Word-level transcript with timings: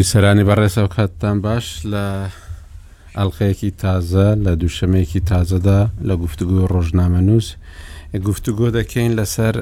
بیسەرانی 0.00 0.44
بەڕێسەو 0.48 0.88
کاتتان 0.96 1.36
باش 1.46 1.66
لە 1.92 2.04
ئەلقەیەکی 3.18 3.70
تازە 3.84 4.28
لە 4.44 4.52
دووشەمەیەکی 4.60 5.20
تازەدا 5.30 5.80
لە 6.08 6.14
گفتوگوی 6.22 6.68
ڕۆژنامە 6.72 7.20
نووس 7.28 7.48
گفتوگۆ 8.26 8.66
دەکەین 8.78 9.12
لەسەر 9.18 9.54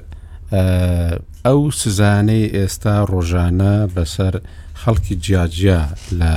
ئەو 1.46 1.60
سزانەی 1.80 2.44
ئێستا 2.56 2.94
ڕۆژانە 3.12 3.72
بەسەر 3.94 4.34
خەڵکی 4.80 5.14
جیاجیا 5.24 5.82
لە 6.20 6.32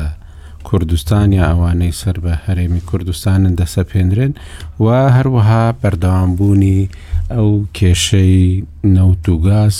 کوردستان 0.68 1.28
یا 1.40 1.44
ئەوانەی 1.50 1.94
سەر 2.02 2.16
بە 2.24 2.34
هەرێمی 2.46 2.82
کوردستانن 2.90 3.54
دەسەپێنرێن 3.62 4.34
و 4.84 4.88
هەروەها 5.16 5.64
بەردەوامبوونی 5.82 6.80
ئەو 7.36 7.50
کێشەی 7.78 8.40
نەوت 8.96 9.24
و 9.30 9.36
گاز 9.48 9.76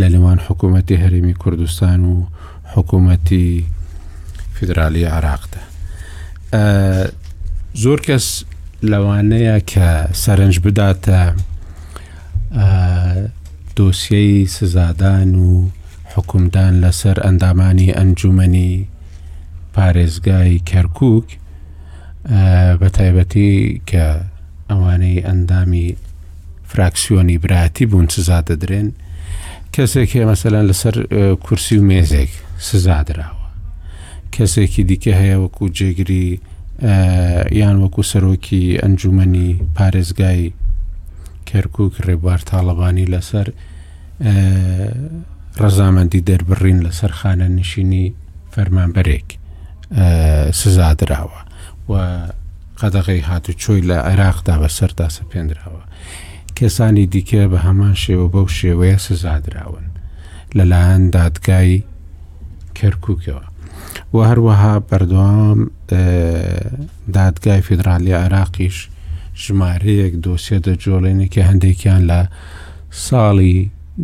لە 0.00 0.06
لەوان 0.14 0.38
حکوومەتی 0.46 1.00
هەرێمی 1.04 1.34
کوردستان 1.42 2.00
و 2.12 2.14
حکوومەتی 2.74 3.64
فیدراالی 4.54 5.04
عراقدا 5.16 5.60
زۆر 7.82 7.98
کەس 8.06 8.26
لەوانەیە 8.92 9.56
کە 9.72 9.90
سەرنج 10.24 10.56
بداتە 10.64 11.22
دۆسیەی 13.76 14.46
سزادان 14.56 15.30
و 15.34 15.68
حکومدان 16.14 16.74
لەسەر 16.84 17.16
ئەندامانی 17.24 17.94
ئەنجومنی 17.98 18.72
پارێزگای 19.74 20.62
کەرکک 20.70 21.28
بە 22.80 22.86
تایبەتی 22.96 23.82
کە 23.90 24.06
ئەوانەی 24.70 25.24
ئەندامی 25.28 25.96
فراکسیۆنی 26.70 27.38
براتی 27.42 27.86
بوون 27.86 28.08
سزا 28.16 28.38
دەدرێن 28.48 28.88
کەسێک 29.74 30.10
هەیە 30.14 30.26
مەسەلەن 30.30 30.64
لەسەر 30.70 30.94
کورسی 31.44 31.76
و 31.78 31.84
مێزێک 31.88 32.32
سزادراوە 32.68 33.46
کەسێکی 34.34 34.82
دیکە 34.90 35.12
هەیە 35.20 35.36
وەکو 35.44 35.66
جێگری 35.78 36.26
یان 37.62 37.76
وەکو 37.84 38.02
سەرۆکی 38.12 38.64
ئەنجومنی 38.82 39.48
پارێزگای 39.76 40.42
کەرکک 41.48 41.94
ڕێبوار 42.06 42.40
تاالبانی 42.50 43.10
لەسەر 43.14 43.48
ڕەزامەندی 45.62 46.24
دەربڕین 46.28 46.78
لەسەر 46.86 47.12
خانە 47.18 47.48
نشینی 47.58 48.06
فەرمانبەرێک 48.54 49.28
سزادراوە 50.60 51.40
و 51.90 51.92
قەدەغی 52.80 53.22
هاتو 53.28 53.52
چۆی 53.62 53.82
لە 53.88 53.96
عێراقدا 54.10 54.54
بە 54.62 54.68
سەردا 54.78 55.08
سەپێنراوە 55.18 55.82
کەسانی 56.58 57.06
دیکە 57.14 57.42
بە 57.52 57.58
هەمان 57.66 57.94
شێوە 58.04 58.26
بەو 58.34 58.46
شێوەیە 58.58 58.98
سزادراون 59.06 59.86
لەلایەن 60.56 61.04
دادگای 61.16 61.82
کەرککەوە 62.80 63.44
و 64.14 64.16
هەروەها 64.30 64.72
بەردەوام 64.90 65.58
دادگای 67.16 67.62
فیدراالی 67.68 68.12
عراقیش 68.24 68.76
ژمارەیەک 69.44 70.14
دۆسیە 70.24 70.58
دەجۆڵێنێکی 70.66 71.42
هەندێکیان 71.48 72.02
لە 72.10 72.20
ساڵی 73.06 73.58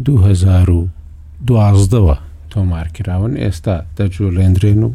2012ەوە 0.06 2.16
تۆمارکراون 2.52 3.34
ئێستا 3.42 3.76
دەجۆلێندرێن 3.98 4.80
و 4.88 4.90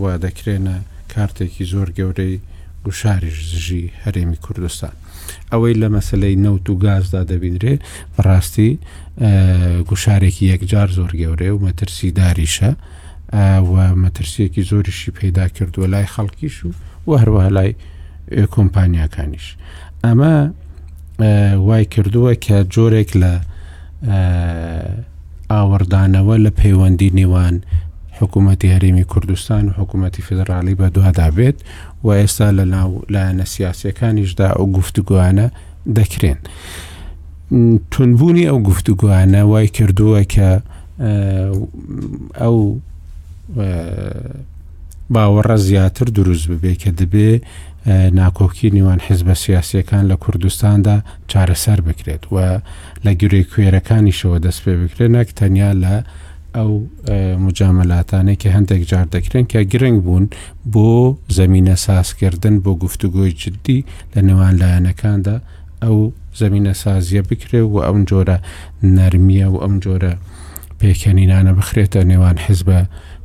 و 0.00 0.02
دەکرێنە 0.24 0.76
کارتێکی 1.12 1.64
زۆر 1.72 1.88
گەورەی 1.98 2.34
گوشاریش 2.84 3.38
زژی 3.54 3.84
هەرێمی 4.02 4.38
کوردستان 4.44 4.94
ئەوەی 5.52 5.74
لە 5.80 5.88
مەسلەی 5.96 6.36
نەوت 6.44 6.66
و 6.70 6.74
گازدا 6.84 7.22
دەبینرێ 7.32 7.74
بەڕاستی 8.14 8.70
گوشارێکی 9.88 10.44
یەکجار 10.52 10.88
زۆر 10.98 11.12
گەورێ 11.20 11.50
و 11.54 11.58
مەترسی 11.66 12.08
داریشە 12.18 12.70
و 13.70 13.74
مەترسیەکی 14.02 14.62
زۆریشی 14.70 15.10
پیدا 15.20 15.44
کردووە 15.56 15.86
لای 15.92 16.06
خەڵکیش 16.14 16.56
و 16.66 16.70
و 17.06 17.10
هەروەها 17.20 17.50
لای 17.56 17.70
کۆمپانیاکانیش 18.54 19.46
ئەمە 20.04 20.34
وای 21.66 21.84
کردووە 21.94 22.34
کە 22.44 22.56
جۆرێک 22.74 23.10
لە 23.22 23.32
ئاوردانەوە 25.52 26.36
لە 26.44 26.50
پەیوەندی 26.60 27.10
نێوان 27.18 27.56
حکوومەتتی 28.20 28.68
هەرێمی 28.74 29.04
کوردستان 29.12 29.64
و 29.68 29.74
حکوومەتتی 29.80 30.22
فدراالی 30.28 30.74
بە 30.80 30.86
دووادابێت 30.94 31.58
و 32.04 32.08
ئێستا 32.12 32.52
لە 32.56 32.64
ناو 32.66 33.02
لایەنە 33.12 33.44
سیاسەکانیشدا 33.44 34.50
ئەو 34.56 34.78
گفتوگوانە 34.80 35.48
دەکرێن. 35.96 36.36
تونبوونی 37.90 38.46
ئەو 38.50 38.58
گفتوگوانە 38.68 39.42
وای 39.50 39.68
کردووە 39.76 40.24
کە 40.34 40.60
ئەو 42.40 42.76
باوەڕە 45.14 45.54
زیاتر 45.56 46.06
دروست 46.18 46.46
ببێ 46.48 46.74
کە 46.82 46.90
دەبێ 47.00 47.30
ناکۆکی 48.20 48.70
نیوان 48.76 49.00
حزبە 49.08 49.34
سیاسیەکان 49.44 50.04
لە 50.12 50.16
کوردستاندا 50.24 50.96
چارەسەر 51.32 51.80
بکرێت 51.88 52.22
و 52.32 52.36
لە 53.04 53.12
گوێ 53.20 53.42
کوێرەکانیشەوە 53.52 54.38
دەست 54.46 54.60
پێ 54.64 54.72
بکرێنە 54.82 55.22
تەنیا 55.38 55.72
لە 55.82 55.96
ئەو 56.58 56.72
مجاملاتانەی 57.46 58.36
کە 58.42 58.46
هەندێک 58.56 58.82
جار 58.90 59.06
دەکرێن 59.14 59.44
کە 59.52 59.60
گرنگ 59.72 59.98
بوون 60.04 60.26
بۆ 60.72 60.88
زمینە 61.38 61.74
سازکردن 61.86 62.54
بۆ 62.64 62.70
گفتوگۆی 62.84 63.36
جددی 63.40 63.78
لە 64.14 64.20
نێوان 64.28 64.54
لایەنەکاندا 64.62 65.36
ئەو 65.82 65.96
زمینە 66.40 66.74
سازیە 66.82 67.22
بکرێ 67.30 67.60
و 67.72 67.76
ئەم 67.86 67.98
جۆرە 68.10 68.38
نەرمیە 68.96 69.46
و 69.54 69.56
ئەم 69.62 69.74
جۆرە 69.84 70.12
پێکەنینانە 70.80 71.52
بخرێتە 71.58 72.00
نێوان 72.10 72.36
حزبە 72.44 72.78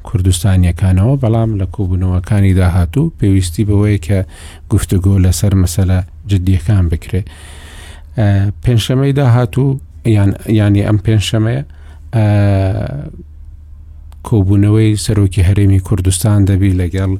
کوردستانیەکانەوە 0.07 1.13
بەڵام 1.21 1.51
لە 1.59 1.65
کۆبوونەوەکانی 1.75 2.53
داهاتوو 2.59 3.11
پێویستی 3.19 3.67
بەوەی 3.69 3.97
کە 4.07 4.19
گفتوگۆ 4.71 5.13
لەسەر 5.25 5.53
مەسەلە 5.63 5.97
جددیەکان 6.29 6.83
بکرێ. 6.91 7.21
پێنجشەمەی 8.63 9.13
داهاتوو 9.19 9.67
ینی 10.61 10.83
ئەم 10.87 10.97
پێنجشەمەیە 11.05 11.63
کۆبوونەوەی 14.27 14.95
سەرۆکی 15.05 15.41
هەرێمی 15.49 15.79
کوردستان 15.87 16.39
دەبی 16.49 16.77
لەگەڵ 16.81 17.11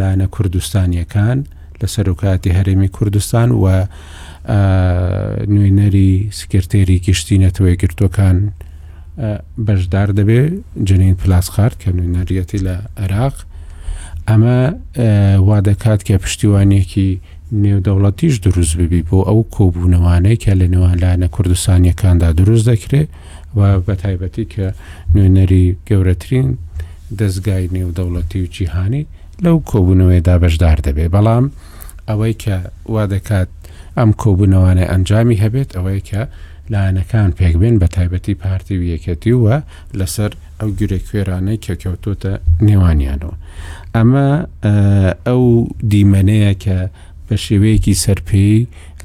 لاەنە 0.00 0.26
کوردستانیەکان 0.34 1.38
لە 1.80 1.86
سەرۆکاتی 1.94 2.50
هەرێمی 2.58 2.88
کوردستان 2.96 3.48
و 3.62 3.64
نوێنەری 5.54 6.10
سکرتێری 6.38 6.98
گشتی 7.06 7.38
نەتەوەی 7.44 7.76
گرتوەکان 7.82 8.36
بەشدار 9.66 10.08
دەبێ 10.18 10.40
جنین 10.88 11.14
پلاسخار 11.22 11.72
کە 11.80 11.88
نوێنەریەتی 11.96 12.58
لە 12.66 12.76
عێراق 13.02 13.36
ئەمە 14.28 14.58
وا 15.48 15.58
دەکات 15.68 16.00
کە 16.08 16.14
پشتیوانێکی 16.24 17.10
نێودەوڵەتیش 17.64 18.34
دروست 18.46 18.74
ببی 18.80 19.02
بۆ 19.08 19.18
ئەو 19.28 19.40
کۆبوونەوانەی 19.56 20.36
کە 20.42 20.52
لە 20.60 20.66
نێوان 20.74 20.96
لاەنە 21.02 21.28
کوردستانیەکاندا 21.36 22.28
دروست 22.40 22.64
دەکرێت 22.70 23.08
و 23.56 23.60
بە 23.86 23.94
تایبەتی 24.04 24.44
کە 24.54 24.66
نوێنەری 25.14 25.64
گەورەترین 25.88 26.48
دەستگای 27.18 27.64
نێودەوڵەتی 27.76 28.38
و 28.44 28.46
جیهانی 28.54 29.04
لەو 29.44 29.56
کۆبوونەوەی 29.70 30.24
دابشدار 30.28 30.78
دەبێت 30.86 31.10
بەڵام 31.16 31.44
ئەوەی 32.08 32.34
کە 32.42 32.56
وا 32.94 33.04
دەکات 33.14 33.50
ئەم 33.98 34.10
کۆبوونەوانە 34.22 34.84
ئەنجامی 34.90 35.40
هەبێت 35.44 35.70
ئەوەی 35.76 36.00
کە 36.08 36.22
لاەنەکان 36.72 37.30
پێکبێن 37.38 37.76
بە 37.82 37.88
تایبەتی 37.96 38.34
پارتی 38.42 38.74
و 38.78 38.82
یەکەتی 38.94 39.34
وە 39.44 39.56
لەسەر 39.98 40.32
ئەو 40.60 40.68
گورە 40.78 40.98
کوێرانەی 41.08 41.62
کەکەوتوتە 41.66 42.32
نێوانیانەوە 42.66 43.34
ئەمە 43.94 44.28
ئەو 45.26 45.42
دیمەنەیە 45.90 46.52
کە 46.64 46.78
بە 47.26 47.36
شێوەیەکی 47.44 48.00
سەرپێی 48.04 48.58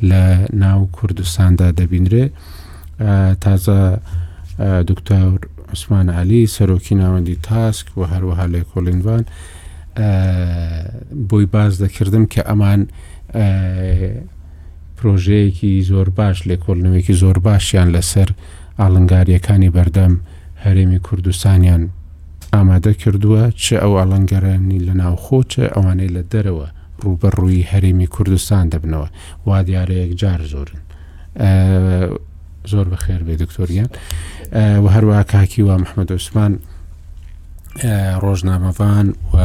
لە 0.10 0.24
ناو 0.63 0.80
کوردستاندا 0.95 1.68
دەبینرێ 1.80 2.25
تازە 3.44 3.80
دکتۆر 4.59 5.39
عوسمان 5.69 6.09
علی 6.09 6.48
سەرۆکی 6.48 6.94
ناوەندی 6.95 7.36
تاسک 7.44 7.98
و 7.98 8.06
هەروەها 8.06 8.45
لێ 8.54 8.62
کۆلینوان 8.74 9.25
بۆی 11.30 11.45
باز 11.45 11.83
دەکردم 11.83 12.24
کە 12.33 12.42
ئەمان 12.50 12.81
پرۆژەیەکی 14.98 15.81
زۆر 15.92 16.09
باش 16.09 16.44
لێ 16.48 16.56
کۆلنەوەیەکی 16.65 17.13
زۆر 17.24 17.38
باشیان 17.48 17.89
لەسەر 17.95 18.30
ئاڵنگاریەکانی 18.80 19.74
بەردەم 19.77 20.13
هەرێمی 20.63 21.00
کوردستانیان 21.07 21.89
ئامادە 22.53 22.94
کردووە 23.01 23.44
چ 23.63 23.65
ئەو 23.81 23.94
ئاڵنگەرانی 24.00 24.80
لە 24.88 24.94
ناوخۆچە 25.01 25.65
ئەوانەی 25.75 26.10
لە 26.18 26.24
دەرەوە 26.31 26.68
ڕوبەڕووی 27.03 27.63
هەرێمی 27.71 28.07
کوردستان 28.15 28.65
دەبنەوە 28.74 29.07
وا 29.45 29.60
دیارەیەک 29.68 30.12
جار 30.21 30.42
زۆرن 30.51 30.80
زۆر 32.72 32.88
بە 32.94 33.00
خێر 33.04 33.22
بێ 33.28 33.36
دکتۆریان 33.44 33.90
و 34.84 34.86
هەروە 34.96 35.18
کاکی 35.34 35.62
و 35.68 35.72
محمد 35.84 36.10
عوسمان 36.12 36.54
ڕۆژنامەوان 38.24 39.08
و 39.34 39.36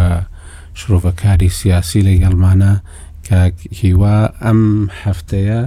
شرۆڤەکاری 0.80 1.50
سیاسی 1.60 2.00
لە 2.06 2.12
گەڵمانە 2.22 2.72
کاکیوا 3.28 4.18
ئەم 4.44 4.62
هەفتەیە 5.02 5.60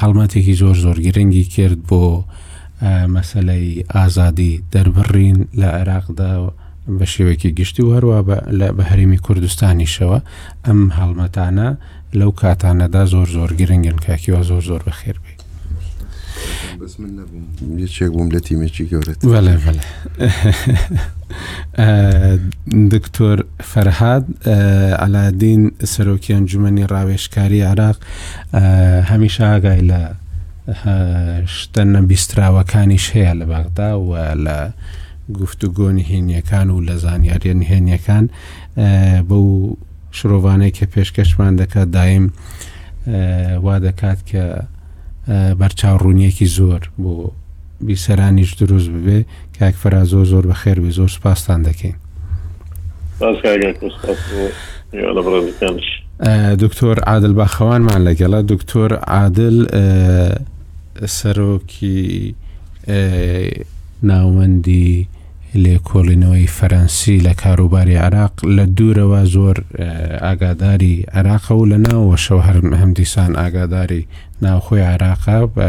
هەڵمەتێکی 0.00 0.54
زۆر 0.62 0.76
زۆر 0.84 0.96
گرنگی 1.06 1.44
کرد 1.54 1.80
بۆ 1.88 2.02
مەسلەی 3.14 3.66
ئازادی 3.94 4.62
دەربڕین 4.72 5.38
لە 5.60 5.68
عێراقدا 5.78 6.32
و 6.42 6.46
بە 6.98 7.06
شێوەیەکی 7.14 7.52
گشتی 7.58 7.82
و 7.84 7.92
هەروە 7.96 8.18
بە 8.76 8.84
هەرمی 8.90 9.18
کوردستانیشەوە 9.26 10.18
ئەم 10.66 10.80
هەڵمەتانە 10.98 11.68
لەو 12.18 12.30
کاتانەدا 12.40 13.02
زۆر 13.12 13.28
زۆر 13.36 13.50
گرنگن 13.60 13.96
کاکیوە 14.06 14.40
زۆر 14.50 14.62
زۆر 14.70 14.82
بەخێربێت 14.88 15.40
یەکێک 17.84 18.10
بووم 18.16 18.28
لە 18.34 18.40
تیمێکی 18.46 18.84
گەورێت 18.92 19.18
دکتۆر 22.92 23.38
فەرهاد 23.70 24.24
ئەلادین 25.02 25.62
سەرۆکیان 25.92 26.42
جومنی 26.50 26.88
ڕاوێشکاری 26.92 27.60
عراق 27.70 27.98
هەمیشە 29.10 29.44
ئاگای 29.52 29.82
لە 29.90 30.00
شتە 31.56 31.82
نەبیستراوەکانیش 31.94 33.04
هەیە 33.14 33.34
لە 33.40 33.44
باغدا 33.52 33.90
و 34.08 34.12
لە 34.44 34.58
گفتوگۆنی 35.40 36.04
هینیەکان 36.10 36.68
و 36.70 36.84
لە 36.88 36.94
زانیاریە 37.04 37.54
نهێنیەکان 37.60 38.24
بەو 39.28 39.44
شرۆڤانەیە 40.18 40.72
کە 40.76 40.84
پێشکەشمان 40.94 41.52
دەکات 41.62 41.88
دایم 41.96 42.26
وا 43.64 43.76
دەکات 43.86 44.20
کە 44.30 44.44
بەرچاوڕوونیەکی 45.28 46.44
زۆر 46.46 46.80
بۆ 46.98 47.30
بیسەرانیش 47.86 48.54
دروست 48.62 48.88
ببێ 48.90 49.18
کاک 49.58 49.74
فەرا 49.74 50.04
زۆر 50.04 50.24
زۆر 50.24 50.44
بە 50.50 50.54
خێر 50.54 50.90
زۆر 50.90 51.08
سپاسان 51.08 51.62
دەکەین 51.62 51.94
دکتۆر 56.62 57.00
عادل 57.00 57.32
باخەوانمان 57.32 58.00
لەگەڵە 58.08 58.40
دکتۆر 58.52 58.92
عادل 58.94 59.56
سەرۆکی 61.16 62.34
ناوەندی 64.02 65.06
لێکۆڵینەوەی 65.62 66.46
فەرەنسی 66.56 67.22
لە 67.26 67.32
کاروباری 67.42 67.96
عراق 68.06 68.32
لە 68.56 68.64
دوورەوە 68.76 69.22
زۆر 69.34 69.56
ئاگاداری 70.24 71.02
عراقە 71.12 71.50
و 71.54 71.66
لە 71.72 71.78
ناوەشەوە 71.88 72.42
هەر 72.46 72.56
هەمدیسان 72.82 73.32
ئاگاداری 73.40 74.06
ناوخۆی 74.42 74.80
عراقا 74.94 75.38
بە 75.56 75.68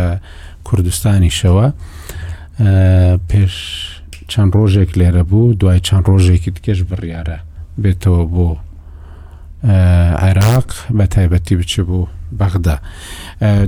کوردستانی 0.67 1.31
شەوە 1.39 1.67
پێش 3.29 3.55
چەند 4.31 4.51
ڕۆژێک 4.57 4.91
لێرە 4.99 5.23
بوو 5.29 5.53
دوای 5.59 5.79
چەند 5.87 6.05
ڕۆژێکی 6.11 6.51
تکەش 6.55 6.79
بڕیاە 6.89 7.39
بێتەوە 7.83 8.23
بۆ 8.33 8.49
عێراق 10.25 10.67
بە 10.97 11.05
تایبەتی 11.13 11.55
بچ 11.59 11.73
بوو 11.87 12.07
بەغدا 12.39 12.75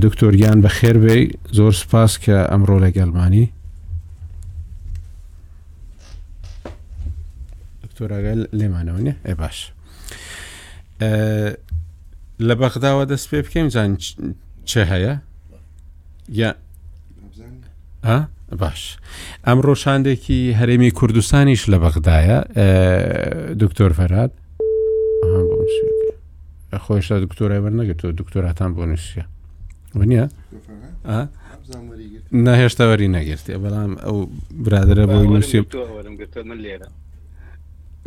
دکتۆریان 0.04 0.58
بەخێربێ 0.64 1.16
زۆر 1.58 1.74
سپاس 1.82 2.12
کە 2.24 2.36
ئەمڕۆ 2.52 2.78
لەگەلمانی 2.86 3.46
دکتۆراگەل 7.96 8.42
لێمانەوە 8.60 9.00
نیە 9.08 9.16
ئێ 9.28 9.34
باش 9.42 9.58
لە 12.48 12.54
بەغداوە 12.62 13.04
دەست 13.12 13.28
پێ 13.32 13.40
بکەم 13.46 13.68
زان 13.76 13.92
چه 14.70 14.82
هەیە 14.92 15.14
یا 16.40 16.50
باش 18.62 18.82
ئەم 19.48 19.60
ڕۆژاندێکی 19.68 20.40
هەرێمی 20.60 20.92
کوردستانیش 21.00 21.62
لە 21.72 21.78
بەغدایە 21.84 22.38
دکتۆر 23.64 23.92
فەراد 24.00 24.32
خۆشتا 26.86 27.16
دکتۆرای 27.26 27.62
وەرنەگرێتەوە 27.66 28.14
دکتۆراتان 28.22 28.72
بۆ 28.76 28.84
نووسە 28.92 29.24
نیە 30.10 30.26
نهێشتا 32.46 32.86
وەری 32.92 33.08
نەگرێتی 33.18 33.58
بەڵام 33.64 33.92
ئەو 34.06 34.16
برادرە 34.66 35.06
بۆ 35.12 35.20
نووسی 35.32 35.60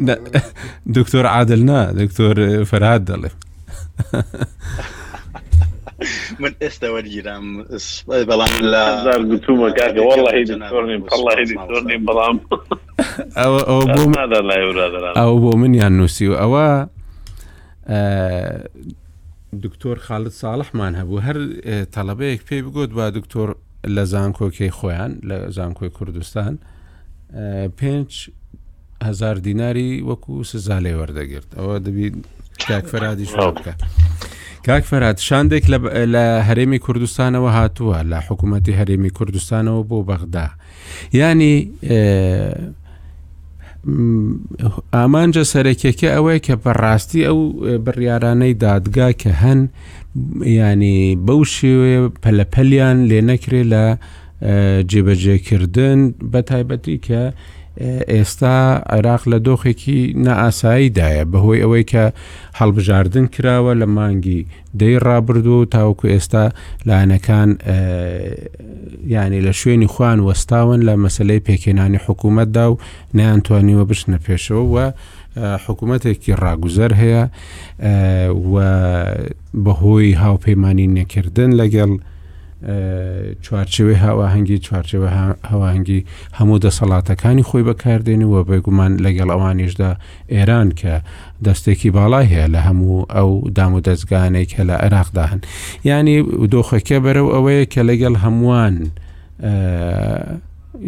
دکتۆر 0.00 1.26
عادل 1.26 1.64
نا 1.64 1.92
دکتۆر 1.92 2.64
فەرهاد 2.64 3.08
دەڵێ 3.10 3.30
من 6.40 6.54
ئێستا 6.62 6.90
وەرگیرم 6.90 7.46
بەڵام 8.28 9.28
گوتومە 9.28 9.70
کاکە 9.78 10.00
وەڵی 10.08 10.50
دکتۆرنیم 10.50 11.04
پڵی 11.08 11.46
دکتۆرنیم 11.54 12.04
بەڵام 12.10 12.38
ئەوە 13.36 13.62
ئەو 13.68 13.80
بۆ 13.94 14.04
مادە 14.08 14.42
لایورادرا 14.48 15.12
ئەو 15.16 15.38
بۆ 15.40 15.56
منیان 15.56 15.92
نووسی 15.92 16.28
و 16.28 16.34
ئەوە 16.42 16.86
دکتۆر 19.62 19.98
خالت 19.98 20.32
ساڵحمان 20.32 20.94
هەبوو 21.00 21.20
هەر 21.26 21.36
تەلبەیەک 21.94 22.40
پێی 22.50 22.62
بگوت 22.62 22.90
با 22.90 23.10
دکتۆر 23.10 23.54
لە 23.86 24.02
زانکۆکەی 24.04 24.70
خۆیان 24.78 25.10
لە 25.24 25.50
زانکۆی 25.52 25.90
کوردستان 25.90 26.58
پێنج 27.82 28.28
هزار 29.02 29.34
دیناری 29.34 29.90
وەکو 30.08 30.42
سزا 30.44 30.78
لێ 30.80 30.92
وەردەگرت 31.00 31.48
ئەوە 31.58 31.74
دەبی 31.86 32.08
کاک 32.68 32.84
فەرادی 32.92 33.26
شکە. 33.32 33.72
کاک 34.66 34.84
فەرات 34.90 35.18
شاندێک 35.28 35.64
لە 36.14 36.24
هەرێمی 36.48 36.78
کوردستانەوە 36.84 37.50
هاتووە 37.58 37.98
لە 38.10 38.18
حکوومەتتی 38.28 38.78
هەرێمی 38.80 39.10
کوردستانەوە 39.18 39.82
بۆ 39.90 39.98
بەغدا 40.08 40.46
ینی 41.14 41.54
ئامانجە 44.96 45.44
سەرەکیەکە 45.52 46.08
ئەوەیە 46.14 46.38
کە 46.46 46.54
بەڕاستی 46.64 47.24
ئەو 47.26 47.38
بڕیارانەی 47.84 48.54
دادگا 48.64 49.08
کە 49.22 49.30
هەن 49.42 49.60
ینی 50.58 50.98
بەو 51.26 51.40
شێوێ 51.56 51.96
پەلەپەلیان 52.22 52.98
لێ 53.10 53.20
نەکرێ 53.30 53.62
لە 53.72 53.84
جێبەجێکردن 54.90 55.98
بە 56.32 56.40
تایبەتی 56.50 56.98
کە 57.06 57.24
ئێستا 58.16 58.56
عێراق 58.94 59.22
لە 59.32 59.38
دۆخێکی 59.46 60.00
نائاساییدایە 60.26 61.24
بەهۆی 61.32 61.62
ئەوەی 61.62 61.84
کە 61.92 62.04
هەڵبژاردن 62.58 63.26
کراوە 63.34 63.72
لە 63.80 63.86
مانگی 63.96 64.40
دەی 64.80 64.96
ڕابردو 65.06 65.54
و 65.60 65.68
تاوکو 65.76 66.06
ئێستا 66.14 66.44
لاەنەکان 66.88 67.50
یعنی 69.14 69.40
لە 69.46 69.52
شوێنی 69.60 69.88
خوان 69.94 70.18
وەستاون 70.26 70.80
لە 70.88 70.94
مەسلەی 71.04 71.44
پێکێنانی 71.48 72.00
حکوومەتدا 72.06 72.64
و 72.70 72.78
نیانتوانیوە 73.18 73.84
بشنە 73.90 74.18
پێشەوە 74.26 74.64
و 74.74 74.76
حکوومەتێکی 75.64 76.32
ڕاگوزەر 76.42 76.92
هەیە 77.00 77.24
و 78.52 78.54
بەهۆی 79.64 80.18
هاوپەیمانی 80.22 80.88
نەکردن 80.98 81.50
لەگەڵ 81.60 81.90
چوارچێوی 83.42 83.94
هاواهنگگی 84.04 84.58
چوارچێوە 84.66 85.08
هەواهنگگی 85.50 86.00
هەموو 86.38 86.58
دەسەڵاتەکانی 86.66 87.42
خۆی 87.48 87.62
بەکاردێنەوە 87.68 88.40
بێگومان 88.48 88.92
لەگەڵ 89.04 89.28
ئەوانیشدا 89.34 89.90
ئێران 90.34 90.68
کە 90.80 90.94
دەستێکی 91.46 91.90
باڵای 91.96 92.26
هەیە 92.32 92.46
لە 92.54 92.60
هەموو 92.66 93.06
ئەو 93.14 93.30
دام 93.56 93.72
و 93.74 93.80
دەستگانێک 93.88 94.48
کە 94.54 94.62
لە 94.68 94.74
عێراقدا 94.84 95.24
هەن 95.30 95.40
ینی 95.88 96.16
دۆخەکە 96.52 96.98
بەرەو 97.04 97.26
ئەوەیە 97.34 97.64
کە 97.72 97.80
لەگەڵ 97.88 98.14
هەمووان 98.24 98.74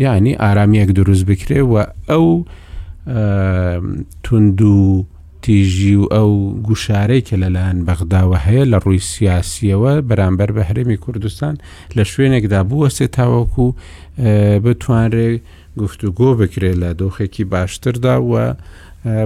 ینی 0.05 0.33
ئارامیەک 0.43 0.89
دروست 0.99 1.25
بکرێ 1.31 1.61
و 1.73 1.75
ئەو 2.11 2.27
تونند 4.25 4.61
و 4.63 5.05
تیژی 5.43 5.95
و 5.95 6.05
ئەو 6.15 6.33
گوشارەی 6.69 7.21
کە 7.29 7.35
لەلایەن 7.43 7.79
بەغداوە 7.89 8.39
هەیە 8.47 8.65
لە 8.73 8.79
ڕووی 8.85 8.99
سیاسیەوە 9.13 9.93
بەرامبەر 10.09 10.51
بە 10.57 10.63
هەرێمی 10.69 10.97
کوردستان 11.05 11.55
لە 11.97 12.03
شوێنێکدا 12.11 12.61
بووە 12.71 12.89
سێ 12.97 13.07
تاوەکو 13.19 13.67
بتوانرێ 14.65 15.29
گفتوگۆ 15.81 16.29
بکرێت 16.41 16.77
لە 16.83 16.91
دۆخێکی 17.01 17.45
باشتردا 17.53 18.17
وە 18.31 18.45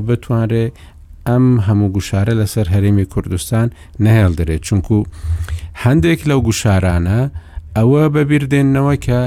بتوانرێ 0.07 0.65
ئەم 1.29 1.47
هەموو 1.67 1.93
گوشارە 1.97 2.35
لەسەر 2.41 2.67
هەرێمی 2.75 3.05
کوردستان 3.13 3.67
نەهێڵ 4.05 4.33
دەرێت 4.39 4.63
چونکو 4.69 4.97
هەندێک 5.85 6.21
لەو 6.29 6.41
گوشارانە 6.49 7.21
ئەوە 7.77 8.03
بەبیردێنەوە 8.15 8.95
کە 9.07 9.21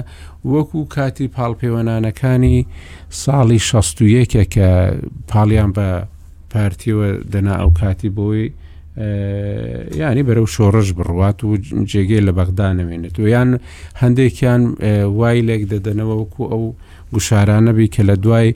وەکو 0.54 0.80
کاتی 0.96 1.28
پاڵپەیوەنانەکانی 1.36 2.58
ساڵی 3.22 3.60
16 3.60 4.26
کە 4.54 4.68
پاڵیان 5.30 5.72
بە 5.78 5.88
پارتیەوە 6.58 7.10
دەنا 7.34 7.54
ئەو 7.62 7.70
کاتی 7.82 8.10
بۆی 8.20 8.44
ینی 10.02 10.24
بەرەو 10.30 10.48
شۆڕش 10.56 10.88
بڕوات 10.98 11.38
و 11.44 11.52
جێگەی 11.92 12.22
لە 12.28 12.32
بەغدا 12.38 12.70
نەمێنێت 12.80 13.16
و 13.20 13.28
یان 13.36 13.50
هەندێکیان 14.02 14.62
وای 15.20 15.42
لێک 15.48 15.64
دەدەنەوە 15.74 16.16
وەکو 16.22 16.44
ئەو 16.52 16.64
گوشارانەبی 17.14 17.88
کە 17.94 18.02
لە 18.10 18.16
دوای 18.24 18.50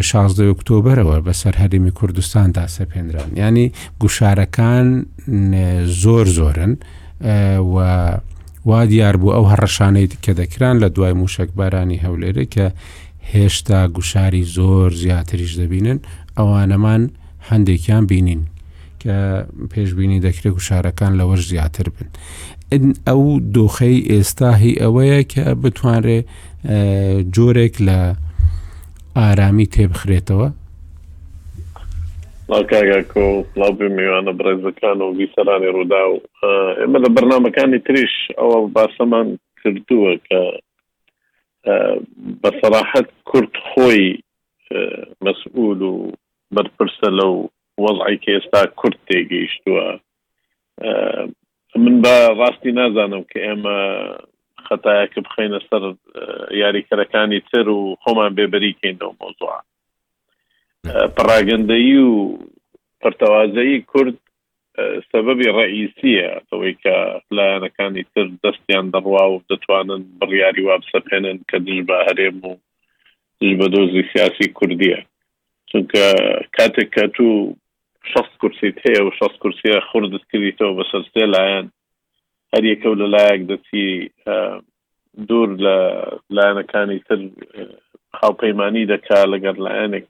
16 0.00 0.50
ئۆکتۆبرەوە 0.50 1.16
بەسەر 1.26 1.54
هەرمی 1.62 1.90
کوردستاندا 1.98 2.66
سەپێنران 2.78 3.30
ینی 3.42 3.66
گوشارەکان 4.02 4.86
زۆر 6.02 6.26
زۆرن 6.38 6.72
وا 8.68 8.80
دیار 8.90 9.16
بوو 9.20 9.34
ئەو 9.36 9.46
هەڕەشانەی 9.52 10.06
کە 10.24 10.32
دەکران 10.40 10.76
لە 10.82 10.88
دوای 10.94 11.12
موشک 11.20 11.48
بارانی 11.58 12.02
هەولێرە 12.04 12.44
کە 12.54 12.66
هێشتا 13.32 13.80
گوشاری 13.96 14.44
زۆر 14.56 14.90
زیاتریش 15.02 15.52
دەبینن 15.60 15.98
ئەوانەمان 16.38 17.02
هەندێکیان 17.50 18.04
بینین 18.10 18.42
کە 19.02 19.16
پێشببینی 19.72 20.22
دەکرێت 20.26 20.54
و 20.56 20.64
شارەکان 20.68 21.12
لەوەش 21.20 21.42
زیاتر 21.52 21.86
بن. 21.94 22.08
ئەو 23.08 23.22
دۆخەی 23.56 24.06
ئێستا 24.12 24.50
هی 24.62 24.72
ئەوەیە 24.82 25.20
کە 25.32 25.44
بتوانێت 25.62 26.24
جۆرێک 27.34 27.74
لە 27.88 27.98
ئارامی 29.18 29.66
تێبخرێتەوە 29.74 30.48
لاکاگاکۆ 32.50 33.26
سلااو 33.50 33.80
میوانە 33.98 34.32
برێزەکان 34.38 34.98
و 35.02 35.14
ویسەرانی 35.18 35.70
ڕوودا 35.74 36.02
و 36.12 36.16
ئێمە 36.80 36.98
لە 37.04 37.08
بەرنمەکانی 37.14 37.78
تریش 37.86 38.14
ئەوە 38.38 38.58
باسەمان 38.76 39.28
کردووە 39.60 40.12
کە 40.26 40.40
بەسەراحەت 42.42 43.08
کورت 43.30 43.54
خۆی 43.68 44.04
مەسئول 45.24 45.82
و 45.82 45.94
بەرپرسە 46.56 47.08
لەو 47.18 47.34
وەڵعی 47.84 48.18
کە 48.24 48.30
ئێستا 48.36 48.60
کورد 48.80 48.98
تێگەیشتووە 49.08 49.86
من 51.84 51.94
بە 52.04 52.14
ڕاستی 52.40 52.72
نازانم 52.80 53.22
کە 53.30 53.38
ئێمە 53.46 53.76
خەتایەکە 54.66 55.20
بخینە 55.26 55.58
سەر 55.68 55.82
یاریکەرەکانی 56.62 57.40
تر 57.50 57.66
و 57.78 57.80
خۆمان 58.02 58.30
بێبەریکەین 58.38 58.96
لەو 59.02 59.12
مۆزوع 59.20 59.56
پراگەندایی 61.16 61.96
و 62.08 62.12
پرتەوازایی 63.02 63.78
کورد 63.92 64.16
سببی 65.10 65.52
ڕئیسیە 65.56 66.28
ئەوەی 66.48 66.74
کە 66.82 66.94
لایەنەکانی 67.36 68.02
تر 68.12 68.26
دەستیان 68.42 68.86
دەڕوا 68.94 69.24
و 69.32 69.42
دەتوانن 69.50 70.02
بڕیاری 70.18 70.62
وابسەپێنن 70.68 71.38
کە 71.50 71.56
دژ 71.66 71.78
بە 71.88 71.96
هەرێم 72.08 72.36
و 72.48 72.50
دژ 73.40 73.50
بە 73.60 73.66
دۆزی 73.74 74.02
سیاسی 74.12 74.48
کوردیە 74.58 75.00
چونکە 75.74 76.06
کاتێک 76.56 76.88
کە 76.94 77.04
تو 77.16 77.26
شخص 78.12 78.32
کورسیت 78.42 78.76
هەیە 78.86 79.00
و 79.06 79.10
شخص 79.20 79.36
کورسیە 79.42 79.80
خوردتکردیتەوە 79.88 80.72
بە 80.78 80.84
سەرێ 80.90 81.26
لایەن 81.34 81.66
هەر 82.52 82.62
یەکە 82.72 82.88
لە 83.00 83.06
لایەک 83.16 83.40
دەچی 83.50 83.84
دوور 85.28 85.50
لە 85.66 85.76
لایەنەکانی 86.36 86.98
تر 87.08 87.18
خاڵپەیمانی 88.18 88.88
دەکا 88.92 89.20
لەگەر 89.32 89.56
لایەنێک 89.66 90.06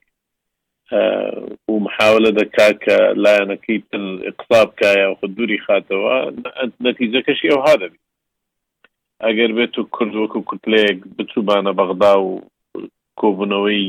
و 1.71 1.73
محاولە 1.85 2.31
دەکا 2.41 2.67
کە 2.83 2.97
لایەنەکەی 3.23 3.77
تر 3.89 4.01
اقتصاب 4.29 4.69
کایە 4.81 5.07
خ 5.19 5.21
دووری 5.37 5.59
خاتەوە 5.65 6.15
نەتیجەکەشی 6.87 7.49
ئەو 7.51 7.61
هادەبی 7.67 7.99
ئەگەر 9.25 9.51
بێت 9.57 9.73
و 9.79 9.89
کورد 9.95 10.13
وەکو 10.19 10.41
کوتلەیەک 10.49 10.97
بچوبانە 11.17 11.71
بەغدا 11.79 12.13
و 12.21 12.29
کۆبوونەوەی 13.19 13.83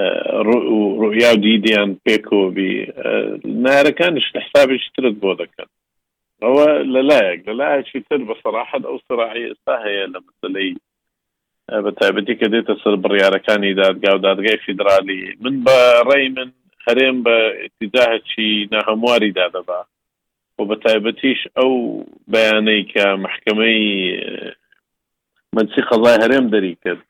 ڕویا 0.00 1.30
و 1.32 1.36
دیدیان 1.36 1.96
پێکۆبی 2.04 2.92
نارەکانش 3.64 4.24
حسابێکی 4.44 4.90
ترت 4.96 5.14
بۆ 5.20 5.32
دەکەن 5.42 5.68
ئەوە 6.42 6.66
لەلایەک 6.94 7.40
لەلایەکی 7.48 8.00
تر 8.08 8.20
بە 8.28 8.34
سەراحت 8.42 8.82
ئەو 8.88 8.98
سراحی 9.08 9.46
ئێستا 9.48 9.74
هەیە 9.86 10.06
لە 10.14 10.18
مەسلەی 10.26 10.70
بە 11.84 11.90
تایبەتی 12.00 12.34
کە 12.40 12.46
دێتە 12.52 12.74
سەر 12.82 12.94
بڕیارەکانی 13.04 13.74
دادگا 13.82 14.12
و 14.14 14.18
دادگای 14.28 14.56
فیدرالی 14.64 15.20
من 15.40 15.54
بە 15.66 15.78
ڕێی 16.08 16.28
من 16.36 16.50
هەرێم 16.86 17.16
بە 17.26 17.36
ئتیداهەکی 17.66 18.68
نەهەمواری 18.72 19.34
دادەبا 19.40 19.80
و 20.58 20.64
بە 20.68 20.76
تایبەتیش 20.84 21.40
ئەو 21.56 21.72
بەیانەی 22.32 22.82
کە 22.92 23.04
محکمەی 23.24 23.82
منسی 25.54 25.82
خەڵای 25.88 26.20
هەرێم 26.22 26.46
دەری 26.54 26.76
کرد 26.84 27.02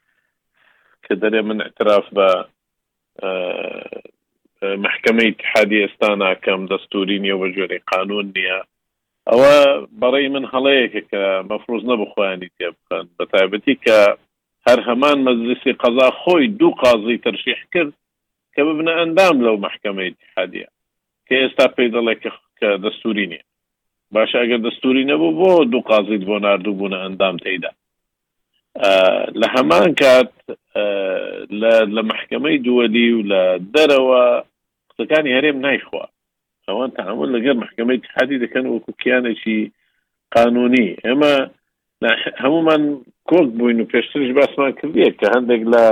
کە 1.05 1.15
دەرێ 1.23 1.41
من 1.49 1.61
اعتراف 1.61 2.07
بە 2.17 2.29
محکمە 4.85 5.23
اتحادی 5.31 5.83
ئێستا 5.83 6.11
ناکەم 6.25 6.61
دەستوری 6.73 7.17
نیە 7.25 7.37
بە 7.41 7.49
جۆری 7.57 7.81
قانون 7.91 8.27
نییە 8.37 8.59
ئەوە 9.31 9.55
بەڕێ 10.01 10.25
من 10.35 10.45
هەڵەیەکە 10.53 11.03
کە 11.11 11.23
مەفروز 11.51 11.83
نەبخوایانی 11.91 12.53
تێ 12.57 12.69
بکەن 12.77 13.07
بە 13.17 13.25
تایبەتی 13.33 13.75
کە 13.85 13.99
هەر 14.67 14.79
هەمان 14.89 15.17
مەزلیسی 15.27 15.79
قەزا 15.83 16.09
خۆی 16.21 16.47
دوو 16.61 16.73
قازی 16.83 17.23
تەرشیح 17.27 17.61
کرد 17.73 17.93
کە 18.55 18.61
ببنە 18.67 18.93
ئەندام 19.01 19.37
لەو 19.47 19.57
محکمە 19.67 20.03
اتحادیە 20.11 20.69
کە 21.27 21.35
ئێستا 21.43 21.67
پێی 21.75 21.93
دەڵێ 21.95 22.15
کە 22.59 22.69
دەستوری 22.85 23.27
نییە 23.33 23.47
باش 24.15 24.31
ئەگەر 24.41 24.61
دەستوری 24.67 25.09
نەبوو 25.11 25.37
بۆ 25.39 25.51
دوو 25.73 25.83
قازیت 25.91 26.23
بۆ 26.29 26.37
نردوو 26.45 26.75
بوون 26.79 26.95
ئەندام 27.03 27.37
تێدا 27.45 27.71
لە 29.41 29.47
هەمان 29.55 29.89
کات 30.03 30.31
لە 31.95 32.03
محکمەی 32.13 32.63
دووەلی 32.67 33.07
و 33.17 33.23
لە 33.33 33.43
دەرەوە 33.75 34.23
قسەکانی 34.89 35.35
هەرێم 35.37 35.57
نایخوا 35.65 36.05
ئەوان 36.69 36.91
تعامل 36.99 37.29
لەگەر 37.37 37.57
محکمەی 37.65 37.99
حادی 38.17 38.43
دەکەن 38.45 38.65
وەکو 38.69 38.91
کیانێکی 39.03 39.61
قانونی 40.35 40.87
ئێمە 41.05 41.35
هەمومان 42.43 42.83
کۆک 43.31 43.49
بووین 43.59 43.79
و 43.81 43.89
پێشترش 43.93 44.31
باسمان 44.39 44.73
کردیە 44.79 45.11
کە 45.21 45.27
هەندێک 45.35 45.63
لە 45.75 45.85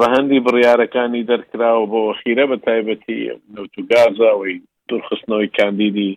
ڕەهندی 0.00 0.44
بڕیارەکانی 0.46 1.26
دەرکراوە 1.30 1.86
بۆ 1.92 2.00
خیرە 2.20 2.44
بە 2.50 2.56
تایبەتی 2.66 3.20
نوت 3.54 3.72
و 3.78 3.82
گازاەوەی 3.90 4.56
دوورخستنەوەی 4.88 5.50
کاندیدی 5.58 6.12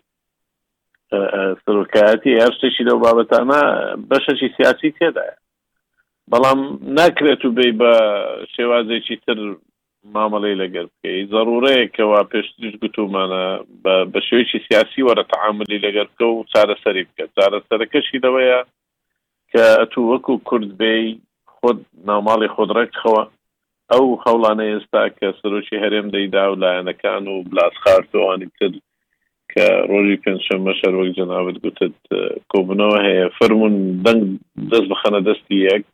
سەرۆکایەتی 1.64 2.38
هەر 2.42 2.52
شتێکی 2.56 2.84
لەو 2.88 2.98
بابەتانە 3.04 3.60
بەشەکی 4.10 4.48
سیاسی 4.56 4.94
تێدایە 4.98 5.36
بەڵام 6.32 6.60
ناکرێت 6.98 7.42
و 7.44 7.50
بێ 7.58 7.68
بە 7.80 7.92
شێوازێکی 8.54 9.16
تر 9.26 9.38
مامەڵی 10.14 10.58
لەگەر 10.62 10.86
بکەی 10.92 11.28
ضرورەیەکەوە 11.34 12.18
پێشترش 12.32 12.74
گوتومانە 12.82 13.44
بە 14.12 14.20
شێوەیەکی 14.28 14.60
سیاسی 14.68 15.02
وەرە 15.06 15.24
تعاملی 15.32 15.82
لەگەر 15.86 16.06
بکە 16.12 16.26
و 16.28 16.44
چارەسەری 16.52 17.04
بکە 17.08 17.24
چارەسەرەکەشی 17.36 18.18
دەوەیە 18.26 18.60
کە 19.50 19.64
ئەتو 19.80 20.00
وەکو 20.10 20.34
کورد 20.48 20.70
بێ 20.80 20.94
خۆت 21.54 21.78
ناماڵی 22.08 22.52
خۆدرێکخەوە 22.54 23.22
ئەو 23.92 24.04
خەوڵانە 24.22 24.64
ئێستا 24.72 25.02
کە 25.18 25.26
سرۆکی 25.40 25.80
هەرێم 25.82 26.06
دەیدا 26.14 26.44
و 26.50 26.54
لایەنەکان 26.62 27.24
و 27.32 27.36
بلاسخارتوانی 27.50 28.48
تر 28.58 28.72
کە 29.52 29.64
ڕۆژی 29.90 30.20
پێنجشەمە 30.24 30.72
شەر 30.80 30.94
وەک 30.98 31.10
جەناوت 31.18 31.56
گوتت 31.64 31.96
کۆبنەوە 32.52 32.98
هەیە 33.06 33.26
فەرمونون 33.38 33.76
دەنگ 34.06 34.24
دەست 34.70 34.88
بخەنە 34.92 35.20
دەستی 35.28 35.56
یەک 35.68 35.84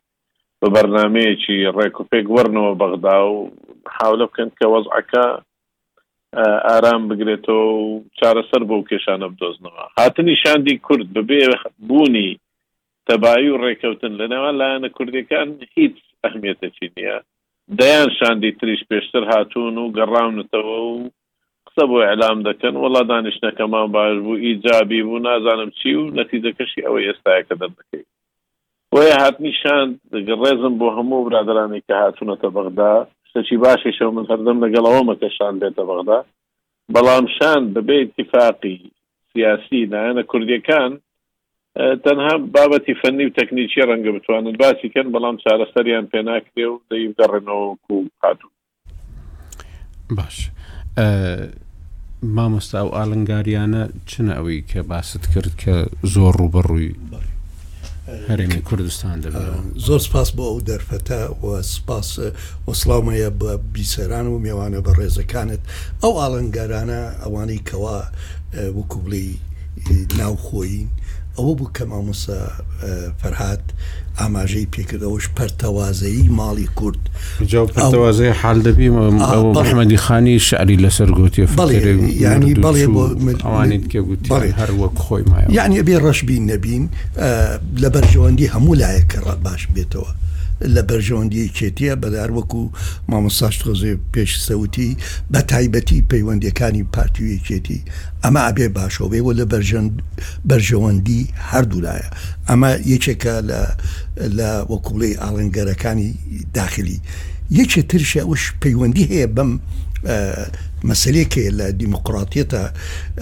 بە 0.65 0.71
بەرنمەیەکی 0.77 1.57
ڕێک 1.77 1.95
و 1.97 2.07
پێک 2.11 2.25
وەرنەوە 2.35 2.73
بەغدا 2.81 3.17
و 3.33 3.37
حاولە 3.97 4.25
بکەن 4.29 4.49
کە 4.57 4.65
وەزعەکە 4.73 5.25
ئارام 6.71 7.03
بگرێتەوە 7.09 7.65
و 7.85 8.03
چارەسەر 8.19 8.61
بۆ 8.69 8.77
کێشانە 8.89 9.27
بدۆزنەوە 9.33 9.85
هاتنی 9.97 10.35
شاندی 10.43 10.77
کورد 10.85 11.07
ببێ 11.15 11.39
بوونی 11.87 12.29
تەبایی 13.07 13.49
و 13.51 13.61
ڕێککەوتن 13.63 14.13
لە 14.19 14.25
نێوان 14.31 14.55
لایەنە 14.61 14.89
کوردەکان 14.95 15.49
هیچ 15.77 15.95
ئەهمێتە 16.23 16.67
چی 16.75 16.85
نییە 16.95 17.17
دەیان 17.79 18.09
شاندی 18.19 18.51
تریش 18.59 18.81
پێشتر 18.89 19.23
هاتوون 19.31 19.75
و 19.77 19.93
گەڕامنتەوە 19.97 20.77
و 20.87 20.91
قسە 21.67 21.83
بۆ 21.89 21.97
ئەلام 22.09 22.37
دەکەن 22.47 22.75
وڵا 22.83 23.01
دانیشتەکەمان 23.11 23.87
باش 23.95 24.15
بوو 24.25 24.41
ئیجابی 24.45 25.03
بوو 25.05 25.23
نازانم 25.27 25.69
چی 25.79 25.91
و 25.99 26.13
نەتیجەکەشی 26.19 26.85
ئەوە 26.85 26.99
ئێستاەکە 27.07 27.55
دەردەکەیت 27.61 28.13
وی 28.93 29.09
هاتنیشان 29.19 29.95
ڕێزم 30.41 30.73
بۆ 30.81 30.87
هەموو 30.97 31.23
برادرانی 31.27 31.81
کە 31.89 31.95
هاتوونەتە 32.03 32.49
بەغدا 32.57 32.93
شتەی 33.29 33.57
باشیشە 33.65 34.05
من 34.15 34.25
هەردەم 34.31 34.57
لەگەڵەوەمە 34.65 35.15
کەشان 35.23 35.59
بێتە 35.61 35.83
بەغدا 35.91 36.19
بەڵام 36.93 37.25
شان 37.37 37.73
بەبێ 37.75 37.95
اتفاقی 38.03 38.91
سیاسی 39.33 39.85
نایەنە 39.93 40.23
کوردیەکان 40.31 40.91
تەنها 42.05 42.33
بابەتی 42.55 42.93
فەنی 43.01 43.25
و 43.25 43.33
تەکنیکی 43.39 43.85
ڕەنگە 43.89 44.11
بتوانن 44.17 44.55
باسی 44.63 44.89
کەن 44.93 45.07
بەڵام 45.15 45.35
چارەسەریان 45.45 46.05
پێناکرێ 46.13 46.65
و 46.71 46.79
دەیب 46.91 47.11
دەڕێنەوە 47.19 47.65
و 47.69 47.77
هاتوو 48.23 48.49
باش 50.17 50.37
مامۆستا 52.35 52.81
و 52.87 52.91
ئالنگاریانە 52.95 53.83
چنە 54.11 54.33
ئەوەی 54.37 54.61
کە 54.71 54.79
باست 54.89 55.23
کرد 55.33 55.53
کە 55.63 55.73
زۆر 56.13 56.33
ڕوبەڕووی 56.41 56.93
بڵێ 57.11 57.34
هەرێمی 58.29 58.61
کوردستان 58.69 59.17
دەبێت 59.25 59.49
زۆر 59.87 59.99
سپاس 60.07 60.29
بۆ 60.37 60.43
ئەو 60.51 60.59
دەرفەتە 60.69 61.19
سپاس 61.75 62.09
وەسلاومەیە 62.67 63.29
بە 63.41 63.51
بیسەران 63.73 64.27
و 64.27 64.41
میێوانە 64.45 64.79
بە 64.85 64.91
ڕێزەکانت 64.99 65.61
ئەو 66.01 66.13
ئاڵنگارانە 66.19 67.01
ئەوانەی 67.23 67.61
کەوا 67.69 67.99
وکوبلی 68.77 69.29
ناوخۆین 70.19 70.87
ئەوە 71.37 71.53
بوو 71.57 71.73
کە 71.75 71.83
مامۆسا 71.91 72.39
فەرهاات 73.19 73.65
ئاماژەی 74.19 74.67
پێکردەوەش 74.75 75.25
پەرتەوازایی 75.37 76.29
ماڵی 76.29 76.67
کورد 76.75 76.99
پەرتەوازەیە 77.75 78.33
حال 78.41 78.59
دەبی 78.67 78.89
محمەدی 79.55 79.97
خانی 79.97 80.39
شعری 80.39 80.77
لەسەر 80.83 81.09
گوتی 81.19 81.41
ینی 81.41 82.53
هەروەک 84.59 84.95
خۆی 85.05 85.23
یعنی 85.57 85.83
بێ 85.87 85.97
ڕەشبی 86.05 86.37
نەبین 86.49 86.83
لە 87.83 87.87
بەرژەوەندی 87.93 88.51
هەموو 88.53 88.79
لایەکە 88.81 89.19
ڕ 89.25 89.27
باش 89.45 89.61
بێتەوە 89.73 90.09
لە 90.61 90.81
بەرژەوەندی 90.89 91.51
چێتیە 91.57 91.93
بەدار 92.03 92.29
وەکو 92.37 92.61
مامۆساش 93.09 93.55
خۆزێ 93.65 93.93
پێش 94.13 94.31
سەوتی 94.47 94.91
بە 95.31 95.41
تایبەتی 95.51 96.05
پەیوەندەکانی 96.11 96.83
پارتیوی 96.95 97.41
چێتی 97.47 97.79
ئەمە 98.23 98.41
ئەبێ 98.47 98.67
باشەوەێ 98.77 99.19
و 99.25 99.31
لە 99.39 99.45
بەرژەوەندی 100.49 101.23
هەردوولایە 101.51 102.07
ئەمە 102.49 102.71
یەکێکە 102.93 103.35
لە 104.37 104.49
وەکوڵی 104.71 105.13
ئاڵنگەرەکانی 105.21 106.09
داخلی 106.57 106.99
یەکێ 107.59 107.81
ترشە 107.91 108.21
وش 108.31 108.43
پەیوەندی 108.61 109.03
هەیە 109.11 109.27
بەم 109.35 109.51
مەسلەیەکێ 110.89 111.45
لە 111.59 111.67
دیموکراتیەتە 111.81 112.63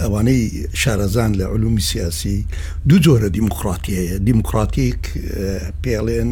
ئەوانەی 0.02 0.42
شارەزان 0.80 1.30
لە 1.38 1.44
علومی 1.52 1.84
سیاسی 1.90 2.38
دوو 2.88 2.98
جۆرە 3.04 3.28
دیموکراتیەیە 3.38 4.14
دیموکراتیک 4.28 5.00
پێڵێن 5.84 6.30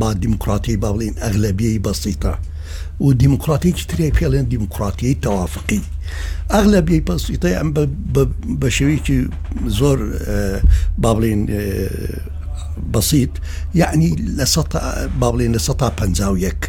با 0.00 0.08
دیموکراتی 0.24 0.74
باڵین 0.84 1.14
ئەغلبیەی 1.24 1.78
بەسیتە 1.86 2.34
و 3.04 3.08
دیموکراتیکی 3.22 3.84
تری 3.90 4.10
پێڵێن 4.18 4.46
دیموکراتیی 4.54 5.14
تەوافقی. 5.24 5.82
ئەغلبی 6.54 6.98
پەسیتە 7.08 7.50
ئەم 7.58 7.70
بە 8.60 8.68
شێوەیەکی 8.76 9.18
زۆر 9.78 9.98
بابلین 11.04 11.40
بەسییت 12.94 13.32
یعنی 13.80 14.10
لە 14.38 14.44
بابلین 15.20 15.52
لە 15.56 15.60
1 15.66 15.74
پ 15.98 16.00
یەک 16.46 16.60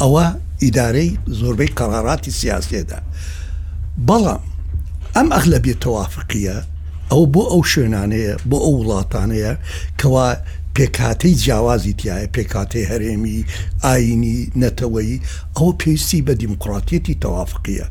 ئەوە 0.00 0.26
ئیدارەی 0.64 1.10
زۆربەی 1.40 1.72
قەراراتی 1.78 2.32
سیاسێدا 2.40 3.00
بەڵام 4.08 4.42
ئەم 5.16 5.28
ئەخ 5.34 5.44
لە 5.52 5.58
بێت 5.64 5.78
تەوافقیە 5.84 6.58
ئەو 7.10 7.22
بۆ 7.34 7.42
ئەو 7.52 7.62
شوێنانەیە 7.72 8.34
بۆ 8.50 8.56
ئەو 8.64 8.74
وڵاتانەیە 8.80 9.52
کەوا 10.00 10.28
پێکاتەی 10.76 11.38
جیاوازی 11.42 11.94
تایە 12.00 12.26
پێکاتی 12.36 12.88
هەرێمی 12.90 13.38
ئاینی 13.84 14.38
نەتەوەی 14.62 15.12
ئەو 15.56 15.68
پێویستی 15.80 16.24
بە 16.26 16.32
دیموکراتەتی 16.42 17.18
تەوافقیە 17.24 17.86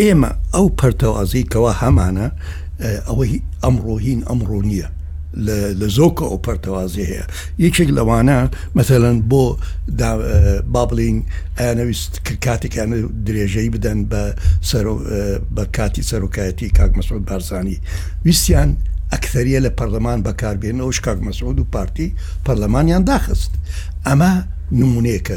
ئێمە 0.00 0.32
ئەو 0.54 0.66
پەرتەوازی 0.78 1.48
کەوا 1.52 1.72
هەمانە 1.82 2.26
ئەوەی 3.08 3.34
ئەمڕۆهین 3.64 4.20
ئەمڕۆ 4.30 4.58
نییە 4.70 4.88
لە 5.78 5.88
زۆکە 5.98 6.24
ئەو 6.28 6.38
پەرتەوازی 6.46 7.04
هەیە 7.10 7.24
یەکێک 7.64 7.88
لەوانە 7.98 8.38
مثلەن 8.78 9.16
بۆ 9.30 9.44
بابلین 10.74 11.16
ئەویست 11.78 12.12
کاتێکیان 12.44 12.90
درێژەی 13.26 13.68
بدەن 13.74 13.98
بە 14.10 14.22
بە 15.56 15.64
کاتی 15.76 16.02
سەرۆکایەتی 16.10 16.68
کاک 16.78 16.92
مەسود 16.98 17.22
بارزانانی 17.28 17.76
ویسیان 18.24 18.70
ئەکتەریە 19.12 19.60
لە 19.66 19.70
پەرلەمان 19.78 20.18
بەکاربێنەوە 20.26 20.92
شکاک 20.96 21.18
مەسود 21.26 21.56
و 21.58 21.64
پارتی 21.74 22.08
پەرلەمانیان 22.46 23.02
داخست 23.10 23.52
ئەمە 24.06 24.32
نمونونەیەکە 24.72 25.36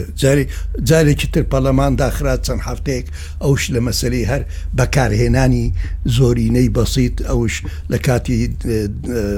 جارێکی 0.90 1.28
تر 1.34 1.44
پەلەمان 1.52 1.94
داخرات 2.04 2.40
چەند 2.48 2.62
هەفتەیەک 2.68 3.06
ئەوش 3.44 3.64
لە 3.74 3.80
مەسلەی 3.88 4.30
هەر 4.32 4.42
بەکارهێنانی 4.78 5.66
زۆرینەی 6.18 6.70
بەسییت 6.78 7.18
ئەوش 7.30 7.54
لە 7.92 7.98
کاتی 8.06 8.40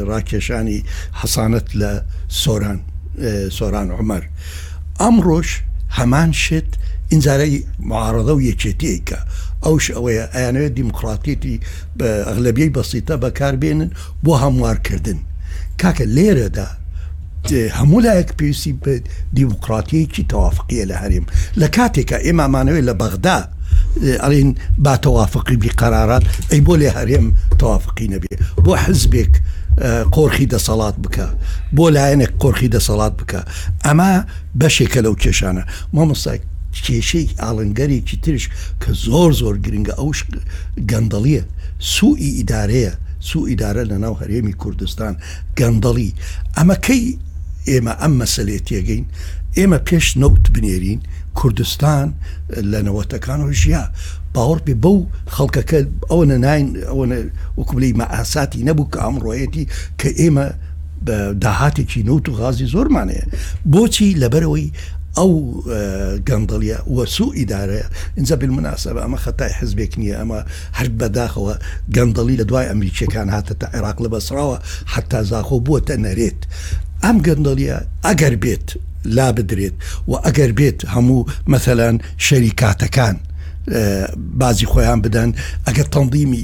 ڕاکێشانی 0.09 0.79
حەسانت 1.19 1.67
لە 1.79 1.91
سۆران 2.41 2.79
سۆران 3.57 3.89
عمەر 3.99 4.23
ئەمڕۆژ 5.01 5.49
هەمان 5.97 6.31
شت 6.43 6.69
ئینجارەی 7.11 7.55
معارەدە 7.89 8.33
و 8.35 8.43
یەکێتیکە 8.49 9.19
ئەوش 9.65 9.85
ئەوەیە 9.95 10.25
ئەیانەوێت 10.35 10.73
دیموکراتیتی 10.79 11.55
بە 11.97 12.07
ئەغلبیەی 12.27 12.73
بەسیتە 12.75 13.15
بەکاربێنن 13.23 13.89
بۆ 14.23 14.33
هەموارکردن 14.43 15.19
کاکە 15.81 16.05
لێرەدا 16.17 16.67
هەموو 17.51 17.99
لایەک 18.01 18.29
پێویستی 18.39 18.73
بە 18.83 18.93
دیموکراتیەکی 19.37 20.25
تەوافقیە 20.31 20.85
لە 20.91 20.95
هەرێم 21.01 21.25
لە 21.59 21.67
کاتێکە 21.77 22.17
ئێمامانەوەی 22.25 22.83
لە 22.89 22.93
بەغدا 23.01 23.39
ئەڵین 24.23 24.51
با 24.83 24.95
تەوافقی 24.97 25.57
بی 25.61 25.69
قەرارات 25.79 26.23
ئەی 26.51 26.61
بۆ 26.67 26.75
لێ 26.81 26.89
هەرێم 26.97 27.27
تەوافقی 27.59 28.07
نەبێ 28.13 28.35
بۆ 28.65 28.73
حزبێک 28.85 29.31
قۆرخی 30.15 30.45
دەسەڵات 30.53 30.95
بکە 31.03 31.27
بۆ 31.77 31.85
لایەنێک 31.95 32.31
قۆرخی 32.41 32.69
دەسەڵات 32.75 33.13
بکە 33.19 33.41
ئەمە 33.85 34.11
بەشێکە 34.59 34.99
لەو 35.05 35.15
کێشانە 35.23 35.63
مامۆستای 35.95 36.39
کێشەی 36.85 37.25
ئاڵنگەرێکی 37.41 38.17
ترش 38.23 38.45
کە 38.81 38.89
زۆر 39.05 39.31
زۆر 39.41 39.55
گرنگە 39.65 39.93
ئەوش 39.99 40.19
گەندەڵیە 40.91 41.43
سوئی 41.95 42.27
ئیدارەیە 42.37 42.93
سو 43.29 43.39
ئیدارە 43.49 43.83
لە 43.91 43.97
ناو 44.03 44.15
هەرێمی 44.21 44.53
کوردستان 44.61 45.13
گەندەڵی 45.59 46.09
ئەمەکەی 46.57 47.03
ئێمە 47.69 47.93
ئەم 48.01 48.13
مەسلێ 48.19 48.57
تێگەین 48.67 49.05
ئێمە 49.57 49.79
پێش 49.89 50.05
نەوت 50.21 50.45
بنێرین 50.55 51.01
کوردستان 51.39 52.07
لە 52.71 52.79
نەوەتەکان 52.87 53.39
ژیا 53.61 53.83
باوەڕ 54.35 54.59
پێ 54.65 54.73
بەو 54.83 54.97
خەڵکەکە 55.35 55.79
ئەوە 56.09 56.25
نەناین 56.31 56.67
ئەوە 56.91 57.05
وکبلی 57.59 57.91
مەعاساتی 57.99 58.65
نەبوو 58.67 58.91
کە 58.93 58.99
ئەمڕۆیەتی 59.05 59.65
کە 59.99 60.09
ئێمە 60.21 60.45
داهاتێکی 61.43 62.01
نوت 62.09 62.25
و 62.29 62.33
غازی 62.39 62.67
زۆرمانەیە 62.73 63.25
بۆچی 63.73 64.07
لەبەرەوەی 64.21 64.69
ئەو 65.17 65.33
گەندڵە 66.27 66.77
وەسو 66.95 67.27
ئیدارەیە 67.39 67.87
اینجا 68.17 68.35
بالمناسب 68.41 68.95
ئەمە 69.03 69.17
خەتای 69.25 69.51
حزبێک 69.59 69.91
نییە 70.01 70.15
ئەمە 70.21 70.39
هەر 70.77 70.87
بەداخەوە 70.99 71.55
گەندڵی 71.95 72.35
لە 72.41 72.45
دوای 72.49 72.69
ئەمریکیەکان 72.71 73.27
هاتە 73.35 73.53
تا 73.61 73.67
عێراق 73.75 73.97
لە 74.03 74.09
بەسراوە 74.13 74.57
حتا 74.93 75.19
زاخۆ 75.31 75.57
بووە 75.65 75.81
نەرێت 76.05 76.41
ئەم 77.03 77.17
گەندەڵیە 77.27 77.77
ئەگەر 78.07 78.35
بێت 78.43 78.67
لا 79.15 79.27
بدرێت 79.37 79.75
و 80.09 80.13
ئەگەر 80.25 80.51
بێت 80.59 80.79
هەموو 80.93 81.29
مەثلەن 81.53 81.95
شەریکاتەکان 82.25 83.15
بازی 84.41 84.67
خۆیان 84.71 84.99
بدەن 85.05 85.29
ئەگەر 85.67 85.87
تەندیمی 85.93 86.43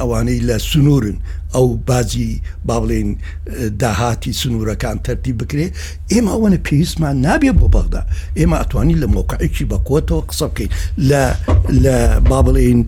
ئەوانەی 0.00 0.42
لە 0.48 0.56
سنوورن 0.70 1.16
ئەو 1.54 1.66
بازی 1.90 2.30
باڵێن 2.68 3.10
داهاتی 3.80 4.32
سنوورەکان 4.40 4.96
تەرتی 5.06 5.32
بکرێ 5.40 5.66
ئێمە 6.12 6.30
ئەوەنە 6.34 6.58
پێویستمان 6.66 7.16
نابێ 7.26 7.50
بۆ 7.60 7.66
بەغدا 7.74 8.02
ئێمە 8.38 8.56
ئەتوانی 8.60 8.98
لە 9.02 9.06
مۆقعێکی 9.16 9.64
بە 9.70 9.76
کۆتەوە 9.88 10.22
قسە 10.28 10.46
بکەین 10.50 10.70
لە 11.10 11.24
لە 11.84 11.94
با 12.28 12.40
بڵێن 12.46 12.80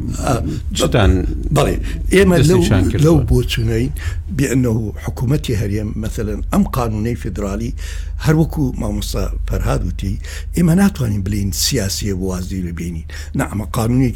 جتان 0.73 1.13
بڵێ 1.55 1.77
لو 2.23 2.63
آه. 2.63 2.81
لو 3.05 3.19
بوتونين 3.21 3.91
بأنه 4.37 4.93
حكومتي 4.97 5.57
هريم 5.57 5.93
مثلا 5.97 6.41
أم 6.55 6.65
قانوني 6.65 7.15
فيدرالي 7.15 7.75
هروكو 8.21 8.73
ما 8.79 8.91
مصا 8.93 9.33
فرهادوتي 9.49 10.19
إما 10.61 10.75
ناتواني 10.75 11.19
بلين 11.19 11.53
سياسية 11.53 12.13
بوازدي 12.13 12.63
لبيني 12.63 13.07
نعم 13.35 13.63
قانوني 13.65 14.13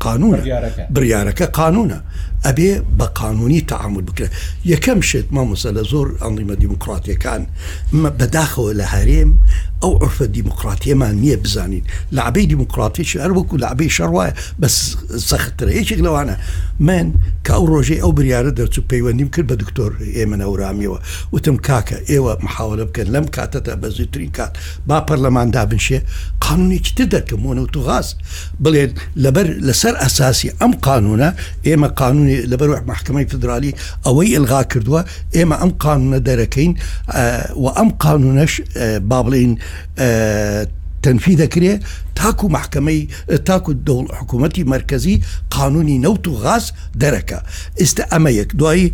قانونه 0.00 0.62
برياركه 0.90 1.44
قانونه 1.44 2.02
ابي 2.44 2.80
بقانوني 2.98 3.60
تعامل 3.60 4.02
بك 4.02 4.30
يا 4.64 4.76
كم 4.76 5.02
شت 5.02 5.26
ما 5.30 5.44
مسألة 5.44 5.82
زور 5.82 6.18
انظمه 6.22 6.54
ديمقراطيه 6.54 7.14
كان 7.14 7.46
ما 7.92 8.08
بداخل 8.08 8.70
الهريم 8.70 9.38
او 9.82 9.96
عرف 9.96 10.22
الديمقراطيه 10.22 10.94
ما 10.94 11.12
نية 11.12 11.36
بزانين 11.36 11.84
لعبي 12.12 12.46
ديمقراطي 12.46 13.04
شربك 13.04 13.52
ولعبي 13.52 13.88
شروايه 13.88 14.34
بس 14.58 14.92
سخت 15.16 15.62
ايش 15.62 15.92
لو 15.92 16.20
انا 16.20 16.38
من 16.80 17.12
كاوروجي 17.44 18.02
او 18.02 18.12
برياره 18.12 18.50
در 18.50 18.66
تسبي 18.66 18.98
يمكن 18.98 19.42
بدكتور 19.42 19.96
ايمن 20.16 20.40
او 20.40 20.54
رامي 20.54 20.98
وتم 21.32 21.56
كاكا 21.56 22.08
ايوه 22.10 22.38
محاوله 22.42 22.84
بكن 22.84 23.04
لم 23.04 23.24
كاتت 23.24 23.70
بزيترين 23.70 24.30
كات 24.30 24.56
با 24.86 24.98
برلمان 24.98 25.50
دابنشي 25.50 26.00
قانوني 26.40 26.78
كتدر 26.78 27.20
كمونه 27.20 27.62
وتغاز 27.62 28.16
بل 28.60 28.92
لبر 29.16 29.44
لس 29.50 29.85
اساسي 29.94 30.52
ام 30.62 30.72
ئەم 30.72 31.32
ايما 31.66 31.86
قانوني 31.86 31.86
قانونی 31.86 32.42
لەبەر 32.42 32.86
محكمه 32.88 33.24
فدرالی 33.24 33.74
ئەوەی 34.06 34.34
ئلغا 34.36 34.62
کردووە 34.62 35.04
ايما 35.36 35.62
ام 35.62 35.70
قانون 35.70 36.24
دەرەکەین 36.24 36.70
و 36.76 36.80
آه، 37.10 37.52
وام 37.56 37.90
قانونەش 37.90 38.62
آه، 38.76 38.98
با 38.98 39.22
بڵین 39.22 39.60
آه، 39.98 40.66
تەنفی 41.02 41.36
تاكو 41.36 41.78
تاکو 42.14 42.50
تاكو 42.72 43.36
تاکو 43.44 43.72
دەوڵ 43.72 44.14
حکوومەتتی 44.14 44.58
مرکزی 44.58 45.20
قانونی 45.50 46.06
غاز 46.28 46.72
دەرەکە 47.02 47.36
است 47.82 48.00
اميك 48.00 48.52
دو 48.56 48.70
اي 48.70 48.92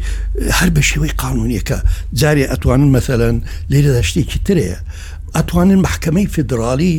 هر 0.50 0.70
بشوي 0.70 1.08
قانونيك 1.08 1.78
جاري 2.12 2.52
اتوان 2.52 2.90
مثلا 2.92 3.40
مثلەن 3.70 3.92
دشتي 3.98 4.22
كتريه 4.22 4.76
ئەتوانن 5.36 5.80
محکمەی 5.86 6.26
بخنا 6.28 6.90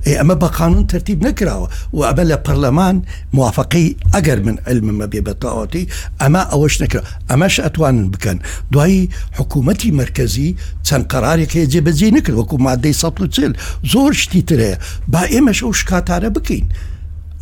اي 0.07 0.17
اما 0.21 0.33
بقانون 0.45 0.87
ترتيب 0.87 1.17
ئەمە 1.25 2.23
لە 2.29 2.35
البرلمان 2.37 2.95
موافقي 3.37 3.85
اجر 4.19 4.39
من 4.45 4.57
علممە 4.71 5.07
بێ 5.11 5.21
بەتەواتی 5.27 5.83
ئەمە 6.21 6.41
ئەوەش 6.53 6.75
نکرا 6.81 7.01
ئەمەش 7.31 7.55
ئەتوانن 7.65 8.07
بکەن 8.13 8.37
دوایی 8.73 9.09
حكومتي 9.37 9.91
مركزي 10.01 10.49
چەند 10.87 11.05
قرارێکەیە 11.13 11.65
جێبەجێ 11.73 12.07
نکرد 12.17 12.35
وەکو 12.37 12.55
مادەی 12.67 12.93
سە 13.01 13.07
چل 13.35 13.51
زور 13.91 14.11
شتي 14.21 14.41
ترەیە 14.49 14.77
با 15.11 15.21
ئێمەش 15.33 15.59
اوش 15.63 15.81
كاتاره 15.89 16.27
بكين 16.37 16.67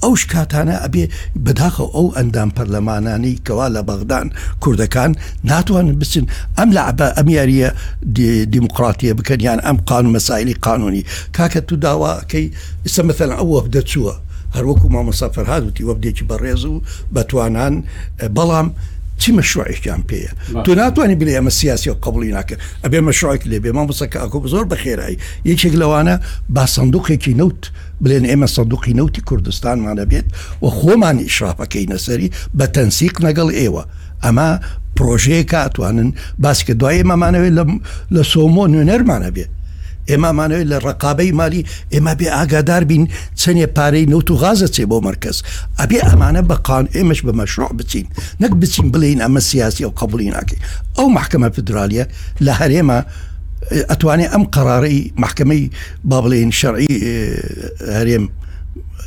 ئەو 0.03 0.13
شکاتانە 0.21 0.75
ئەبێ 0.83 1.03
بەداخە 1.45 1.85
ئەو 1.95 2.07
ئەندام 2.17 2.49
پەرلەمانانی 2.57 3.33
کەوا 3.45 3.67
لە 3.75 3.81
بەغدان 3.89 4.27
کوردەکان 4.63 5.11
ناتوانن 5.49 5.95
بچن 6.01 6.25
ئەم 6.57 6.69
لە 6.75 6.81
عبە 6.91 7.07
ئەمیاریە 7.17 7.69
دیموکراتیە 8.53 9.13
بکەنیان 9.19 9.59
ئەم 9.65 9.77
قانون 9.89 10.11
مەسایلی 10.17 10.55
قانونی 10.65 11.03
کاکە 11.37 11.61
تو 11.67 11.75
داواکەی 11.85 12.45
ئستا 12.85 13.01
مثلەن 13.09 13.33
ئەو 13.39 13.47
وەف 13.55 13.65
دەچووە 13.75 14.13
هەروەکو 14.55 14.85
مامەسافر 14.95 15.45
هاوتی 15.53 15.87
وەبدێکی 15.89 16.25
بەڕێز 16.29 16.63
و 16.65 16.75
بەتوانان 17.15 17.73
بەڵام 18.37 18.67
چی 19.21 19.29
مەشروعیان 19.37 20.01
پێەیە 20.09 20.31
تو 20.65 20.71
ناتوانانی 20.81 21.19
بلێ 21.21 21.31
ئەمە 21.37 21.53
سیاسی 21.59 21.89
و 21.91 21.95
قبولی 22.05 22.33
ناکە 22.37 22.55
ئەبێ 22.83 22.99
مەشروعێک 23.07 23.43
لێ 23.51 23.57
بێ 23.63 23.71
مامەسەکە 23.77 24.17
ئاکۆ 24.21 24.47
زۆر 24.53 24.65
بەخێرایی 24.73 25.19
یەکێک 25.51 25.73
لەوانە 25.81 26.15
با 26.55 26.63
سندوقێکی 26.75 27.33
نەوت 27.39 27.63
بلێن 28.03 28.25
ئێمە 28.31 28.47
سەدوقی 28.55 28.93
نەوتی 28.99 29.21
کوردستانمانە 29.29 30.05
بێت 30.11 30.27
و 30.63 30.67
خۆمانی 30.77 31.25
شراپەکەی 31.35 31.89
نەسەری 31.93 32.27
بە 32.57 32.65
تەنسیق 32.75 33.15
لەگەڵ 33.25 33.49
ئێوە 33.59 33.83
ئەمە 34.23 34.49
پرۆژەیە 34.97 35.43
کاتوانن 35.51 36.09
باسکە 36.43 36.73
دوای 36.79 36.95
ئێمەمانەوێت 37.01 37.53
لە 38.15 38.21
سۆمۆ 38.31 38.63
نوێنەرمانە 38.73 39.29
بێت 39.35 39.51
ئێمامانەوێت 40.09 40.67
لە 40.71 40.77
ڕقابەی 40.85 41.31
مالی 41.39 41.61
ئێمە 41.93 42.13
بێ 42.19 42.27
ئاگادار 42.37 42.83
بین 42.91 43.03
چەنێ 43.41 43.67
پارەی 43.75 44.05
نوت 44.11 44.27
و 44.31 44.39
غازە 44.41 44.67
چێ 44.75 44.83
بۆ 44.91 44.97
مرکز 45.09 45.37
ئەبێ 45.79 45.99
ئەمانە 46.07 46.41
بەقان 46.49 46.85
ئێمەش 46.95 47.19
بە 47.25 47.33
مەشروع 47.39 47.71
بچین 47.79 48.05
نەک 48.41 48.53
بچین 48.61 48.87
بڵین 48.93 49.19
ئەمە 49.23 49.41
سیاسی 49.49 49.85
و 49.85 49.89
قبولی 49.99 50.31
ناکەین 50.35 50.61
ئەو 50.97 51.07
محکمە 51.17 51.47
فدرالیە 51.55 52.05
لە 52.45 52.51
هەرێمە 52.59 52.99
اتواني 53.73 54.25
ام 54.25 54.45
قراري 54.45 55.11
محكمي 55.17 55.69
بابلين 56.03 56.51
شرعي 56.51 56.87
آه، 57.03 58.01
هريم 58.01 58.29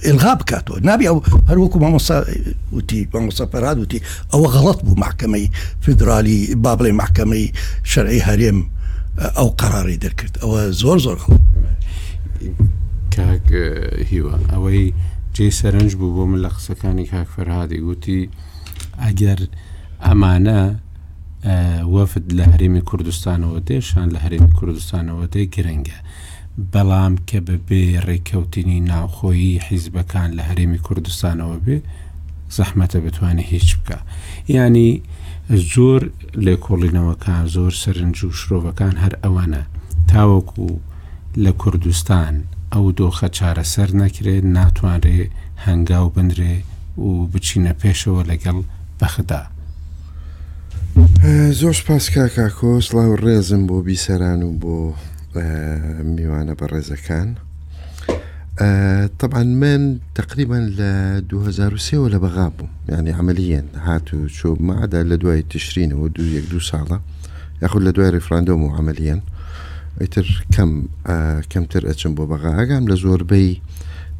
الغاب 0.06 0.42
كاتو 0.42 0.74
نابي 0.82 1.08
او 1.08 1.22
هەروەکو 1.22 1.74
مامۆسا 1.76 2.24
وتی 2.72 3.08
مامۆسا 3.14 3.44
پەراد 3.54 3.76
وتی 3.78 4.00
او 4.34 4.44
غلط 4.46 4.84
بو 4.84 4.94
محكمي 4.94 5.50
فيدرالي 5.80 6.54
با 6.54 6.74
محكمي 6.92 7.52
شرعي 7.84 8.20
شەرعی 8.20 8.48
آه، 8.48 8.62
او 9.22 9.48
قراري 9.48 9.96
دركت 9.96 10.36
او 10.36 10.70
زور 10.70 10.98
زور 10.98 11.16
زۆر 11.16 11.18
خڵ 11.22 11.30
کاک 13.10 13.52
آه، 13.52 14.04
هیوە 14.04 14.50
ئەوەی 14.52 14.94
جێ 15.38 15.50
سەرنج 15.62 15.96
بو 15.96 16.14
بۆ 16.14 16.26
من 16.28 16.48
لە 16.48 16.52
قسەکانی 16.52 17.08
کاک 17.10 17.26
فەرهادی 17.38 17.80
گوتی 17.80 18.30
وەفد 21.94 22.26
لە 22.38 22.44
هەرێمی 22.52 22.82
کوردستانەوە 22.90 23.60
دێشان 23.68 24.08
لە 24.14 24.18
هەرێمی 24.24 24.52
کوردستانەوە 24.58 25.24
دێ 25.32 25.42
گرنگە 25.54 25.98
بەڵام 26.72 27.14
کە 27.28 27.38
بەبێ 27.48 27.82
ڕێککەوتنی 28.06 28.80
ناوخۆیی 28.90 29.62
حیزبەکان 29.68 30.28
لە 30.38 30.42
هەرێمی 30.48 30.80
کوردستانەوە 30.86 31.56
بێ 31.64 31.76
زەحمەتە 32.56 32.98
بتوانێت 33.04 33.48
هیچ 33.52 33.68
بکە 33.78 33.98
ینی 34.56 34.90
زۆر 35.72 36.02
لێ 36.44 36.54
کۆڵینەوەکان 36.64 37.42
زۆر 37.54 37.72
سەرنج 37.82 38.16
و 38.26 38.30
شرۆڤەکان 38.40 38.94
هەر 39.02 39.14
ئەوانە 39.24 39.62
تاوەکو 40.10 40.68
لە 41.44 41.50
کوردستان 41.62 42.34
ئەو 42.72 42.84
دۆخە 42.98 43.28
چارەسەر 43.38 43.90
نەکرێت 44.02 44.44
ناتوانرێ 44.56 45.20
هەنگاو 45.64 46.06
بنرێ 46.14 46.56
و 47.06 47.08
بچینە 47.32 47.72
پێشەوە 47.82 48.20
لەگەڵ 48.30 48.58
بەخدا 49.00 49.42
زۆش 51.60 51.78
پاسکا 51.88 52.24
کاکۆس 52.36 52.86
لاو 52.94 53.14
ڕێزم 53.24 53.62
بۆ 53.68 53.76
بیسەران 53.86 54.40
و 54.46 54.50
بۆ 54.62 54.76
میوانە 56.16 56.54
بە 56.58 56.66
ڕێزەکان 56.72 57.28
طبعا 59.20 59.44
من 59.62 59.80
تقریبا 60.14 60.58
لە 60.78 61.20
2023 61.30 62.08
لە 62.08 62.18
بەغا 62.24 62.48
بووم 62.56 62.70
ینی 62.88 63.10
عملیان 63.10 63.64
هات 63.86 64.14
و 64.14 64.28
چۆ 64.28 64.56
مادا 64.60 65.02
لە 65.10 65.16
دوای 65.22 65.42
تشرینەوە 65.54 66.06
دو 66.16 66.22
یەک 66.36 66.46
دو 66.52 66.60
ساڵە 66.70 66.98
یاخود 67.62 67.82
لە 67.88 67.92
دوای 67.94 68.10
ڕفراندۆم 68.16 68.62
و 68.62 68.68
عملیان 68.80 69.20
ئیتر 70.00 70.26
کەم 70.54 70.70
کەمتر 71.54 71.82
ئەچم 71.86 72.10
بۆ 72.16 72.24
بەغا 72.30 72.50
ئەگام 72.58 72.84
لە 72.92 72.96
زۆربەی 73.04 73.58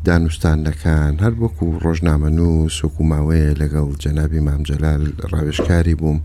دانوستانەکان 0.09 1.15
هەر 1.25 1.35
وەکو 1.43 1.65
ڕۆژنامە 1.85 2.29
نووس 2.39 2.77
وەکو 2.85 3.03
ماوەیە 3.11 3.59
لەگەڵ 3.63 3.89
جەنابی 4.03 4.41
مامجلال 4.49 5.05
ڕاوێشکاری 5.33 5.95
بووم. 6.03 6.21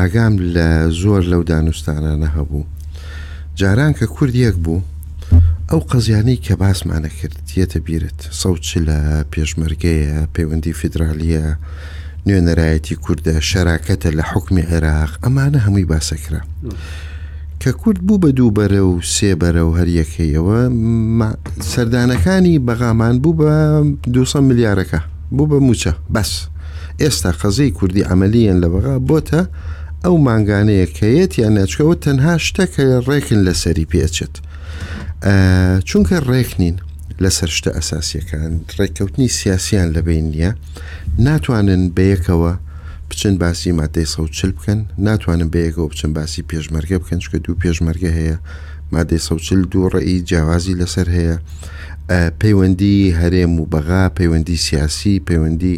ئاگام 0.00 0.34
لە 0.54 0.68
زۆر 1.02 1.22
لەو 1.32 1.42
دانوستانانە 1.52 2.28
هەبوو 2.36 2.64
جاران 3.60 3.92
کە 3.98 4.04
کوردیەک 4.14 4.56
بوو 4.64 4.82
ئەو 5.70 5.80
قەزیانەی 5.90 6.42
کە 6.46 6.54
باسمانە 6.62 7.10
کرد 7.20 7.38
یەتە 7.60 7.76
بیرت 7.86 8.20
سەوت 8.42 8.62
لە 8.88 8.98
پێشمەرگەیە 9.32 10.16
پەیوەندی 10.34 10.72
فیدراالیە 10.80 11.44
نوێنەرایەتی 12.26 12.96
کووردە 13.02 13.34
شەراکەتە 13.50 14.10
لە 14.18 14.22
حکمی 14.32 14.66
عێراق 14.70 15.12
ئەمانە 15.24 15.58
هەمووی 15.66 15.88
باسەکرا 15.92 16.40
کە 17.62 17.70
کورد 17.80 18.00
بوو 18.06 18.18
بە 18.22 18.28
دوو 18.38 18.50
بەرە 18.56 18.80
و 18.90 18.94
سێ 19.14 19.30
بەرە 19.42 19.62
و 19.64 19.76
هەریەکەیەوە 19.78 20.58
سەردانەکانی 21.72 22.58
بەغامان 22.68 23.14
بوو 23.22 23.34
بە 23.40 23.50
200 24.08 24.40
ملیارەکە 24.50 25.00
بوو 25.36 25.46
بە 25.50 25.56
موچە 25.66 25.92
بەس 26.14 26.32
ئێستا 27.00 27.32
قەزەی 27.40 27.70
کوردی 27.78 28.06
ئەعملیان 28.08 28.58
لە 28.62 28.68
بەغا 28.72 28.96
بۆتە 29.08 29.42
ئەو 30.04 30.16
ماگانەیە 30.26 30.86
کەیەت 30.98 31.32
یان 31.40 31.52
ناچکەوە 31.58 31.94
تەنها 32.04 32.34
شتەکە 32.46 32.84
ڕێکن 33.08 33.40
لەسەری 33.46 33.90
پێچێت 33.92 34.34
چونکە 35.88 36.16
ڕێک 36.30 36.50
نین 36.60 36.76
لەسەر 37.22 37.48
شتە 37.56 37.70
ئەساسیەکان 37.76 38.52
ڕێککەوتنی 38.78 39.28
سیاسیان 39.38 39.88
لەبین 39.96 40.26
نیە 40.34 40.50
ناتوانن 41.26 41.82
بەیەکەوە 41.96 42.52
بچن 43.10 43.34
باسی 43.42 43.72
مادەی 43.80 44.06
سە 44.12 44.20
چل 44.36 44.50
بکەن 44.56 44.80
ناتوانن 45.06 45.50
بەیەکەوە 45.54 45.86
بچن 45.92 46.12
باسی 46.18 46.42
پێشمەرگە 46.50 46.96
بکەن 47.02 47.18
چکە 47.24 47.38
دوو 47.44 47.60
پێشمەرگە 47.62 48.10
هەیە 48.18 48.36
مادەی 48.94 49.20
سەچل 49.28 49.60
دوو 49.72 49.86
ڕێی 49.94 50.18
جیاوازی 50.28 50.78
لەسەر 50.80 51.06
هەیە 51.16 51.36
پەیوەندی 52.40 52.98
هەرێم 53.20 53.52
و 53.60 53.64
بەغا 53.72 54.04
پەیوەندی 54.18 54.58
سیاسی 54.66 55.22
پەیوەندی 55.28 55.76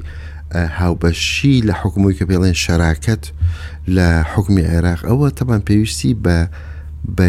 هاوبەشی 0.56 1.62
لە 1.68 1.74
حکومی 1.82 2.14
کە 2.18 2.24
پێڵێن 2.30 2.56
شەراکەت 2.64 3.24
لە 3.96 4.08
حکمی 4.32 4.62
عێراق 4.70 5.00
ئەوە 5.08 5.28
تەمان 5.38 5.60
پێویستی 5.68 6.14
بە 6.24 7.28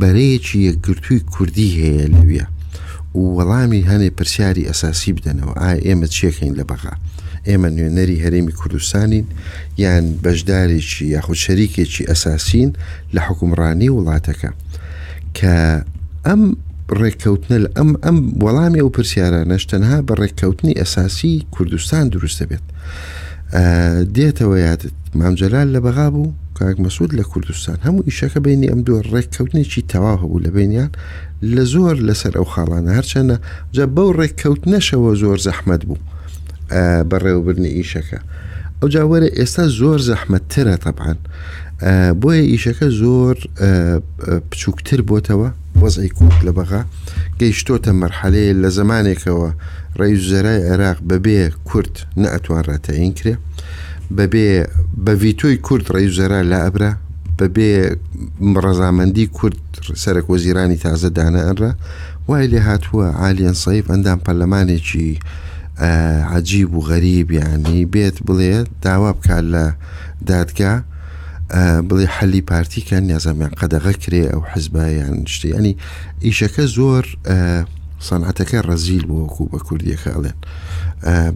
بەرەیەکی 0.00 0.58
یەکگرتووی 0.68 1.20
کوردی 1.34 1.70
هەیە 1.78 2.06
لەویە 2.14 2.46
و 3.18 3.22
وەڵامی 3.36 3.86
هەنێ 3.90 4.08
پرسیاری 4.16 4.66
ئەساسی 4.70 5.12
بدەنەوە 5.16 5.54
ئا 5.62 5.70
ئێمە 5.86 6.08
چێکین 6.16 6.52
لە 6.58 6.64
بەغا 6.70 6.94
ئێمە 7.48 7.68
نوێنەری 7.76 8.22
هەرێمی 8.24 8.52
کوردستانین 8.60 9.26
یان 9.82 10.04
بەشدارێکی 10.24 11.04
یاخود 11.14 11.38
شەریکێکی 11.44 12.08
ئەساسین 12.10 12.70
لە 13.14 13.20
حکومڕانی 13.26 13.90
وڵاتەکە 13.96 14.50
کە 15.38 15.54
ئەم 16.26 16.42
ڕێککەوتنە 17.00 17.56
لە 17.64 17.68
ئەم 17.76 17.90
ئەم 18.04 18.18
وەڵامی 18.44 18.80
ئەو 18.82 18.90
پرسیارانەش 18.96 19.64
تەنها 19.72 19.96
بە 20.06 20.14
ڕێککەوتنی 20.20 20.76
ئەساسی 20.80 21.32
کوردستان 21.54 22.04
دروستە 22.14 22.44
بێت 22.50 22.66
دێتەوە 24.16 24.56
یادت 24.66 24.94
مامجلال 25.20 25.68
لە 25.74 25.80
بەغا 25.86 26.08
بوو 26.14 26.32
کاک 26.58 26.76
مەسود 26.84 27.10
لە 27.18 27.24
کوردستان 27.32 27.78
هەموو 27.86 28.06
ئیشەکە 28.08 28.38
بینی 28.46 28.70
ئەم 28.72 28.80
دوۆ 28.86 28.98
ڕێککەوتنێکی 29.12 29.82
تەوا 29.92 30.14
هەبوو 30.22 30.42
لە 30.46 30.50
بینیان 30.56 30.90
لە 31.54 31.62
زۆر 31.72 31.96
لەسەر 32.08 32.32
ئەو 32.38 32.46
خاڵانە 32.52 32.90
هەرچەندە 32.98 33.36
جە 33.76 33.84
بەو 33.96 34.08
ڕێککەوتنەشەوە 34.18 35.10
زۆر 35.22 35.38
زەحمت 35.46 35.80
بوو 35.88 36.00
بەڕێوەبرنی 37.10 37.70
ئیشەکە 37.78 38.18
ئەو 38.80 38.88
جاوەرە 38.94 39.28
ئێستا 39.38 39.64
زۆر 39.80 39.98
زەحمەتترە 40.08 40.76
تەبان 40.84 41.18
بۆیە 42.20 42.44
ئیشەکە 42.52 42.86
زۆر 43.02 43.36
پچووکتر 44.50 45.00
بۆتەوە 45.08 45.50
وەزی 45.80 46.08
کوک 46.18 46.36
لە 46.46 46.52
بەغا 46.58 46.80
گەیشتۆتە 47.40 47.92
مەرحەلەیە 48.00 48.52
لە 48.62 48.68
زمانێکەوە 48.78 49.48
ڕێژەرای 50.00 50.60
عێراق 50.68 50.98
بەبێ 51.10 51.38
کورت 51.68 51.94
نەتوانڕاتەین 52.22 53.12
کرێ 53.18 53.34
بەبێ 54.18 54.48
بەڤیتۆی 55.04 55.56
کورت 55.66 55.86
ڕێژەرا 55.94 56.40
لە 56.50 56.58
ئەبرا 56.64 56.92
بەبێ 57.40 57.70
ڕەزامەندی 58.64 59.26
کورت 59.36 59.60
سەرک 60.02 60.26
وەزیرانی 60.32 60.80
تازەدانە 60.84 61.40
ئەرا 61.48 61.72
وای 62.28 62.46
لێ 62.52 62.60
هاتووە 62.68 63.06
عالیان 63.22 63.56
سەیف 63.64 63.84
ئەندام 63.92 64.18
پەرلەمانێکی 64.26 65.08
عجیب 66.36 66.68
و 66.74 66.80
غەریب 66.90 67.28
یانی 67.40 67.80
بێت 67.94 68.16
بڵێ 68.26 68.54
داوا 68.82 69.10
بکات 69.16 69.44
لە 69.52 69.64
دادگا 70.30 70.74
بڵێ 71.88 72.06
حەلی 72.16 72.42
پارتیکان 72.52 73.02
نیازامیان 73.10 73.52
قەدەغە 73.60 73.92
کرێ 74.02 74.22
ئەو 74.32 74.40
حزبایان 74.52 75.16
شتی 75.34 75.54
ئەنی 75.56 75.74
ئیشەکە 76.26 76.64
زۆر 76.76 77.04
سەنعەتەکە 78.06 78.58
ڕەزیل 78.68 79.04
بۆوەکو 79.10 79.44
بە 79.52 79.58
کوردیەکەڵێن 79.66 80.36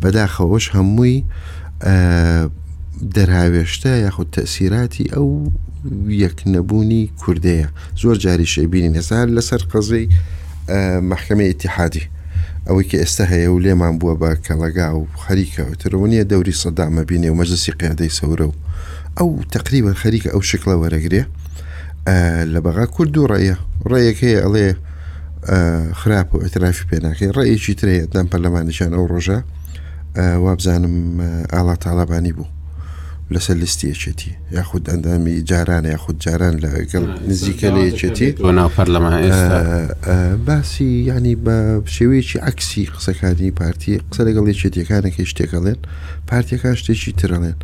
بەداخەوەش 0.02 0.66
هەمووی 0.76 1.18
دەرهاوێشتە 3.14 3.92
یاخود 4.05 4.29
تەسیراتی 4.38 5.07
ئەو 5.14 5.29
یەکنەبوونی 6.24 7.02
کوردەیە 7.22 7.68
زۆر 8.02 8.16
جاری 8.24 8.50
شەبینی 8.55 8.94
هێزار 8.98 9.26
لەسەر 9.37 9.62
قەزەی 9.72 10.05
محکمەی 11.11 11.48
اتحادی 11.50 12.05
ئەوەی 12.66 12.87
کە 12.90 12.96
ئێستا 13.02 13.24
هەیە 13.33 13.48
و 13.55 13.59
لێمان 13.64 13.94
بووە 14.00 14.14
بە 14.22 14.31
کەڵگا 14.46 14.88
و 14.98 15.02
خەریکەوە 15.24 15.72
ترەوە 15.81 16.07
نیە 16.12 16.24
دەوری 16.31 16.59
سەدامە 16.62 17.02
بینێ 17.11 17.29
و 17.33 17.38
مەجلسی 17.40 17.72
قیادەی 17.81 18.11
سەورە 18.18 18.46
و 18.50 18.55
ئەو 19.20 19.37
تقریبا 19.52 19.92
خەریکە 20.02 20.29
ئەو 20.35 20.42
شکلە 20.52 20.76
وەرەگرێ 20.83 21.22
لە 22.52 22.59
بەغا 22.64 22.87
کورد 22.94 23.16
و 23.16 23.26
ڕێە 23.33 23.57
ڕێیەک 23.90 24.18
هەیە 24.24 24.38
ئەڵێ 24.44 24.66
خراپ 26.00 26.29
و 26.35 26.42
ئەترافی 26.44 26.88
پێناکەی 26.90 27.31
ڕێیەکی 27.37 27.74
ترەیە 27.81 28.05
دەم 28.14 28.26
پەرلەمانیشان 28.33 28.90
ئەو 28.94 29.05
ڕۆژە 29.12 29.38
وابزانم 30.44 30.96
ئاڵا 31.52 31.74
تاالبانی 31.83 32.33
بوو 32.37 32.50
لەسەر 33.35 33.57
لیستیەچێتی 33.62 34.33
یاخود 34.57 34.83
ئەندامی 34.90 35.37
جارانە 35.50 35.88
یاخود 35.96 36.16
جاران 36.24 36.55
لەگەڵ 36.64 37.05
نزیکە 37.31 37.68
لە 37.74 37.81
یەچێتی 37.88 38.29
ناپەرلەمان 38.61 39.14
باسی 40.46 40.88
ینی 41.11 41.37
بە 41.44 41.57
شێوەیەکی 41.96 42.38
عکسی 42.50 42.83
قسەکانی 42.94 43.50
پارتی 43.61 43.94
قسە 44.11 44.22
لەگەڵ 44.29 44.44
یەچێتیەکانەکەی 44.52 45.29
شتێکەڵێن 45.31 45.79
پارتیەکان 46.29 46.74
شتێکی 46.81 47.12
ترەڵێن 47.20 47.57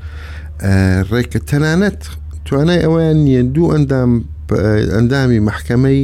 ڕێکە 1.13 1.39
تەنانەت 1.49 2.01
توانای 2.47 2.83
ئەوەیان 2.85 3.19
نیە 3.27 3.43
دوو 3.55 3.73
ئەندام 3.75 4.13
ئەندامی 4.95 5.41
مححکەمەی 5.49 6.01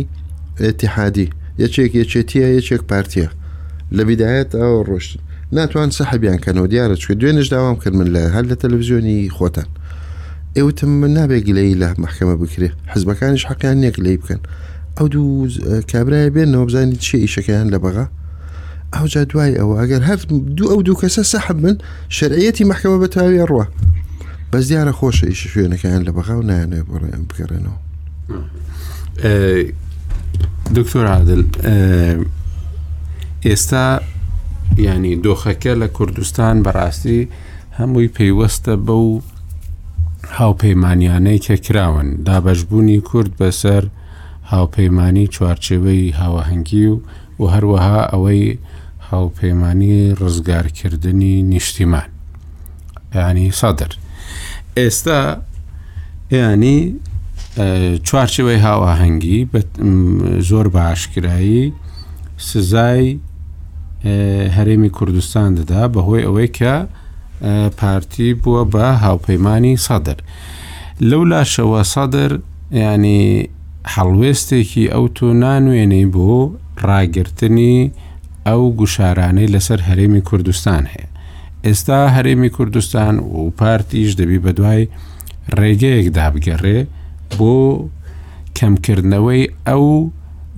ئتیحادی 0.71 1.27
یەکێک 1.62 1.92
یەکێتیە 2.01 2.49
یەکێک 2.59 2.83
پارتیە 2.90 3.29
لە 3.97 4.03
بیدایەت 4.09 4.51
ئەو 4.62 4.75
ڕۆشتن 4.88 5.18
ناتوان 5.57 5.90
سەحبیان 5.99 6.38
کەنەوە 6.44 6.68
دیارە 6.73 6.97
چکە 7.03 7.14
دوێنش 7.21 7.47
داوام 7.55 7.77
کردن 7.83 8.09
لە 8.14 8.21
هەر 8.35 8.44
لە 8.51 8.57
تەلەڤزیۆنی 8.62 9.18
خۆتان 9.37 9.68
ئێوتم 10.57 10.90
من 11.01 11.11
نابێک 11.16 11.47
لەی 11.57 11.75
لە 11.83 11.88
محکەمە 12.03 12.35
بکرێ 12.42 12.71
حزبەکانیش 12.92 13.42
حەقیان 13.51 13.77
نێک 13.85 13.97
لی 14.05 14.16
بکەن 14.23 14.40
ئەو 14.99 15.07
دوو 15.12 15.49
کابرای 15.92 16.31
بێن 16.35 16.49
نەوە 16.55 16.66
بزانانی 16.68 16.97
چی 17.05 17.14
ئیشەکەیان 17.25 17.68
لە 17.75 17.79
بەغا 17.85 18.07
ئەوجا 18.94 19.23
دوای 19.31 19.55
ئەوە 19.61 19.75
ئەگەر 19.81 20.03
هەر 20.09 20.18
دوو 20.59 20.71
ئەو 20.73 20.81
دوو 20.87 21.01
کەسە 21.03 21.23
سەحب 21.33 21.59
من 21.64 21.77
شەرعەتی 22.16 22.64
محکەمە 22.73 22.97
بەتاوی 23.03 23.47
ڕوە 23.51 23.64
بەس 24.52 24.64
دیارە 24.72 24.92
خۆشە 24.98 25.24
ئیش 25.30 25.40
شوێنەکەیان 25.52 26.02
لە 26.08 26.12
بەغااو 26.16 26.40
نانێ 26.50 26.80
بڕێن 26.88 27.22
بگەڕێنەوە 27.28 27.74
دکتۆر 30.76 31.04
عادل 31.12 31.42
ئێستا 33.46 33.87
ینی 34.87 35.14
دۆخەکە 35.24 35.72
لە 35.82 35.87
کوردستان 35.96 36.56
بەڕاستی 36.64 37.20
هەمووی 37.78 38.12
پێیوەستە 38.16 38.72
بەو 38.87 39.08
هاوپەیمانیانەی 40.38 41.38
کە 41.46 41.54
کراون 41.66 42.08
دابەشبوونی 42.26 43.00
کورد 43.08 43.32
بەسەر 43.40 43.84
هاوپەیمانی 44.52 45.26
چوارچێوەی 45.34 46.04
هاوەهنگگی 46.20 46.87
و 46.92 46.96
و 47.40 47.44
هەروەها 47.54 48.00
ئەوەی 48.12 48.56
هاوپەیمانی 49.11 49.94
ڕزگارکردنی 50.22 51.37
نیشتیمان 51.52 52.08
ینی 53.14 53.50
سادر 53.61 53.92
ئێستا 54.79 55.21
ینی 56.41 56.79
چوارچەوەی 58.09 58.59
هاواهەنگی 58.67 59.38
زۆر 60.51 60.67
باشکرایی 60.79 61.62
سزای 62.51 63.05
هەرێمی 64.57 64.91
کوردستان 64.99 65.49
دەدا 65.59 65.83
بەهۆی 65.95 66.27
ئەوەی 66.27 66.51
کە 66.59 66.75
پارتی 67.81 68.29
بووە 68.43 68.62
بە 68.73 68.87
هاوپەیمانانی 69.05 69.75
سەدر 69.87 70.19
لەو 71.11 71.23
لاشەوە 71.33 71.83
سەدر 71.95 72.31
ینی 72.87 73.27
هەڵوێستێکی 73.95 74.85
ئەو 74.95 75.05
تۆ 75.17 75.29
نانوێنەی 75.43 76.07
بۆ 76.14 76.31
ڕاگررتنی 76.88 77.77
ئەو 78.49 78.62
گوشارانەی 78.81 79.53
لەسەر 79.55 79.81
هەرێمی 79.88 80.23
کوردستان 80.29 80.85
هەیە 80.93 81.08
ئێستا 81.66 82.01
هەرێمی 82.16 82.51
کوردستان 82.57 83.14
و 83.18 83.51
پارتیش 83.61 84.11
دەبی 84.21 84.40
بەدوای 84.44 84.85
ڕێگەیەک 85.59 86.09
دابگەڕێ 86.16 86.79
بۆ 87.38 87.57
کەمکردنەوەی 88.59 89.44
ئەو 89.68 89.85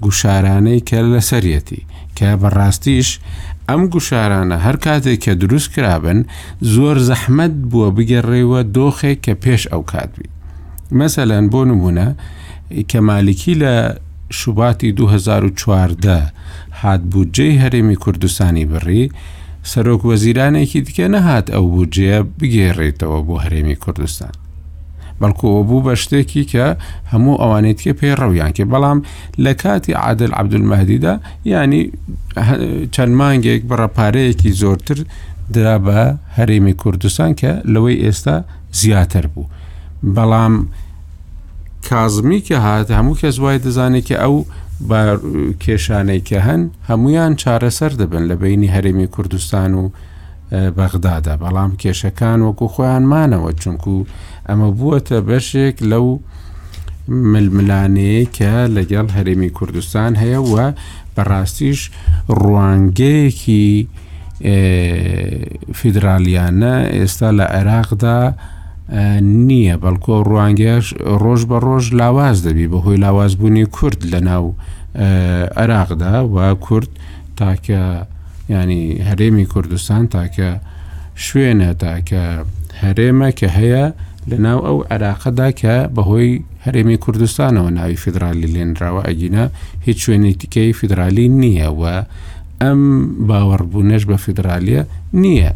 گوشارانەی 0.05 0.85
کە 0.89 0.99
لەسەرەتی 1.13 1.83
کە 2.17 2.29
بەڕاستیش 2.43 3.09
ئەم 3.69 3.83
گوشارانە 3.95 4.57
هەر 4.67 4.77
کاتێک 4.87 5.19
کە 5.25 5.33
دروست 5.43 5.69
کرابن 5.75 6.19
زۆر 6.75 6.97
زەحمد 7.09 7.55
بووە 7.71 7.89
بگەڕێەوە 7.97 8.61
دۆخێک 8.77 9.19
کە 9.27 9.35
پێش 9.45 9.63
ئەو 9.73 9.83
کاتبی 9.93 10.29
مەسەلەن 10.99 11.45
بۆ 11.53 11.61
نمونە 11.71 12.09
کەمالکی 12.91 13.55
لە 13.63 13.75
شوباتی 14.39 14.91
2014 14.93 16.33
هاتبوو 16.81 17.25
جێی 17.35 17.61
هەرێمی 17.63 17.97
کوردستانی 18.05 18.67
بڕی 18.73 19.05
سەرۆک 19.69 20.03
وەزیرانێکی 20.11 20.81
دیکە 20.87 21.07
نەهات 21.15 21.47
ئەو 21.55 21.65
بودجەیە 21.75 22.19
بگێڕێتەوە 22.39 23.19
بۆ 23.27 23.35
هەرێمی 23.45 23.77
کوردستان. 23.85 24.33
بەڵکوەوە 25.21 25.63
بوو 25.69 25.85
بە 25.87 25.95
شتێکی 26.03 26.45
کە 26.53 26.67
هەموو 27.13 27.41
ئەوانێت 27.43 27.79
کە 27.85 27.93
پێی 27.99 28.15
ڕەویان 28.21 28.53
کێ 28.57 28.65
بەڵام 28.73 28.99
لە 29.45 29.53
کاتی 29.63 29.93
عادل 30.05 30.31
عبدولمەدیدا 30.41 31.15
ینی 31.53 31.83
چەند 32.95 33.13
مانگێک 33.21 33.63
بەڕەپارەیەکی 33.71 34.51
زۆرتر 34.61 34.99
درا 35.55 35.77
بە 35.87 35.99
هەرێمی 36.37 36.75
کوردستان 36.83 37.31
کە 37.41 37.51
لەوەی 37.73 38.01
ئێستا 38.05 38.37
زیاتر 38.81 39.25
بوو. 39.33 39.49
بەڵام 40.17 40.55
کازمی 41.89 42.41
کە 42.49 42.55
هات 42.65 42.87
هەموو 42.99 43.19
کەس 43.21 43.37
وای 43.43 43.59
دەزانێت 43.65 44.05
کە 44.09 44.17
ئەو 44.23 44.37
کێشانەی 45.61 46.21
کە 46.29 46.39
هەن 46.47 46.61
هەمویان 46.89 47.33
چارەسەر 47.43 47.93
دەبن 48.01 48.25
لە 48.31 48.35
بینی 48.43 48.73
هەرێمی 48.75 49.07
کوردستان 49.15 49.71
و 49.75 49.83
بەغدادا 50.79 51.35
بەڵام 51.45 51.71
کێشەکان 51.83 52.39
وەکو 52.47 52.67
خۆیان 52.75 53.05
مانەوە 53.13 53.51
چونکو 53.63 53.95
ئەمە 54.49 54.69
بووەتە 54.79 55.19
بەشێک 55.29 55.77
لەو 55.91 56.07
ململانەیە 57.33 58.25
کە 58.37 58.53
لەگەڵ 58.77 59.07
هەرێمی 59.17 59.51
کوردستان 59.59 60.13
هەیە 60.23 60.41
وە 60.53 60.67
بەڕاستیش 61.17 61.81
ڕوانگەیەکی 62.41 63.69
فیدراالیانە 65.79 66.75
ئێستا 66.97 67.29
لە 67.39 67.45
عێراقدا 67.59 68.19
نییە 69.47 69.75
بەڵکۆ 69.83 70.17
ڕوانگەش 70.31 70.87
ڕۆژ 71.23 71.43
بە 71.51 71.59
ڕۆژ 71.67 71.85
لاواز 72.01 72.37
دەبی 72.47 72.67
بەهۆی 72.73 72.97
لاوازبوونی 73.05 73.65
کورد 73.77 74.01
لە 74.13 74.21
ناو 74.29 74.45
عێراقدا 75.61 76.15
و 76.35 76.37
کورد 76.65 76.89
تاکە 77.39 77.81
ینی 78.53 78.85
هەرێمی 79.09 79.47
کوردستان 79.53 80.03
تاکە 80.15 80.51
شوێنە 81.25 81.71
تاکە 81.83 82.25
هەرێمە 82.83 83.29
کە 83.39 83.47
هەیە 83.59 83.85
لە 84.31 84.37
ناو 84.47 84.59
ئەو 84.67 84.79
عراقەدا 84.95 85.49
کە 85.61 85.75
بەهۆی 85.97 86.33
هەرێمی 86.65 86.97
کوردستانەوە 87.05 87.71
ناوی 87.79 87.97
فیدرالی 88.03 88.53
لێنراوە 88.55 89.03
ئەگینە 89.09 89.45
هیچ 89.87 89.99
شوێنی 90.05 90.35
تیکەی 90.41 90.73
فیدرالی 90.79 91.27
نییەوە 91.41 91.95
ئەم 92.63 92.81
باوەڕبوونەش 93.29 94.03
بە 94.11 94.17
فیدرالیە 94.25 94.83
نییە. 95.23 95.53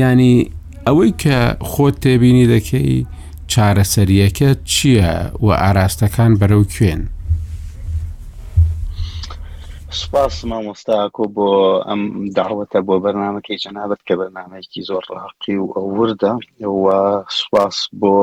ینی 0.00 0.34
ئەوەی 0.88 1.12
کە 1.22 1.38
خۆت 1.70 1.96
تێبینی 2.04 2.50
دەکەی 2.54 2.92
چارەسەریەکە 3.52 4.50
چییە 4.72 5.14
و 5.44 5.48
ئاراستەکان 5.62 6.32
بەرەو 6.40 6.64
کوێن 6.74 7.02
سپاس 10.00 10.34
مامۆستاکۆ 10.50 11.24
بۆ 11.36 11.48
ئەم 11.88 12.02
داوەتە 12.36 12.80
بۆ 12.86 12.94
بەرنمەکەی 13.04 13.60
جەنابەت 13.64 14.00
کە 14.06 14.14
بەرنمەیەکی 14.20 14.86
زۆر 14.88 15.04
ڕاقی 15.16 15.56
و 15.60 15.66
ئەو 15.76 15.86
وردە 15.98 16.32
سوپاس 17.38 17.76
بۆ 18.00 18.14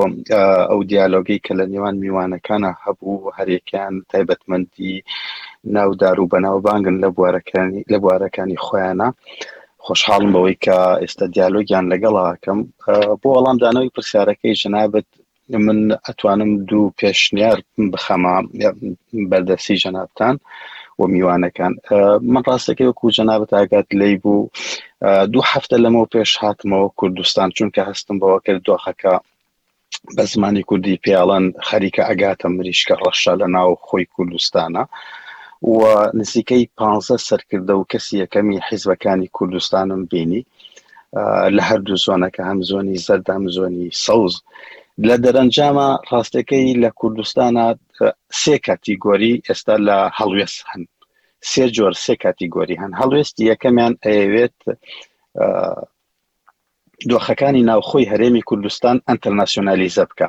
ئەو 0.71 0.79
دیالۆگەی 0.91 1.39
کە 1.45 1.53
لە 1.59 1.65
نێوان 1.71 1.95
میوانەکانە 2.03 2.71
هەبوو 2.85 3.33
هەرێکیان 3.37 3.93
تایبەتمەندی 4.11 4.93
ناودار 5.75 6.17
و 6.19 6.29
بەناوبانگن 6.33 6.95
لە 7.03 7.09
بوارەکانی 7.15 7.81
لە 7.91 7.97
بوارەکانی 8.03 8.61
خۆیانە. 8.65 9.09
خۆشحاڵم 9.87 10.29
بەوەی 10.35 10.57
کە 10.65 10.77
ئێستا 11.01 11.25
دیالۆگیان 11.35 11.85
لەگەڵاکەم 11.93 12.59
بۆ 13.21 13.29
ئەڵام 13.37 13.57
دانەوەی 13.63 13.93
پرسیارەکەی 13.95 14.59
ژەنابەت 14.61 15.09
من 15.65 15.79
ئەتوانم 16.05 16.51
دوو 16.69 16.93
پێشنیار 16.99 17.57
بخەما 17.93 18.35
بەردەسی 19.29 19.75
ژەنابان 19.83 20.35
و 20.99 21.01
میوانەکان 21.13 21.73
من 22.33 22.41
ڕاستەکەی 22.47 22.89
وەکو 22.89 23.13
جەنابەت 23.17 23.51
ئاگات 23.57 23.87
لی 23.99 24.13
بوو 24.23 24.41
دوو 25.33 25.47
هەفتە 25.51 25.75
لەمەوە 25.83 26.07
پێش 26.13 26.31
هاتمەوە 26.43 26.87
کوردستان 26.99 27.49
چونکە 27.57 27.81
هەستم 27.89 28.15
بەوە 28.21 28.39
کرد 28.45 28.61
دۆخەکە 28.67 29.15
بە 30.15 30.23
زمانی 30.33 30.63
کوردی 30.69 31.01
پیاڵان 31.03 31.45
خەریکە 31.67 32.01
ئەگاتە 32.09 32.45
مریشکە 32.55 32.95
ڕەخشە 33.01 33.33
لە 33.41 33.47
ناو 33.55 33.69
خۆی 33.87 34.05
کوردستانە 34.15 34.83
و 35.63 35.85
نزیکەی 36.19 36.67
پ 36.77 36.79
سەرکردە 37.27 37.73
و 37.79 37.85
کەسی 37.91 38.15
یەکەمی 38.23 38.57
حیزبەکانی 38.69 39.27
کوردستانم 39.37 40.01
بینی 40.11 40.41
لە 41.55 41.61
هەردوو 41.69 42.03
زۆنەکە 42.05 42.41
هەم 42.49 42.59
زۆنی 42.69 42.97
زەرد 43.07 43.27
هەم 43.35 43.45
زۆنی 43.57 43.85
سەوز 44.05 44.33
لە 45.07 45.15
دەرەنجامە 45.23 45.89
ڕاستەکەی 46.11 46.73
لە 46.83 46.89
کوردستانە 46.99 47.65
سێ 48.41 48.55
کاتیگۆری 48.67 49.33
ئێستا 49.49 49.75
لە 49.87 49.97
هەڵوێست 50.17 50.59
هەن 50.71 50.83
سێ 51.51 51.65
جۆر 51.75 51.93
سێ 52.05 52.13
کاتیگۆری 52.23 52.79
هەن 52.81 52.91
هەڵوێستی 52.99 53.43
یەکەمیان 53.51 53.93
ئەوێت 54.07 54.57
دۆخەکانی 57.09 57.63
ناوخۆی 57.69 58.09
هەرێمی 58.11 58.43
کوردستان 58.49 58.97
ئەتەرناسیۆنالیزە 59.09 60.05
بکە 60.11 60.27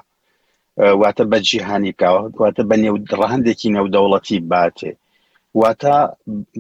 واتە 1.00 1.24
بەجییهانی 1.30 1.92
بکەوە 1.94 2.20
واتە 2.40 2.62
بە 2.70 2.76
نێودڕهندێکی 2.82 3.68
نێودەوڵەتی 3.76 4.38
باتێ 4.52 4.92
واتە 5.60 5.96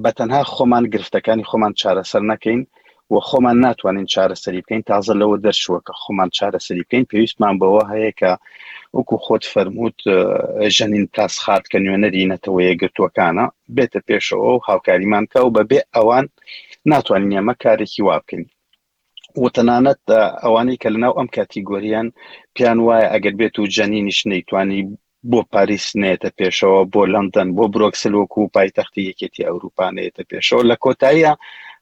بە 0.02 0.10
تەنها 0.18 0.40
خۆمان 0.54 0.84
گرفتەکانی 0.94 1.44
خۆمان 1.50 1.72
چارەسەر 1.80 2.22
نەکەین 2.30 2.60
و 3.12 3.16
خۆمان 3.28 3.56
ناتوانین 3.64 4.06
چارەسەری 4.14 4.60
بکەین 4.64 4.82
تازە 4.90 5.12
لەوە 5.20 5.36
دەرشوە 5.46 5.78
کە 5.86 5.92
خۆمان 6.02 6.30
چارەسەری 6.38 6.84
بکەین 6.86 7.08
پێویستمان 7.12 7.54
بەوە 7.60 7.82
هەیە 7.92 8.12
کە 8.20 8.32
وەکو 8.96 9.16
خۆت 9.24 9.44
فەرمووت 9.52 9.96
ژەنین 10.76 11.04
تاسخات 11.18 11.64
کە 11.70 11.78
نوێنەری 11.84 12.28
نەتەوە 12.32 12.60
یەگرتوەکانە 12.70 13.44
بێتە 13.76 14.00
پێشەوە 14.08 14.48
و 14.52 14.58
هاوکاریمان 14.68 15.24
کە 15.32 15.38
و 15.44 15.54
بەبێ 15.56 15.80
ئەوان 15.96 16.26
ناتوانین 16.90 17.32
ئەمە 17.36 17.54
کارێکی 17.64 18.02
وا 18.06 18.16
بکەین 18.22 18.44
وتەنانەت 19.44 20.00
ئەوانەی 20.44 20.80
کە 20.82 20.88
لەناو 20.94 21.12
ئەم 21.18 21.28
کاتی 21.36 21.60
گۆریان 21.68 22.08
پیان 22.54 22.78
وایە 22.86 23.08
ئەگەر 23.14 23.34
بێت 23.40 23.54
و 23.58 23.70
جەنینیش 23.76 24.20
نەیتوانی 24.30 24.82
بۆ 25.30 25.38
پاریس 25.54 25.86
نێتە 26.02 26.30
پێشەوە 26.38 26.80
بۆ 26.92 27.02
لندن 27.14 27.48
بۆ 27.56 27.64
برۆکسلوەکو 27.74 28.38
و 28.42 28.52
پایتەختی 28.56 29.06
یەکێتی 29.10 29.46
ئەوروپانەیەتە 29.48 30.22
پێشەوە 30.30 30.64
لە 30.70 30.76
کۆتاییە 30.84 31.32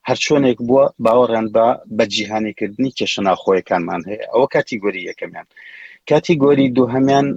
هەر 0.07 0.17
چۆنێک 0.25 0.59
بووە 0.67 0.85
باوەڕێن 1.05 1.47
بە 1.55 1.67
بەجیهانیکردنی 1.97 2.95
کێشەناخۆیەکانمان 2.97 4.01
هەیە 4.09 4.25
ئەوە 4.33 4.47
کاتیگۆری 4.55 5.05
یەکەمیان 5.09 5.47
کاتیگۆری 6.09 6.67
دووهمیان 6.75 7.27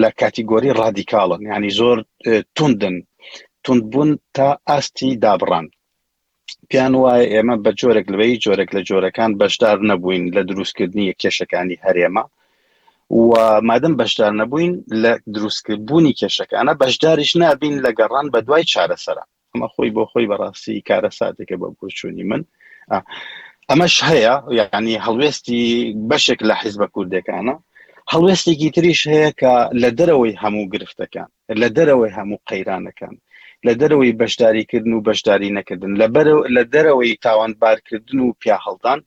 لە 0.00 0.10
کاتیگۆری 0.20 0.76
ڕادیکاڵن 0.80 1.42
ینی 1.52 1.70
زۆر 1.78 1.98
توندن 2.56 2.94
توندبوون 3.64 4.10
تا 4.36 4.48
ئاستی 4.68 5.10
دابڕان 5.22 5.66
پیان 6.70 6.92
وایە 7.02 7.26
ئێمە 7.32 7.56
بە 7.64 7.70
جۆرێک 7.80 8.06
لەوەی 8.12 8.40
جۆرێک 8.44 8.70
لە 8.76 8.82
جۆرەکان 8.88 9.30
بەشدار 9.40 9.78
نەبووین 9.90 10.24
لە 10.36 10.42
دروستکردنی 10.48 11.14
کێشەکانی 11.22 11.80
هەرێمە 11.84 12.24
و 13.12 13.32
مادەم 13.70 13.94
بەشدار 14.00 14.32
نەبووین 14.40 14.72
لە 15.02 15.12
دروستکردبوونی 15.34 16.14
کێشەکانە 16.20 16.72
بەشداریش 16.82 17.32
نابین 17.42 17.74
لە 17.84 17.90
گەڕان 17.98 18.26
بە 18.32 18.40
دوای 18.46 18.64
چارەسەرا 18.72 19.24
ئەمە 19.52 19.68
خۆی 19.74 19.92
بۆ 19.96 20.04
خۆی 20.10 20.28
بەڕاستی 20.30 20.82
کارە 20.88 21.10
ساتێکە 21.18 21.56
بە 21.62 21.68
بۆچوونی 21.78 22.24
من 22.30 22.42
ئەمەش 23.70 23.94
هەیە 24.10 24.34
یعنی 24.60 24.94
هەڵوێستی 25.06 25.60
بەشێک 26.10 26.40
لە 26.48 26.54
حیزبە 26.62 26.86
کوردەکانە 26.94 27.54
هەڵوێستێکی 28.12 28.70
تریش 28.76 29.00
هەیە 29.12 29.30
کە 29.40 29.54
لە 29.82 29.90
دەرەوەی 29.98 30.34
هەموو 30.42 30.64
گرفتەکان 30.74 31.28
لە 31.62 31.68
دەرەوەی 31.76 32.12
هەموو 32.18 32.38
قەیرانەکان 32.48 33.14
لە 33.66 33.72
دەرەوەی 33.80 34.16
بەشداریکردن 34.20 34.92
و 34.94 35.04
بەشداری 35.08 35.54
نەکردن 35.58 35.92
لە 36.58 36.62
دەرەوەی 36.74 37.12
تاوانبارکردن 37.24 38.18
و 38.22 38.26
پیا 38.42 38.58
هەڵدان 38.66 39.00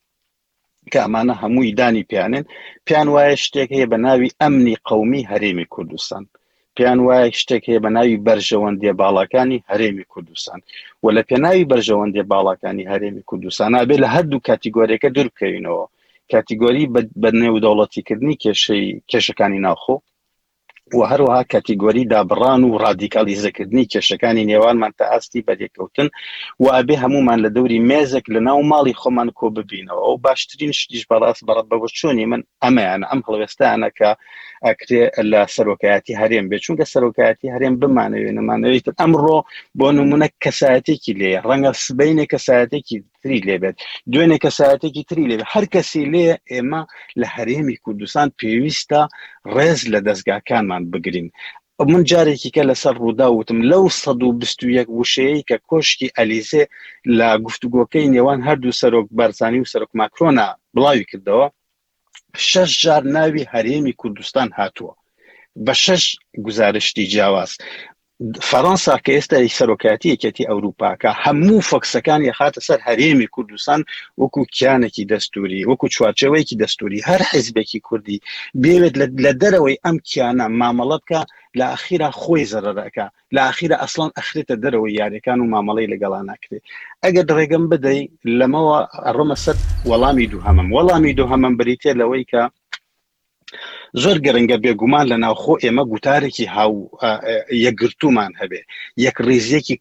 کە 0.92 1.00
ئەمانە 1.04 1.34
هەمووی 1.42 1.76
دانی 1.80 2.08
پیانێن 2.12 2.46
پیان 2.88 3.08
وایە 3.14 3.36
شتێک 3.46 3.70
هەیە 3.76 3.88
بە 3.92 3.98
ناوی 4.06 4.36
ئەمنی 4.42 4.76
قومی 4.90 5.28
هەرێمی 5.32 5.68
کوردستان 5.74 6.24
پیان 6.78 7.00
وایە 7.06 7.30
شتێک 7.42 7.64
هەیە 7.70 7.80
بە 7.86 7.90
ناوی 7.98 8.22
بەرژەوەندێ 8.28 8.92
باڵەکانی 9.02 9.64
هەرێمی 9.70 10.06
کوردستان 10.12 10.60
و 11.04 11.08
لە 11.16 11.22
پێناوی 11.30 11.68
بەرژەوەندێ 11.72 12.24
باڵەکانی 12.32 12.90
هەرێمی 12.92 13.24
کوردستان 13.30 13.70
نابێت 13.76 14.00
لە 14.04 14.08
هەردوو 14.16 14.44
کاتیگۆریەکە 14.48 15.10
دوورکەینەوە 15.16 15.86
کاتیگۆری 16.32 16.92
بە 17.22 17.30
نێودەوڵەتیکردنی 17.42 18.40
کێشەی 18.44 18.86
کێشەکانی 19.12 19.64
ناخۆ 19.68 19.96
و 20.94 21.02
هەروەها 21.12 21.42
کاتیگۆری 21.54 22.06
دابڕان 22.14 22.62
و 22.66 22.78
ڕادیکالیزەکردنی 22.84 23.90
کێشەکانی 23.94 24.48
نێوانمان 24.52 24.92
تا 24.98 25.06
ئاستی 25.12 25.46
بەدێککەوتن 25.48 26.08
و 26.64 26.66
ئابێ 26.76 26.96
هەمومان 27.04 27.38
لە 27.46 27.50
دەوری 27.56 27.80
مێزێک 27.90 28.26
لە 28.36 28.40
ناو 28.48 28.60
ماڵی 28.72 28.98
خۆمان 29.02 29.30
کۆ 29.38 29.48
ببینەوە 29.58 30.02
ئەو 30.06 30.16
باشترین 30.26 30.72
شتیش 30.80 31.04
بەڕاست 31.12 31.42
بەڕەت 31.48 31.68
بەوە 31.72 31.88
چۆنی 31.98 32.26
من 32.32 32.42
ئەمەیان 32.64 33.02
ئەم 33.10 33.20
هەڵوێستانە 33.28 33.90
کە 33.98 34.10
ئەکرێ 34.68 35.04
لە 35.32 35.42
سەرۆکایەتی 35.56 36.14
هەرێم 36.22 36.46
بێ 36.50 36.58
چونکە 36.66 36.86
سەرۆکایەتی 36.94 37.52
هەرێم 37.54 37.76
بمانەوێ 37.82 38.32
نەمانەوێت 38.38 38.86
ئەمڕۆ 39.02 39.38
بۆ 39.80 39.88
نمونە 39.98 40.28
کەسایەتێکی 40.44 41.12
لێ 41.20 41.32
ڕەنگە 41.48 41.72
سبینێ 41.86 42.26
کەسایەتێکی 42.34 42.98
تری 43.26 43.46
لێبێت 43.50 43.76
دوێنێ 44.12 44.38
کەسایەتێکی 44.44 45.04
تری 45.10 45.26
لێبێت 45.30 45.50
هەر 45.54 45.66
کەسی 45.74 46.04
لێ 46.14 46.26
ئێمە 46.52 46.82
لە 47.20 47.28
هەرێمی 47.36 47.76
کوردستان 47.84 48.28
پێویستە 48.40 49.02
ڕێز 49.56 49.80
لە 49.94 50.00
دەستگاکانمان 50.08 50.84
بگرین 50.94 51.28
من 51.92 52.02
جارێکی 52.10 52.50
کە 52.56 52.64
لەسەر 52.70 52.96
ڕووداوتم 53.04 53.60
لەو 53.72 53.84
121 53.88 54.88
وشەیە 55.00 55.42
کە 55.50 55.58
کۆشکی 55.70 56.14
ئەلیزێ 56.18 56.64
لە 57.18 57.30
گفتوگۆکەی 57.46 58.10
نێوان 58.16 58.40
هەردوو 58.48 58.78
سەرۆک 58.82 59.08
بارزانانی 59.18 59.60
و 59.62 59.70
سەرۆک 59.72 59.92
ماکرۆنا 60.00 60.48
بڵاوی 60.76 61.06
کردەوە 61.12 61.48
شش 62.48 62.72
جار 62.84 63.04
ناوی 63.16 63.46
هەرێمی 63.54 63.94
کوردستان 64.02 64.50
هاتووە 64.58 64.94
بە 65.66 65.74
شش 65.86 66.04
گزارشتی 66.46 67.06
جیاواز 67.12 67.52
فەەنسا 68.50 68.94
کە 69.06 69.12
ئێستا 69.18 69.38
سەرۆکاتی 69.60 70.12
یەکەتی 70.14 70.48
ئەوروپاکە 70.50 71.12
هەموو 71.24 71.66
فەکسەکان 71.70 72.22
یخاتە 72.30 72.62
سەر 72.68 72.80
هەرێمی 72.88 73.32
کوردستان 73.36 73.80
وەکو 74.22 74.42
کیانێکی 74.56 75.04
دەستوری 75.14 75.66
وەکو 75.70 75.88
چوارچەوەیکی 75.96 76.60
دەستوری 76.64 77.06
هەر 77.10 77.22
حیزبێکی 77.32 77.80
کوردی 77.88 78.18
بێوێت 78.62 78.96
لە 79.26 79.32
دەرەوەی 79.42 79.82
ئەم 79.86 79.98
کیانە 80.10 80.46
مامەڵە 80.60 80.98
بکە 81.02 81.22
لە 81.60 81.66
ئەخیرا 81.74 82.10
خۆی 82.22 82.46
زەرەکە 82.52 83.06
لە 83.36 83.42
ئەخیرا 83.48 83.78
ئەسلان 83.84 84.12
ئەخرێتە 84.18 84.56
دەرەوەی 84.64 84.98
یاریەکان 85.00 85.40
و 85.40 85.50
مامەڵی 85.54 85.92
لەگەڵان 85.94 86.24
ناکرێت 86.32 86.64
ئەگەر 87.04 87.26
ڕێگەم 87.38 87.64
بدەی 87.72 88.02
لەمەوە 88.40 88.78
ڕۆمە 89.18 89.36
سەر 89.44 89.56
وەڵامی 89.90 90.26
دوو 90.32 90.42
هەمم 90.48 90.68
وەڵامی 90.76 91.12
دوو 91.18 91.32
هەمەم 91.34 91.54
بریتێ 91.60 91.92
لەوەی 92.00 92.24
کە 92.32 92.44
زۆر 94.04 94.18
گەرەنگە 94.26 94.58
بێگومان 94.66 95.06
لە 95.12 95.18
ناوخۆ 95.24 95.54
ئێمە 95.64 95.84
گوتارێکی 95.92 96.46
هاو 96.56 96.74
یەکگرتومان 97.66 98.32
هەبێ 98.42 98.62
یەک 99.06 99.18
ڕێزیەکی 99.28 99.76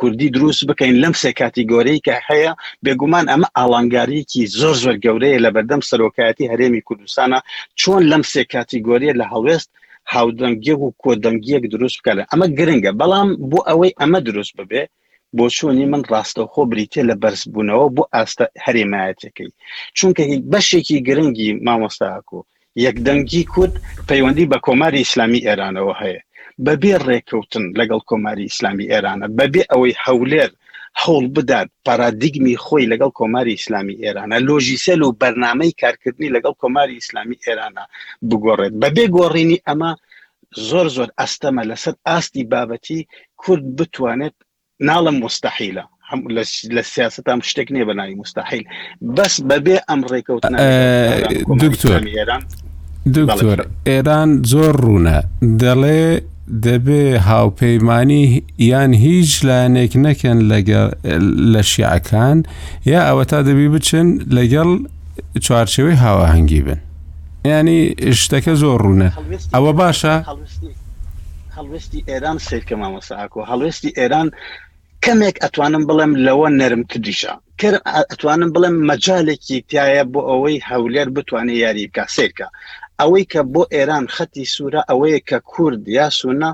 کوردی 0.00 0.28
دروست 0.36 0.62
بکەین 0.70 0.94
لەم 1.02 1.14
سێکاتی 1.22 1.64
گۆرەی 1.72 2.00
کە 2.06 2.14
هەیە 2.28 2.52
بێگومان 2.84 3.26
ئەمە 3.32 3.48
ئاڵانگاریەکی 3.58 4.42
زۆر 4.60 4.76
زۆر 4.84 4.96
گەورەیە 5.04 5.38
لە 5.44 5.50
بەردەم 5.54 5.80
سەرۆکایەتی 5.90 6.50
هەرێمی 6.52 6.84
کوردستانە 6.88 7.38
چۆن 7.80 8.00
لەم 8.10 8.22
سێکاتی 8.32 8.78
گۆریە 8.88 9.12
لە 9.20 9.24
هەڵوێست 9.32 9.70
هاودەنگێک 10.12 10.80
و 10.84 10.94
کۆدەنگیەک 11.02 11.62
دروست 11.74 11.96
بکە 12.00 12.12
ئەمە 12.30 12.46
گرنگە 12.58 12.92
بەڵام 13.00 13.28
بۆ 13.50 13.58
ئەوەی 13.68 13.96
ئەمە 14.00 14.18
دروست 14.28 14.52
ببێ 14.60 14.82
بۆ 15.36 15.44
چۆنی 15.56 15.86
من 15.92 16.02
ڕاستەخۆ 16.12 16.62
بریتە 16.70 17.00
لە 17.08 17.14
بەرزبوونەوە 17.22 17.86
بۆ 17.96 18.02
ئاستە 18.14 18.44
هەرێمایەتەکەی 18.64 19.50
چونکە 19.98 20.22
بەشێکی 20.52 20.96
گرنگی 21.06 21.48
مامۆستاکو 21.66 22.40
یەکدەنگی 22.86 23.42
کورد 23.52 23.74
پەیوەندی 24.08 24.50
بە 24.52 24.58
کۆماری 24.66 25.02
ئیسلامی 25.02 25.44
ئێرانەوە 25.48 25.94
هەیە 26.02 26.20
بەبێ 26.66 26.94
ڕێککەوتن 27.06 27.64
لەگەڵ 27.78 28.00
کۆماری 28.10 28.44
ئیسلامی 28.48 28.90
ئێرانە 28.92 29.26
بەبێ 29.38 29.62
ئەوەی 29.72 29.94
هەولێر 30.04 30.50
هەوڵ 31.02 31.24
بدات 31.36 31.68
پارادیگمی 31.86 32.56
خۆی 32.64 32.90
لەگەڵ 32.92 33.10
کۆماری 33.20 33.56
ئیسلامی 33.56 34.00
ئێرانە 34.02 34.36
لۆژیسەل 34.48 35.00
و 35.02 35.16
بەرنمەی 35.20 35.76
کارکردنی 35.80 36.32
لەگەڵ 36.36 36.54
کۆماری 36.62 36.96
ئیسلامی 36.98 37.36
ئێرانە 37.46 37.84
بگۆڕێت 38.28 38.74
بەبێ 38.82 39.04
گۆڕینی 39.16 39.58
ئەمە 39.66 39.90
زۆر 40.68 40.86
زۆر 40.96 41.10
ئەستەمە 41.20 41.62
لەسەر 41.70 41.94
ئاستی 42.06 42.44
بابەتی 42.52 43.00
کورد 43.42 43.66
بتوانێت 43.78 44.36
ناڵم 44.88 45.16
مستەحیلە 45.24 45.84
لە 46.74 46.82
سیاست 46.94 47.28
ئەم 47.28 47.40
شتێک 47.48 47.68
نییە 47.72 47.86
بە 47.88 47.94
ناوی 47.98 48.14
مستحیل 48.20 48.64
بەس 49.16 49.34
بەبێ 49.50 49.76
ئەم 49.88 50.00
ڕێکەوت 50.12 50.42
دکتۆر 51.62 52.00
دکتۆر 53.14 53.58
ئێران 53.86 54.30
زۆر 54.50 54.72
ڕوونە 54.84 55.18
دەڵێ 55.62 56.04
دەبێ 56.66 57.02
هاوپەیمانی 57.28 58.24
یان 58.70 58.92
هیچ 59.06 59.30
لایەنێک 59.48 59.92
نەکەن 60.06 60.38
لە 61.52 61.62
شیعەکان 61.72 62.38
یا 62.92 63.00
ئەوە 63.08 63.24
تا 63.30 63.38
دەبی 63.48 63.68
بچن 63.74 64.06
لەگەڵ 64.36 64.70
چوارچەوەی 65.44 66.00
هاواهنگگی 66.02 66.62
بن 66.66 66.80
ینی 67.52 67.78
شتەکە 68.22 68.52
زۆر 68.62 68.78
ڕوونە 68.84 69.10
ئەوە 69.54 69.72
باشە 69.80 70.14
هەڵوێستی 71.56 72.00
ئێران 72.10 72.38
سێکە 72.48 72.76
مامەساکۆ 72.82 73.40
هەڵوێستی 73.50 73.90
ئێران 73.98 74.28
کەمێک 75.04 75.36
ئەتوانم 75.44 75.82
بڵێم 75.88 76.12
لەوە 76.26 76.48
نەرم 76.60 76.82
کردیشە 76.90 77.32
ئەتوانم 78.10 78.50
بڵێم 78.56 78.76
مەجالێکی 78.88 79.58
تایە 79.70 80.04
بۆ 80.12 80.20
ئەوەی 80.30 80.58
هەولێر 80.68 81.08
بتوانێت 81.16 81.58
یاری 81.64 81.90
بکە 81.90 82.04
سیرکە 82.14 82.46
ئەوەی 83.00 83.24
کە 83.32 83.40
بۆ 83.52 83.62
ئێران 83.74 84.06
خەتی 84.14 84.44
سوورە 84.54 84.82
ئەوەیە 84.90 85.20
کە 85.28 85.38
کورد 85.52 85.82
یا 85.98 86.06
سونا 86.18 86.50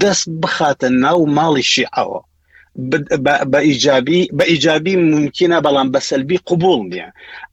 دەست 0.00 0.26
بخاتە 0.42 0.88
ناو 1.04 1.20
ماڵی 1.36 1.64
شیعەوە 1.72 2.20
بە 4.34 4.40
ئیجابی 4.50 4.94
ممکنە 5.14 5.58
بەڵام 5.64 5.88
بەسەلبی 5.94 6.38
قوبول 6.48 6.80
نیە 6.92 7.08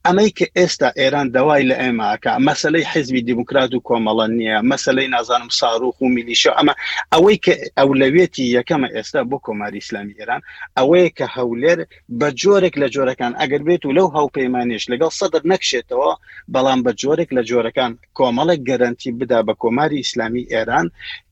ئەمەی 0.06 0.30
کە 0.38 0.46
ئێستا 0.56 0.88
ئێران 0.98 1.28
دەوای 1.34 1.62
لە 1.70 1.76
ئێماکە 1.82 2.30
مەسلەی 2.48 2.84
حزبی 2.92 3.22
دیموکرات 3.28 3.70
و 3.74 3.82
کۆمەڵە 3.88 4.26
نییە 4.38 4.58
مەسلەی 4.72 5.08
نازانم 5.14 5.48
ساروخ 5.60 5.96
و 6.02 6.06
میلیشە 6.14 6.52
ئەمە 6.58 6.74
ئەوەی 7.12 7.36
کە 7.44 7.52
ئەولەوێتی 7.78 8.44
یەکەمە 8.56 8.88
ئێستا 8.94 9.22
بۆ 9.30 9.36
کۆماری 9.46 9.80
ئیسلامی 9.80 10.14
ئێران 10.18 10.40
ئەوەیە 10.78 11.10
کە 11.18 11.26
هەولێر 11.36 11.78
بە 12.20 12.28
جۆرێک 12.40 12.74
لە 12.82 12.88
جۆرەکان 12.94 13.32
ئەگەر 13.40 13.62
بێت 13.66 13.82
و 13.86 13.92
لەو 13.96 14.08
هاوپەیمانێش 14.16 14.84
لەگەڵ 14.92 15.12
سەدر 15.20 15.42
نەکشێتەوە 15.52 16.12
بەڵام 16.54 16.80
بە 16.86 16.92
جۆرێک 17.00 17.28
لە 17.36 17.42
جۆرەکان 17.50 17.92
کۆمەڵک 18.18 18.60
گەرنتی 18.68 19.10
بدا 19.20 19.40
بە 19.48 19.54
کۆماری 19.62 19.98
ئیسلامی 20.02 20.44
ئێران 20.52 20.86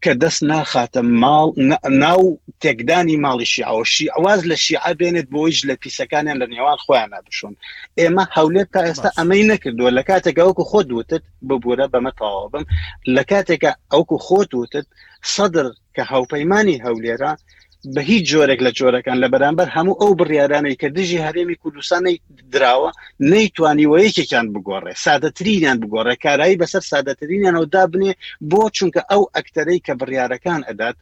کە 0.04 0.12
دەست 0.22 0.42
ناخاتە 0.50 1.02
ماڵ 1.22 1.48
ناو 2.04 2.22
تێکدانی 2.62 3.16
ماڵیشی 3.24 3.62
ئەوشی 3.68 4.06
ئەواز 4.16 4.40
لە 4.50 4.56
شیع 4.64 4.86
بێنێت 5.00 5.26
بۆیش 5.34 5.58
لە 5.68 5.74
پیسەکانیان 5.82 6.36
لە 6.42 6.46
نێوان 6.52 6.78
خۆیان 6.86 7.08
نبشون 7.14 7.54
ئێمە 8.00 8.24
هەولێر 8.36 8.57
دەبێت 8.60 8.70
تا 8.74 8.80
ئێستا 8.88 9.10
ئەمەی 9.18 9.46
نەکردووە 9.52 9.90
لە 9.98 10.02
کاتێکە 10.10 10.40
ئەوکو 10.44 10.64
خۆ 10.70 10.80
دوتت 10.90 11.22
ببوورە 11.48 11.86
بەمە 11.92 12.12
تاوا 12.18 12.46
بم 12.52 12.64
لە 13.16 13.22
کاتێکە 13.30 13.70
ئەوکو 13.92 14.16
خۆت 14.26 14.50
وتت 14.54 14.86
سەدر 15.34 15.66
کە 15.96 16.02
هاوپەیمانانی 16.10 16.82
هەولێرە 16.86 17.32
بە 17.94 18.00
هیچ 18.10 18.22
جۆرێک 18.32 18.60
لە 18.66 18.70
جۆرەکان 18.78 19.16
لە 19.22 19.28
بەرامبەر 19.32 19.68
هەموو 19.76 19.98
ئەو 20.00 20.10
بڕیارانەی 20.20 20.78
کە 20.80 20.88
دژی 20.96 21.22
هەرێمی 21.26 21.60
کوردستانی 21.62 22.14
دراوە 22.52 22.90
نەیتوانیوە 23.34 23.98
یەکێکیان 24.06 24.46
بگۆڕێ 24.54 24.92
سادەترینیان 25.06 25.76
بگۆڕێ 25.82 26.14
کارایی 26.24 26.58
بەسەر 26.62 26.82
سادەترینیان 26.92 27.54
ئەو 27.58 27.66
دابنێ 27.74 28.12
بۆ 28.50 28.60
چونکە 28.76 29.00
ئەو 29.10 29.22
ئەکتەرەی 29.36 29.80
کە 29.86 29.92
بڕیارەکان 30.00 30.60
ئەدات 30.68 30.96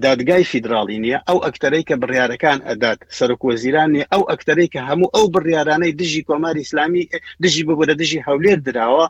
دادگای 0.00 0.44
فیدراڵی 0.44 0.98
نییە 1.04 1.18
ئەو 1.28 1.38
ئەکتەرەی 1.44 1.84
کە 1.88 1.94
بڕیارەکان 2.02 2.58
ئەدات 2.68 2.98
سەرکوەزیرانی 3.18 4.04
ئەو 4.12 4.22
ئەکتەرەی 4.30 4.68
کە 4.74 4.80
هەموو 4.88 5.10
ئەو 5.14 5.26
بڕیارانەی 5.34 5.92
دژی 6.00 6.22
کۆماری 6.28 6.60
ئسلامی 6.66 7.08
دژی 7.42 7.62
ببووە 7.68 7.86
دژی 8.00 8.24
هەولێر 8.28 8.58
درراوە 8.66 9.06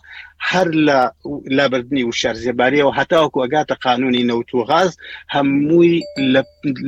هەر 0.51 0.69
لە 0.87 0.99
لابردننی 1.57 2.05
و 2.09 2.13
شارزیێباریەوە 2.21 2.93
هەتاوەکو 2.99 3.41
ئەگاتە 3.45 3.75
قانونی 3.85 4.25
نەوتوغاز 4.31 4.91
هەمووی 5.35 6.01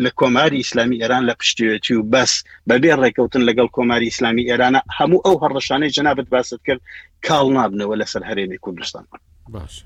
لە 0.05 0.11
کۆماری 0.21 0.59
ئیسلامی 0.63 1.01
ئێران 1.03 1.23
لە 1.31 1.35
پشتێتی 1.41 1.95
و 1.99 2.03
بەس 2.13 2.33
بەبێ 2.71 2.91
ڕێککەوتن 3.03 3.43
لەگەڵ 3.49 3.69
کۆماری 3.77 4.07
ئیسلامی 4.11 4.49
ئێرانە 4.51 4.81
هەموو 4.99 5.21
ئەو 5.27 5.37
هەڕەشانەی 5.45 5.95
جنابەت 5.97 6.29
باست 6.29 6.59
کرد 6.67 6.81
کاڵ 7.27 7.47
نابنەوە 7.57 7.95
لەسەر 8.01 8.23
هەرێمی 8.29 8.59
کوردستان. 8.65 9.05
باش 9.49 9.85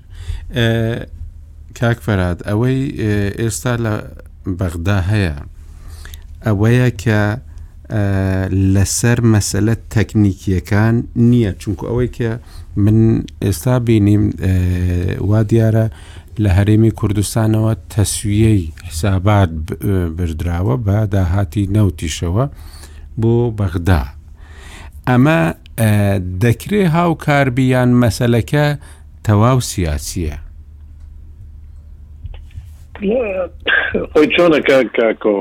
کاکفەرات 1.79 2.39
ئەوەی 2.47 2.79
ئێستا 3.41 3.73
لە 3.85 3.95
بەغدا 4.59 4.99
هەیە 5.11 5.35
ئەوەیە 6.47 6.89
کە 7.03 7.21
لەسەر 8.73 9.17
مەسلە 9.33 9.75
تەکنیکیەکان 9.95 10.95
نییە 11.29 11.51
چونکو 11.61 11.83
ئەوەی 11.89 12.09
کە 12.17 12.31
من 12.83 12.99
ئێستا 13.45 13.75
بینیم 13.87 14.23
وا 15.29 15.41
دیارە 15.51 15.85
لە 16.43 16.49
هەرێمی 16.57 16.91
کوردستانەوە 16.99 17.73
تەسویەی 17.95 18.63
حسابات 18.87 19.49
بردراوە 20.17 20.75
بە 20.85 20.97
داهاتی 21.13 21.63
نەوتیشەوە 21.75 22.45
بۆ 23.21 23.33
بەغدا 23.59 24.03
ئەمە 25.09 25.39
دەکرێ 26.43 26.81
هاوکاربییان 26.95 27.89
مەسلەکە 28.03 28.65
تەواو 29.25 29.59
سیاسیە 29.71 30.37
خۆی 32.99 34.27
چۆنەکە 34.35 34.77
کاکۆ 34.97 35.37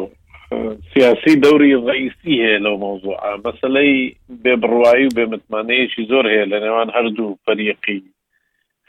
سیاسی 0.92 1.32
دەوری 1.44 1.70
ڕئیسی 1.86 2.34
هەیە 2.38 2.62
لەو 2.66 2.76
مۆزوع 2.84 3.16
مەسلەی 3.44 3.98
بێبڕواایی 4.44 5.06
و 5.09 5.16
بێمتمانەیەکی 5.18 6.06
زۆر 6.12 6.24
هەیە 6.32 6.46
لە 6.52 6.59
نێوان 6.64 6.88
هەردوو 6.96 7.38
فەریقی 7.44 7.98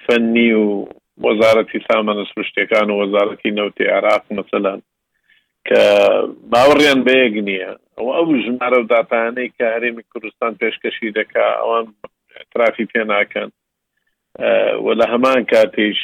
فەنی 0.05 0.51
و 0.63 0.67
وەزارەتی 1.25 1.79
سامانە 1.87 2.23
سروشتەکان 2.31 2.87
و 2.89 2.99
وەزارەتی 3.03 3.55
نەوتی 3.57 3.85
عراق 3.95 4.23
مثلەن 4.39 4.79
کە 5.67 5.81
باوەڕیان 6.51 6.99
بەیەک 7.09 7.33
نییە 7.47 7.71
ئەو 7.97 8.07
ئەو 8.15 8.27
ژمارە 8.45 8.77
و 8.81 8.87
داتانەی 8.93 9.53
کە 9.57 9.65
هەرێمی 9.73 10.03
کوردستان 10.11 10.51
پێشکەشی 10.61 11.09
دەکا 11.19 11.45
ئەوان 11.61 11.85
ترافی 12.51 12.85
پێ 12.91 13.03
ناکەن 13.13 13.49
و 14.85 14.87
لە 14.99 15.05
هەمان 15.13 15.41
کاتێش 15.53 15.99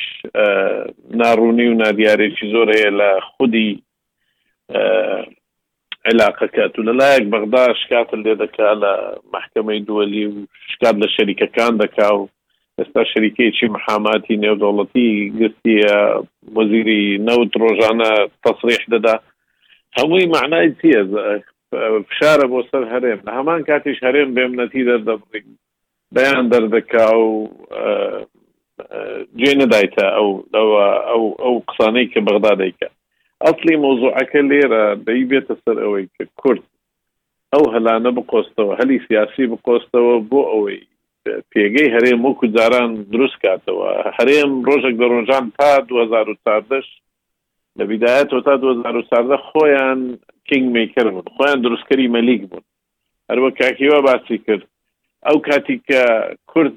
ناڕوونی 1.22 1.68
و 1.70 1.74
نادیارێکی 1.84 2.46
زۆر 2.54 2.68
هەیە 2.76 2.92
لە 3.02 3.10
خودی 3.34 3.70
علاقەکەات 6.12 6.74
و 6.78 6.86
لەلایەک 6.88 7.24
بەغدا 7.34 7.64
شکات 7.82 8.10
لێ 8.24 8.34
دەکا 8.44 8.70
لە 8.84 8.94
محکمەی 9.36 9.86
دووەلی 9.88 10.26
و 10.34 10.36
شکات 10.72 10.96
لە 11.04 11.08
شەریکەکان 11.16 11.74
دەکا 11.84 12.10
و 12.20 12.30
ئێستا 12.80 13.02
شەریکێکی 13.12 13.68
محاماتی 13.78 14.40
نێودوڵەتی 14.44 15.10
گرتی 15.40 15.76
وەزیری 16.58 17.02
نەوت 17.28 17.52
ڕۆژانە 17.62 18.12
تەسریح 18.46 18.84
دەدا 18.94 19.16
هەمووی 19.98 20.26
معنای 20.36 20.68
چیە 20.80 21.02
فشارە 22.10 22.46
بۆ 22.54 22.60
سەر 22.72 22.84
هەرێم 22.94 23.20
لە 23.28 23.32
هەمان 23.38 23.62
کاتیش 23.70 23.98
هەرێم 24.06 24.30
بێم 24.36 24.52
نەتی 24.60 24.84
دەردەبڕین 24.90 25.48
بەیان 26.14 26.46
دەردەکا 26.54 27.08
و 27.20 27.34
گوێ 29.38 29.52
نەدایتە 29.62 30.06
ئەو 30.16 30.28
ئەو 31.10 31.24
ئەو 31.44 31.54
قسانەی 31.70 32.08
کە 32.12 32.20
بەغدا 32.28 32.54
دەیکە 32.62 32.88
ئەاصلی 33.44 33.82
مۆزوعەکە 33.84 34.42
لێرە 34.52 34.86
دەی 35.08 35.22
بێتە 35.32 35.56
سەر 35.64 35.78
ئەوەی 35.84 36.06
کە 36.16 36.24
کورد 36.42 36.64
ئەو 37.54 37.64
هەلانە 37.76 38.10
بقۆستەوە 38.18 38.72
هەلی 38.80 39.04
سیاسی 39.08 39.46
بقۆستەوە 39.52 40.16
بۆ 40.30 40.42
ئەوەی 40.54 40.80
پێگەی 41.52 41.94
هەرێم 41.96 42.20
وەکو 42.28 42.46
جاران 42.56 42.92
دروست 43.14 43.38
کاتەوە 43.44 43.88
هەرێم 44.18 44.52
ڕۆژێک 44.68 44.96
دە 45.02 45.06
ڕۆژان 45.14 45.46
تا 45.58 45.70
2010 45.80 46.84
لە 47.78 47.84
بیداەت 47.90 48.30
تا 48.48 48.54
2010 48.58 49.38
خۆیان 49.50 50.00
کنگ 50.50 50.66
میکرد 50.78 51.10
بوون 51.12 51.30
خۆیان 51.36 51.60
دروستکاری 51.62 52.12
مەلیک 52.16 52.42
بوون 52.50 52.64
هەروە 53.30 53.50
کاکیوە 53.60 54.00
باسی 54.08 54.38
کرد 54.46 54.66
ئەو 55.30 55.38
کاتی 55.46 55.76
کە 55.90 56.02
کورد 56.54 56.74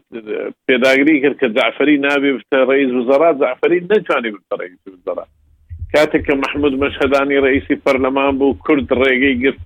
پێداگری 0.69 1.21
کرد 1.23 1.37
کە 1.41 1.49
زعفری 1.57 1.97
نابێ 2.05 2.31
بتە 2.39 2.59
ڕئیس 2.71 2.91
وزارات 2.99 3.37
زعفری 3.41 3.81
نەتوانێت 3.91 4.35
بتە 4.39 4.55
ڕئیس 4.61 4.81
وزارات 4.95 5.29
کاتێک 5.95 6.23
کە 6.29 6.35
محمود 6.45 6.75
مەشهدانی 6.85 7.39
ڕئیسی 7.47 7.77
پەرلەمان 7.85 8.33
بوو 8.39 8.57
کورد 8.67 8.93
ڕێگەی 9.03 9.37
گرت 9.43 9.61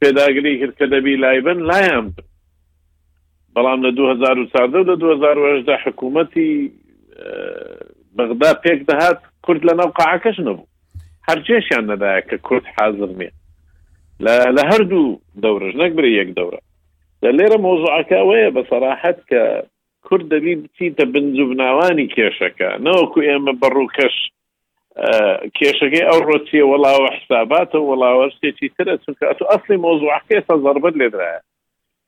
پێداگری 0.00 0.58
کرد 0.60 0.74
کە 0.80 0.86
دەبی 0.94 1.16
لایبن 1.24 1.58
لایان 1.70 2.06
بەڵام 3.54 3.80
لە 3.86 3.90
2014 3.96 4.82
لە 4.88 4.94
2010 5.00 5.78
حکوومەتی 5.86 6.50
بەغدا 8.16 8.50
پێک 8.64 8.80
دەهات 8.90 9.18
کورد 9.44 9.62
لە 9.68 9.72
ناو 9.80 9.90
قاعکەش 10.00 10.38
نەبوو 10.40 10.68
هەرچێشیان 11.28 11.84
نەدایە 11.90 12.22
کە 12.28 12.36
کورد 12.46 12.64
حاضر 12.76 13.10
نیە 13.20 13.32
لە 14.56 14.62
هەردوو 14.70 15.20
دەورژ 15.42 15.72
نەک 15.80 15.92
بری 15.96 16.16
یەک 16.20 16.30
دەورە 16.38 16.60
لە 17.24 17.30
لێرە 17.38 17.58
مۆزعەکە 17.66 18.18
وەیە 18.28 18.48
بە 18.56 18.62
سەراحەت 18.70 19.18
کە 19.30 19.42
کورد 20.06 20.24
دەبی 20.34 20.54
بچیتە 20.62 21.04
بنجوبناوانی 21.12 22.06
کێشەکە 22.16 22.68
نەوەکو 22.86 23.18
ئێمە 23.28 23.52
بەڕووکەش 23.60 24.16
کێشەکەی 25.58 26.04
ئەو 26.08 26.18
ڕۆچیە 26.28 26.64
وەڵاوە 26.72 27.08
حساباتە 27.16 27.78
وەڵاوەرسێکی 27.88 28.68
ترە 28.76 28.94
چونکە 29.04 29.24
ئەتو 29.30 29.44
ئەاصلی 29.50 29.78
مۆزوعەکەی 29.84 30.40
سا 30.46 30.54
زربەت 30.64 30.94
لێدرە 31.00 31.30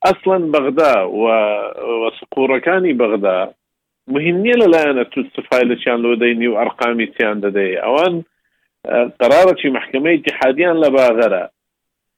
ئەسلەن 0.07 0.45
بەغدا 0.55 0.95
و 1.21 2.03
سقورەکانی 2.19 2.97
بەغدا 3.01 3.39
مهمنیە 4.15 4.57
لەلایەنە 4.63 5.05
تو 5.13 5.19
سفایلەیان 5.35 5.99
لۆدەینی 6.05 6.49
و 6.51 6.59
ئەرقامی 6.61 7.07
چیان 7.15 7.37
دەدەی 7.45 7.73
ئەوان 7.85 8.15
قرارەی 9.21 9.71
محکمەی 9.77 10.17
اتحادیان 10.21 10.77
لە 10.85 10.89
باغەرە 10.97 11.45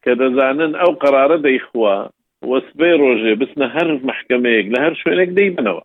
کە 0.03 0.13
دەزانن 0.21 0.73
ئەو 0.81 0.91
قرارە 1.03 1.37
دەیخوا 1.47 1.97
وەسبەی 2.53 2.97
ڕۆژێ 3.03 3.33
بچنە 3.41 3.67
هەر 3.77 3.89
محکمەیەک 4.11 4.67
لە 4.75 4.79
هەر 4.85 4.95
شوێنێک 5.01 5.31
دەی 5.39 5.55
بنەوە 5.57 5.83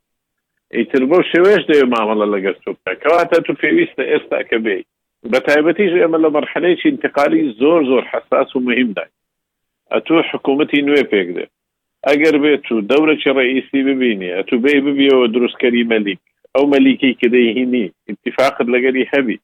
ئیتر 0.78 1.02
بۆ 1.10 1.18
شێوێش 1.32 1.64
دەوێ 1.70 1.86
مامەڵە 1.94 2.26
لەگەر 2.34 2.56
سوکەکەواتە 2.64 3.38
تو 3.46 3.52
پێویستە 3.62 4.04
ئێستا 4.12 4.40
کە 4.50 4.58
بێ 4.66 4.78
بە 5.32 5.40
تایبەتیش 5.48 5.92
ئێمە 6.00 6.18
لە 6.24 6.30
مەرحەلەیەکی 6.36 6.88
انتقالی 6.94 7.42
زۆر 7.62 7.80
زۆر 7.92 8.04
حساس 8.12 8.50
و 8.56 8.60
مهمدای 8.70 9.10
ئەتو 9.94 10.16
حکوومەتی 10.30 10.80
نوێ 10.88 11.04
پێک 11.12 11.28
دێ 11.38 11.46
ئەگەر 12.08 12.36
بێت 12.44 12.62
تو 12.68 12.76
دەورەی 12.92 13.20
ڕئیسی 13.40 13.80
ببینی 13.90 14.30
ئە 14.36 14.42
تو 14.50 14.56
بێ 14.64 14.76
ببیەوە 14.86 15.26
دروستکەری 15.34 15.84
مەلیک 15.92 16.20
ئەو 16.56 16.64
مەلیکی 16.74 17.12
کدەی 17.22 17.50
هینی 17.58 17.84
اتفاقت 18.12 18.68
لەگەری 18.74 19.10
هەبی 19.14 19.38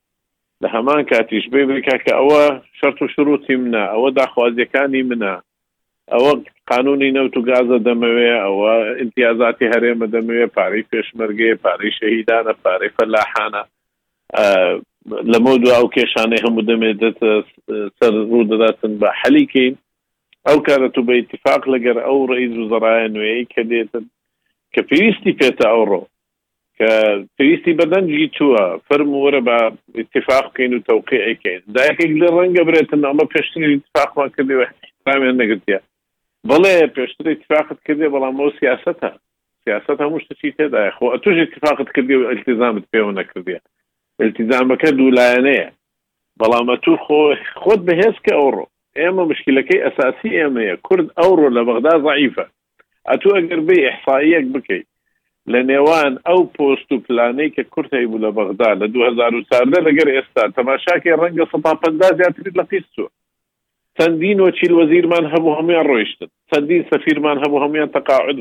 لە 0.61 0.67
هەمان 0.75 1.01
کاتیش 1.11 1.45
بێ 1.53 1.61
بکە 1.71 1.95
کە 2.03 2.11
ئەوە 2.19 2.43
شەرت 2.79 2.97
و 3.01 3.07
شروعی 3.13 3.55
منە 3.63 3.83
ئەوە 3.91 4.09
داخوازیەکانی 4.17 5.03
منە 5.09 5.33
ئەوە 6.13 6.31
قانونی 6.71 7.13
نەوت 7.17 7.33
و 7.37 7.45
گازە 7.49 7.77
دەمەوێ 7.87 8.29
ئەوە 8.45 8.73
امتیازاتی 9.03 9.71
هەرێمە 9.73 10.07
دەمەوێ 10.15 10.45
پارەی 10.55 10.87
پێشمەرگێ 10.91 11.49
پارەی 11.63 11.95
شەهیدانە 11.99 12.53
پارەی 12.63 12.95
فەلاحانە 12.97 13.63
لەمە 15.31 15.53
دو 15.63 15.69
ئەو 15.77 15.85
کێشانەی 15.95 16.43
هەموو 16.45 16.67
دەمێتێت 16.69 17.19
سەر 17.97 18.13
ڕوو 18.29 18.47
دەداتن 18.51 18.93
بە 19.01 19.09
حەلیکەین 19.21 19.73
ئەو 20.47 20.57
کارە 20.67 20.87
تو 20.95 21.01
بە 21.07 21.13
اتفاق 21.21 21.61
لەگەر 21.73 21.97
ئەو 22.07 22.17
ڕئیز 22.31 22.53
و 22.57 22.69
زەرایە 22.71 23.07
نوێی 23.15 23.43
کە 23.53 23.61
دێتن 23.71 24.05
کە 24.73 24.81
پێویستی 24.89 25.37
پێێتە 25.39 25.65
ئەوڕۆ 25.73 26.01
کە 26.77 26.89
پێویستی 27.35 27.77
بەدەنجی 27.79 28.27
چووە 28.35 28.63
فەرم 28.87 29.09
وەرە 29.23 29.41
بە 29.47 29.57
اتفاق 30.01 30.45
بکەین 30.49 30.71
و 30.75 30.83
تەوقعەکەین 30.87 31.61
دایەکێک 31.75 32.11
لە 32.21 32.27
ڕەنگە 32.37 32.63
برێتن 32.67 33.01
ئەمە 33.07 33.25
پێشتنی 33.33 33.71
اتفاقمان 33.75 34.29
کردی 34.35 34.59
وەستامیان 34.59 35.37
نەگرتیە 35.43 35.79
بڵێ 36.49 36.75
پێشتر 36.95 37.25
اتفاقت 37.31 37.77
کردێ 37.87 38.07
بەڵام 38.15 38.35
ئەو 38.41 38.51
سیاست 38.59 38.97
هە 39.05 39.11
سیاست 39.63 39.97
هەموو 40.03 40.23
شتەی 40.25 40.51
تێدای 40.57 40.91
خۆ 40.97 41.05
توش 41.23 41.37
اتفاقت 41.43 41.87
کردی 41.95 42.15
و 42.19 42.27
التزامت 42.33 42.85
پێوە 42.91 43.11
نەکردێ 43.19 43.57
التزامەکە 44.23 44.89
دوولایەنەیە 44.99 45.67
بەڵام 46.39 46.67
تو 46.83 46.91
خۆ 47.05 47.19
خۆت 47.63 47.81
بەهێز 47.87 48.17
کە 48.25 48.33
ئەوڕۆ 48.39 48.65
ئێمە 48.99 49.23
مشکلەکەی 49.31 49.83
ئەساسی 49.85 50.35
ئێمەیە 50.39 50.75
کورد 50.87 51.07
ئەوڕۆ 51.21 51.49
لە 51.57 51.61
بەغدا 51.67 51.93
ضعیفە 52.07 52.45
ئەتو 53.09 53.29
ئەگەر 53.37 53.59
بێ 53.67 53.77
احساییەک 53.89 54.45
بکەیت 54.53 54.87
لە 55.51 55.59
نێوان 55.69 56.13
ئەو 56.27 56.39
پۆست 56.55 56.89
و 56.91 57.01
پلانەی 57.05 57.53
کە 57.55 57.63
کورتی 57.73 58.05
بوو 58.09 58.23
لە 58.25 58.29
بەغدا 58.37 58.69
لە 58.81 58.85
2014 58.93 59.69
لەگەر 59.87 60.07
ئێستا 60.15 60.43
تەماشاکی 60.55 61.17
ڕەنگە 61.21 61.45
سەپ 61.51 61.65
پندا 61.81 62.07
زیاتری 62.19 62.51
لە 62.59 62.63
پیستوە 62.71 63.09
چەندین 63.99 64.39
وەچی 64.45 64.71
وەزیرمان 64.79 65.23
هەموو 65.33 65.55
هەمویان 65.57 65.85
ڕۆیشتن 65.91 66.29
چەندین 66.53 66.83
سەفیرمان 66.91 67.37
هەموو 67.43 67.61
هەمویان 67.63 67.89
تەقاعد 67.97 68.37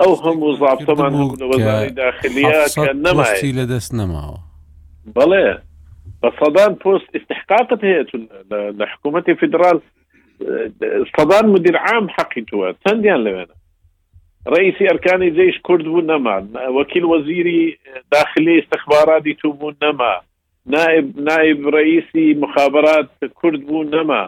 ئەو 0.00 0.12
هەموو 0.26 0.52
زابتەمان 0.60 1.12
وەزاری 1.52 1.92
داخلیە 2.00 2.92
نەمای 3.06 3.52
لە 3.58 3.64
دەست 3.72 3.90
نەماوە 4.00 4.38
بەڵێ 5.16 5.48
بە 6.22 6.28
سەدان 6.40 6.72
پۆست 6.82 7.06
استحقاقت 7.20 7.80
هەیە 7.82 8.02
لە 8.78 8.84
حکوومەتی 8.92 9.34
فدرال 9.40 9.78
سەدان 11.16 11.46
مدیر 11.54 11.76
عام 11.86 12.06
حەقی 12.18 12.42
توە 12.50 12.66
چەندیان 12.86 13.20
لەوێنە 13.26 13.56
رئيسي 14.56 14.84
أركاني 14.94 15.30
جيش 15.38 15.56
كرد 15.66 15.86
نما 16.10 16.36
وكيل 16.78 17.04
داخلی 18.12 18.58
استخباراتی 18.58 19.34
تو 19.34 19.40
توبون 19.40 19.76
نما 19.82 20.12
نائب 20.66 21.20
نائب 21.20 21.60
رئیسی 21.68 22.34
مخابرات 22.34 23.08
كرد 23.40 23.70
نما 23.94 24.22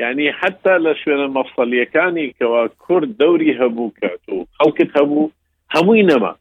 یعنی 0.00 0.28
حتا 0.42 0.72
لە 0.84 0.92
شوێنە 1.02 1.28
مەفسەلیەکانی 1.36 2.26
کەوا 2.38 2.62
کورد 2.84 3.08
دەوری 3.20 3.56
هەبوو 3.60 3.88
کات 4.00 4.22
و 4.34 4.38
خەڵکت 4.60 4.90
هەبوو 4.98 5.30
هەمووی 5.74 6.06
نەما 6.12 6.32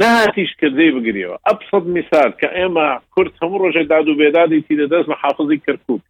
نهاتیش 0.00 0.50
کردی 0.60 0.88
بگریەوە 0.96 1.36
ئەپسەد 1.48 1.84
میسال 1.96 2.30
کە 2.40 2.48
ئێمە 2.58 2.88
کورد 3.14 3.32
هەموو 3.42 3.62
ڕۆژێک 3.64 3.86
داد 3.92 4.06
و 4.08 4.14
بێدادی 4.20 4.60
تی 4.66 4.74
دەدەست 4.80 5.06
بە 5.10 5.16
حافظی 5.22 5.60
کەرکک 5.66 6.00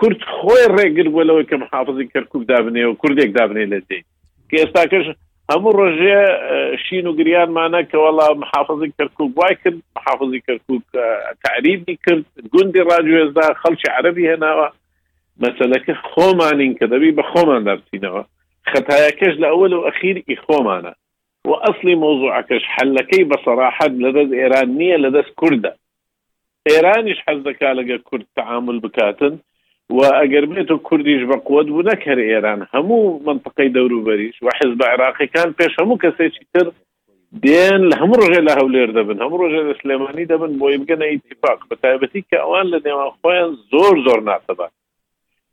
کورد 0.00 0.18
خۆی 0.36 0.66
ڕێگر 0.76 1.08
بۆلەوەی 1.16 1.46
کە 1.50 1.56
محافظی 1.64 2.08
کەرکک 2.14 2.40
دابنێەوە 2.50 2.94
کوردێک 3.02 3.30
دابنێ 3.38 3.66
لە 3.72 3.78
دێ 3.88 4.00
کە 4.48 4.56
ئێستا 4.60 4.84
کەش 4.92 5.06
هەموو 5.52 5.72
ڕۆژێ 5.78 6.18
شین 6.84 7.06
و 7.08 7.12
گریانمانە 7.18 7.80
کەوەڵا 7.90 8.28
محافظی 8.42 8.90
کەرکک 8.98 9.18
وای 9.38 9.54
کرد 9.64 9.78
محافظی 9.96 10.40
کەرکک 10.46 10.82
تعریبی 11.44 11.94
کرد 12.06 12.24
گوندی 12.52 12.82
ڕاجێزدا 12.90 13.46
خەڵکی 13.60 13.88
عربی 13.98 14.28
هێناوە 14.30 14.68
مەسلەکە 15.44 15.94
خۆمانین 16.10 16.72
کە 16.78 16.86
دەبی 16.92 17.10
بە 17.18 17.24
خۆمان 17.32 17.62
دەرچینەوە 17.68 18.22
خەتایەکەش 18.70 19.34
لە 19.42 19.46
ئەول 19.54 19.72
و 19.74 19.84
ئەخیری 19.86 20.36
خۆمانە 20.44 20.92
و 21.48 21.52
ئەاصلی 21.62 21.94
مۆزوعەکەش 22.02 22.64
حلەکەی 22.74 23.24
بە 23.30 23.36
سەراحەت 23.44 23.92
لەدەست 24.04 24.32
ئێران 24.40 24.68
نییە 24.78 24.96
لەدەست 25.04 25.32
کووردە 25.40 25.72
ئێرانیش 26.70 27.18
حەز 27.26 27.40
دەکا 27.48 27.70
لەگە 27.78 27.96
کورد 28.08 28.26
تعامل 28.38 28.78
بکاتن 28.84 29.34
و 29.96 29.98
ئەگەر 30.20 30.44
بێت 30.52 30.70
و 30.70 30.78
کوردیش 30.88 31.22
بە 31.30 31.36
قوت 31.48 31.66
بوو 31.74 31.86
نەکەر 31.90 32.18
ئێران 32.30 32.60
هەموو 32.72 33.20
منطقەی 33.28 33.72
دەوروبەریش 33.76 34.36
و 34.44 34.48
حز 34.58 34.72
بە 34.78 34.86
عراقیەکان 34.94 35.48
پێش 35.58 35.72
هەموو 35.80 36.00
کەسێکی 36.04 36.44
تر 36.54 36.66
دێن 37.46 37.82
لە 37.90 37.94
هەموو 38.00 38.18
ڕژێ 38.22 38.40
لە 38.48 38.52
هەولێر 38.58 38.90
دەبن 38.96 39.18
هەموو 39.24 39.40
ڕژێ 39.42 39.60
لە 39.68 39.74
سلێمانی 39.82 40.28
دەبن 40.32 40.52
بۆی 40.60 40.78
بگەنە 40.82 41.06
ئیتیفاق 41.12 41.60
بە 41.68 41.74
تایبەتی 41.82 42.22
کە 42.28 42.36
ئەوان 42.42 42.66
لە 42.72 42.78
نێوان 42.86 43.10
خۆیان 43.20 43.50
زۆر 43.72 43.94
زۆر 44.06 44.20
ناتەبات 44.30 44.72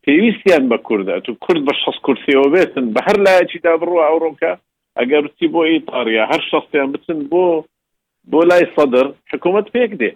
پێویستیان 0.07 0.63
بە 0.71 0.77
کووردە 0.87 1.15
تو 1.25 1.31
کورد 1.45 1.61
بە 1.69 1.73
شخص 1.83 1.97
کورسیەوە 2.05 2.47
بێتن 2.53 2.85
بە 2.95 3.01
هەر 3.07 3.17
لایەکی 3.25 3.59
دا 3.65 3.73
بڕوە 3.81 4.03
ئەوڕۆکە 4.07 4.51
ئەگەر 4.99 5.23
بچی 5.27 5.47
بۆ 5.53 5.61
ئیتاریا 5.69 6.23
هەر 6.33 6.41
شخصیان 6.51 6.89
بچن 6.93 7.19
بۆ 7.31 7.43
بۆ 8.31 8.39
لای 8.49 8.65
سەدر 8.75 9.05
حکوومەت 9.31 9.67
پێک 9.75 9.91
دێ 10.01 10.11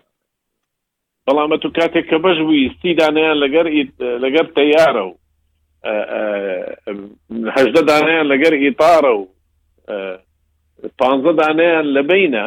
بەڵامە 1.25 1.55
و 1.65 1.71
کاتێک 1.77 2.05
کە 2.09 2.17
بەش 2.25 2.37
بووی 2.47 2.71
سیدانیان 2.81 3.37
لەگەر 3.43 3.65
لەگەر 4.23 4.45
تەیارە 4.57 5.03
و 5.09 5.15
هەدە 7.57 7.81
دانیان 7.89 8.25
لەگەر 8.33 8.53
ئیتارە 8.63 9.13
و 9.19 9.27
پانزە 10.99 11.33
دانیان 11.41 11.85
لە 11.95 12.01
بینە 12.09 12.45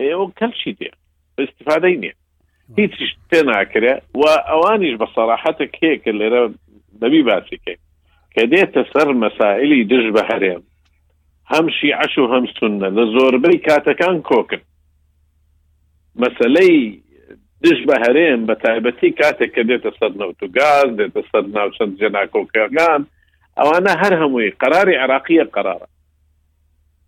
ئێوە 0.00 0.26
کەلشی 0.38 0.72
دێ 0.78 0.90
استفادەی 1.44 1.96
نییە 2.02 2.14
هیچ 2.78 2.94
پێ 3.30 3.40
ناکرێ 3.50 3.94
و 4.20 4.22
ئەوانیش 4.50 4.94
بە 5.00 5.06
سەراحەتە 5.14 5.66
کێکە 5.78 6.12
لێرە 6.20 6.42
دەبی 7.02 7.22
باسیکەین 7.30 7.78
کە 8.34 8.42
دێتە 8.52 8.82
سەر 8.92 9.08
مەسائلی 9.22 9.84
دژ 9.92 10.06
بە 10.16 10.22
هەرێم 10.30 10.62
هەمشی 11.52 11.90
عش 12.04 12.14
و 12.18 12.30
هەمسونە 12.34 12.88
لە 12.96 13.02
زۆربەی 13.14 13.58
کاتەکان 13.66 14.16
کۆکرد 14.30 14.66
مەسلەی 16.22 16.76
دژ 17.64 17.78
بە 17.88 17.96
هەرێم 18.04 18.40
بە 18.48 18.54
تایبەتی 18.64 19.10
کاتێک 19.20 19.50
کە 19.56 19.62
دێتە 19.68 19.90
سەر 19.98 20.12
نەوت 20.20 20.38
و 20.42 20.48
گاز 20.58 20.88
دێتە 20.98 21.22
سەر 21.30 21.44
ناوچەند 21.56 21.94
جێناکۆکەکان 22.00 23.00
ئەوانە 23.58 23.92
هەر 24.02 24.12
هەمووی 24.20 24.50
قراری 24.62 24.96
عراقیە 25.04 25.44
قرارە 25.56 25.88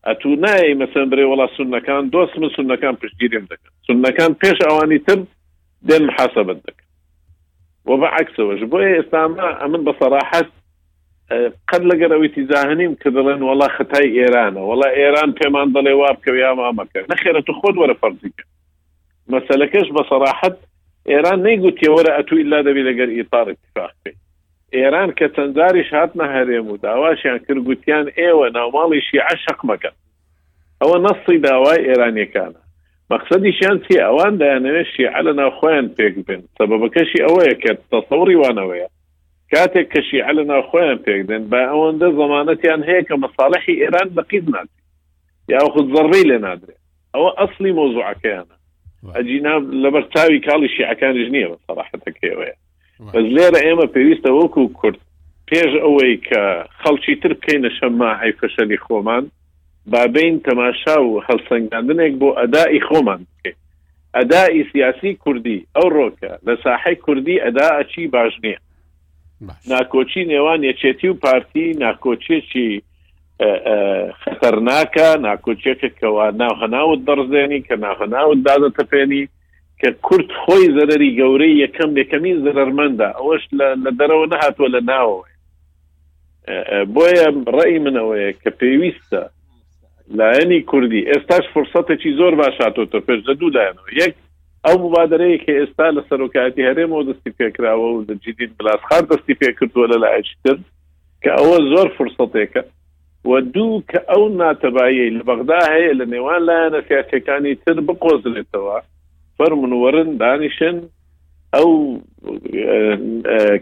ئەتو 0.07 0.28
نایی 0.45 0.78
مەسندری 0.80 1.28
وڵا 1.30 1.47
سونەکان 1.57 2.05
دۆست 2.14 2.34
من 2.41 2.51
سونەکان 2.57 2.95
پشتگیریم 3.01 3.45
دەکەن 3.51 3.72
سونەکان 3.86 4.32
پێش 4.43 4.59
ئەوانی 4.68 4.99
تر 5.07 5.18
دێن 5.89 6.05
حسەبت 6.16 6.59
دەکەن 6.66 6.88
وبعكسەوەش 7.91 8.61
بۆ 8.72 8.78
ئێستاما 8.93 9.49
ئەمن 9.61 9.82
بە 9.86 9.93
سەراحەت 10.01 10.49
قەت 11.70 11.82
لەگەرەوەی 11.91 12.32
تیزاهنیم 12.34 12.93
کە 13.03 13.09
دەڵێن 13.16 13.41
وڵا 13.49 13.68
خەتای 13.76 14.07
ئێرانە 14.18 14.61
وڵا 14.70 14.89
ئێران 15.01 15.30
پێمان 15.41 15.68
دەڵێ 15.76 15.95
وابکە 16.01 16.32
یا 16.45 16.53
مامەکە 16.59 17.01
نەخێرە 17.12 17.41
تو 17.47 17.53
خۆت 17.61 17.76
وەرە 17.80 17.95
فەرزیکە 18.03 18.45
مەسلەکەش 19.32 19.89
بە 19.97 20.03
سەراحەت 20.11 20.57
ئێران 21.11 21.39
نەیگوتی 21.47 21.91
وەرە 21.95 22.11
ئەتو 22.16 22.34
ئللا 22.43 22.59
دەبی 22.68 22.82
لەگەر 22.89 23.09
ئیتار 23.16 23.47
اتفاق 23.51 23.93
بێ 24.05 24.12
ئێران 24.78 25.11
کە 25.18 25.26
چەندزاری 25.34 25.82
هاتنە 25.91 26.26
هەرێم 26.36 26.66
و 26.72 26.76
داواشیان 26.86 27.39
کرد 27.45 27.64
گوتیان 27.68 28.07
ئێوە 28.20 28.47
ناوماڵی 28.57 29.01
شیع 29.09 29.28
شەق 29.45 29.61
مەکەن 29.70 29.95
ئەوە 30.82 30.97
نەسی 31.07 31.39
داوای 31.47 31.78
ئێرانیەکانە 31.89 32.62
مەقصدیشیان 33.13 33.77
چی 33.87 33.95
ئەوان 34.07 34.33
دایانەوێت 34.41 34.89
شیعە 34.95 35.21
لە 35.27 35.33
ناوخۆیان 35.41 35.87
پێک 35.97 36.15
بن 36.27 36.41
سەبەکەشی 36.59 37.23
ئەوەیە 37.27 37.55
کە 37.63 37.73
تەسەوری 37.93 38.37
وانەوەیە 38.43 38.89
کاتێک 39.53 39.87
کەشی 39.93 40.21
عە 40.29 40.33
لە 40.39 40.45
ناوخۆیان 40.53 40.99
پێک 41.07 41.21
دێن 41.31 41.45
بە 41.53 41.61
ئەوەندە 41.71 42.09
زمانەتیان 42.21 42.81
هەیە 42.89 43.03
کە 43.09 43.15
مەساڵحی 43.23 43.75
ئێران 43.83 44.09
بەقید 44.17 44.47
ناتی 44.55 44.77
یاخود 45.55 45.87
زەڕی 45.95 46.25
لێ 46.31 46.39
نادرێت 46.47 46.81
ئەوە 47.15 47.31
ئەسلی 47.39 47.73
مۆزوعەکەیانە 47.79 48.57
ئەجینا 49.17 49.55
لەبەر 49.83 50.05
چاوی 50.15 50.41
کاڵی 50.47 50.69
شیعەکانیش 50.77 51.29
نییە 51.35 51.49
بە 51.53 51.57
سەراحەتەکەوەیە 51.67 52.57
بەس 53.15 53.25
لێرە 53.37 53.61
ئێمە 53.67 53.87
پێویستە 53.95 54.31
وەکو 54.39 54.63
کورد 54.79 54.99
پێش 55.49 55.73
ئەوەی 55.85 56.15
کە 56.29 56.43
خەڵکی 56.81 57.15
تر 57.23 57.31
بکەینە 57.39 57.71
شەمما 57.79 58.11
حیفەشەلی 58.23 58.79
خۆمان 58.85 59.25
بابین 59.91 60.41
تەماشا 60.41 61.03
و 61.03 61.22
هەڵسەنگاندنێک 61.28 62.12
بۆ 62.20 62.28
ئەدای 62.41 62.80
خۆمان 62.89 63.20
بکەین 63.28 63.57
ئەدای 64.14 64.64
سیاسی 64.72 65.14
کوردی 65.14 65.66
ئەو 65.76 65.89
ڕۆکە 65.97 66.32
لە 66.47 66.55
ساحی 66.64 66.95
کوردی 66.97 67.43
ئەداچی 67.45 68.05
باش 68.14 68.32
نییە 68.45 68.59
ناکۆچی 69.72 70.22
نێوان 70.32 70.61
یەچێتی 70.70 71.05
و 71.09 71.14
پارتی 71.24 71.66
ناکۆچێکی 71.84 72.68
خەرناکە 74.41 75.09
ناکۆچێکت 75.26 75.93
کەوا 76.01 76.26
ناوهەناوت 76.43 77.01
دەڕزێنی 77.09 77.61
کە 77.68 77.74
ناهەناوت 77.84 78.39
دادەتەپێنی 78.49 79.24
کە 79.80 79.89
کورت 80.07 80.30
خۆی 80.43 80.64
زەرری 80.76 81.16
گەورەی 81.20 81.57
یەکەم 81.64 81.91
یەکەمی 82.01 82.34
زەرمەدا 82.45 83.09
ئەوەش 83.18 83.43
لە 83.84 83.91
دەرەوە 83.99 84.26
نەهاتوە 84.32 84.68
لە 84.74 84.80
ناوەوە 84.91 85.24
بۆیە 86.95 87.26
ڕێی 87.57 87.78
منەوەیە 87.84 88.30
کە 88.43 88.51
پێویستە 88.61 89.24
لایەنی 90.17 90.61
کوردی 90.63 91.07
ئێستاش 91.13 91.45
فرسەتێکی 91.55 92.13
زۆر 92.17 92.35
باشاتۆتە 92.43 92.99
پێش 93.07 93.21
لە 93.29 93.35
دوو 93.41 93.51
لایەنەوە 93.55 93.93
یەک 94.03 94.15
ئەو 94.67 94.77
مبادرەیە 94.85 95.39
کە 95.45 95.53
ئێستا 95.61 95.89
لە 95.97 96.03
سەرۆکاتی 96.09 96.67
هەرێم 96.69 96.93
و 96.93 97.03
دەستی 97.09 97.31
پێکراوە 97.39 97.89
و 97.91 98.05
جدید 98.25 98.51
بلاسخار 98.59 99.03
دەستی 99.11 99.35
پێ 99.41 99.51
کردووە 99.59 99.87
لە 99.93 99.97
لایەتر 100.05 100.59
کە 101.23 101.31
ئەوە 101.39 101.59
زۆر 101.73 101.89
فرسەتێکە 101.99 102.63
و 103.25 103.41
دوو 103.41 103.83
کە 103.91 104.01
ئەو 104.11 104.23
ناتەبایی 104.29 105.11
لە 105.19 105.23
بەغدا 105.29 105.61
هەیە 105.75 105.93
لە 106.01 106.05
نێوان 106.15 106.41
لایەنە 106.49 106.81
سیاسەکانی 106.89 107.55
تر 107.65 107.77
بقۆزلێتەوە 107.89 108.77
فەرمونوەرن 109.39 110.09
دانیشن 110.23 110.77
ئەو 111.57 111.71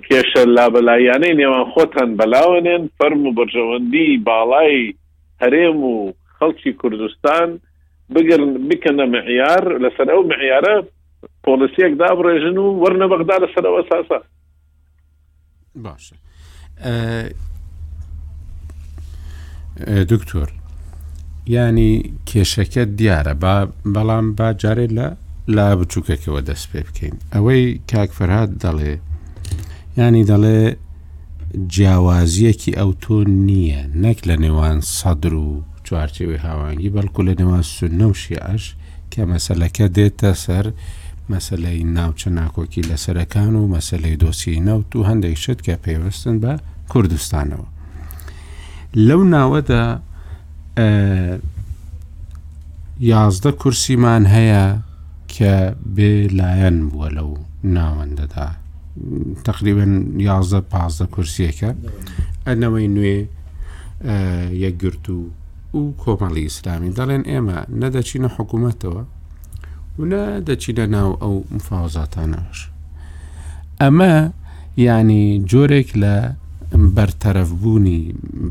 کێشە 0.06 0.42
لابلایانەی 0.56 1.34
نێوان 1.40 1.64
خۆتان 1.72 2.10
بەلاوێنێن 2.18 2.82
فەرم 2.98 3.20
و 3.26 3.34
بەرژەوەندی 3.38 4.10
باڵای 4.26 4.94
هەرێم 5.42 5.76
و 5.84 6.12
خەڵکی 6.38 6.72
کوردستان 6.82 7.58
بگرن 8.14 8.54
بکەنە 8.70 9.06
معیار 9.14 9.64
لەسەر 9.84 10.08
ئەو 10.12 10.22
معیارە 10.32 10.74
پۆلسیەک 11.44 11.92
دابڕێژن 12.00 12.56
و 12.58 12.66
وەرنە 12.82 13.06
بەغدا 13.12 13.36
لەسەرەوە 13.44 13.82
ساسا 13.90 14.20
باش 15.84 16.12
دکتۆر 20.10 20.48
ینی 21.46 21.92
کێشەکە 22.28 22.82
دیارە 22.98 23.34
بەڵام 23.94 24.26
با 24.38 24.48
جارێ 24.62 24.86
لە 24.96 25.08
لا 25.48 25.66
بچووکەکەەوە 25.78 26.40
دەست 26.48 26.66
پێ 26.72 26.80
بکەین 26.86 27.16
ئەوەی 27.34 27.80
کاکفرهاد 27.90 28.50
دەڵێ 28.64 28.94
ینی 29.98 30.24
دەڵێ 30.30 30.76
جیاوازیەکی 31.74 32.76
ئەو 32.78 32.90
تۆ 33.02 33.16
نییە 33.46 33.82
نەک 34.04 34.18
لە 34.28 34.36
نێوان 34.42 34.78
سەدر 34.80 35.34
و 35.34 35.62
چوارچێوی 35.86 36.40
هاوانگی 36.46 36.90
بەڵکو 36.96 37.20
لە 37.28 37.34
نێوان 37.40 37.62
سنە 37.76 38.06
و 38.10 38.14
شیعش 38.24 38.64
کە 39.12 39.20
مەسلەکە 39.32 39.86
دێتە 39.96 40.32
سەر 40.44 40.66
مەسلەی 41.32 41.80
ناوچە 41.96 42.28
ناکۆکی 42.40 42.86
لەسەرەکان 42.90 43.52
و 43.60 43.68
مەسلەی 43.74 44.16
دۆسی 44.22 44.60
نەوت 44.68 44.90
و 44.96 45.04
هەندێک 45.08 45.36
شت 45.44 45.58
کە 45.66 45.74
پێوەستن 45.84 46.36
بە 46.42 46.52
کوردستانەوە 46.92 47.66
لەو 49.08 49.20
ناوەدا 49.34 49.84
یازدە 53.12 53.50
کورسیمان 53.62 54.24
هەیە 54.36 54.64
کە 55.34 55.54
بێ 55.96 56.12
لایەن 56.38 56.76
بووە 56.90 57.08
لەو 57.16 57.30
ناوەندەدا 57.76 58.46
تقریبن 59.48 59.92
یازدە 60.28 60.60
پازدە 60.72 61.06
کورسیەکە 61.14 61.70
ئەنەوەی 62.46 62.88
نوێ 62.96 63.16
یەکگررت 64.64 65.06
و 65.14 65.18
و 65.80 65.84
کۆمەڵی 66.02 66.44
ئیسلامی 66.48 66.92
دەڵێن 66.98 67.22
ئێمە 67.30 67.58
نەدەچینە 67.82 68.28
حکوومەتەوە 68.36 69.02
وە 70.08 70.22
دەچینە 70.48 70.86
ناو 70.96 71.10
ئەو 71.22 71.34
مفاوزاتانەش 71.54 72.58
ئەمە 73.80 74.14
ینی 74.88 75.24
جۆرێک 75.50 75.88
لە 76.02 76.14
بەرتەرەفبوونی 76.96 78.00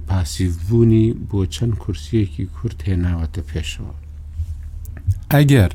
پاسیفبوونی 0.09 1.05
بۆ 1.29 1.39
چەند 1.55 1.73
کورسیەکی 1.83 2.45
کورت 2.55 2.79
هێناوەتە 2.87 3.41
پێشەوە 3.49 3.93
ئەگەر 5.33 5.71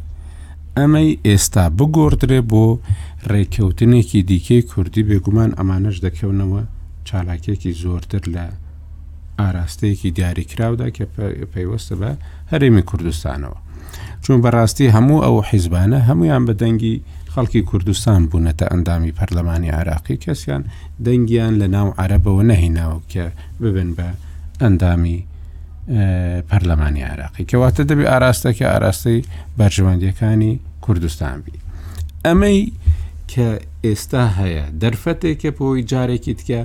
ئەمەی 0.79 1.11
ئێستا 1.27 1.65
بگۆدرێ 1.79 2.41
بۆ 2.51 2.65
ڕێککەوتنێکی 3.31 4.21
دیکەی 4.31 4.63
کوردی 4.71 5.07
بێگومان 5.09 5.51
ئەمانەش 5.59 5.97
دەکەونەوە 6.07 6.63
چالاکێکی 7.07 7.73
زۆرتر 7.83 8.23
لە 8.35 8.47
ئاراستەیەکی 9.45 10.11
دیاریکراودا 10.19 10.89
کە 10.97 11.05
پەیوەستە 11.55 11.95
بە 12.01 12.11
هەرێمی 12.53 12.83
کوردستانەوە 12.91 13.59
چون 14.25 14.37
بەڕاستی 14.45 14.93
هەموو 14.97 15.25
ئەو 15.25 15.37
حیزبانە 15.51 15.99
هەمویان 16.09 16.43
بە 16.49 16.55
دەنگی 16.63 16.97
خەڵکی 17.35 17.63
کوردستان 17.71 18.21
بوونەتە 18.31 18.65
ئەندامی 18.73 19.13
پەرلەمانی 19.19 19.71
عراقی 19.81 20.17
کەسیان 20.25 20.63
دەنگیان 21.07 21.55
لە 21.63 21.67
ناو 21.77 21.89
عربەوە 22.03 22.43
نەهیناوە 22.51 22.99
کە 23.13 23.25
ببن 23.61 23.91
بە 23.99 24.09
ئەندامی 24.63 25.19
پەرلەمانی 26.51 27.03
عراقی 27.13 27.43
کەواتە 27.51 27.83
دەبێت 27.91 28.09
ئاراستەکە 28.13 28.65
ئاراستەی 28.73 29.19
بەرژەوەندیەکانی 29.59 30.53
کوردستان 30.85 31.37
بی 31.45 31.55
ئەمەی 32.27 32.61
کە 33.33 33.49
ئێستا 33.85 34.25
هەیە 34.39 34.65
دەرفەتێکە 34.83 35.49
بۆی 35.59 35.81
جارێکی 35.91 36.35
تکە 36.39 36.63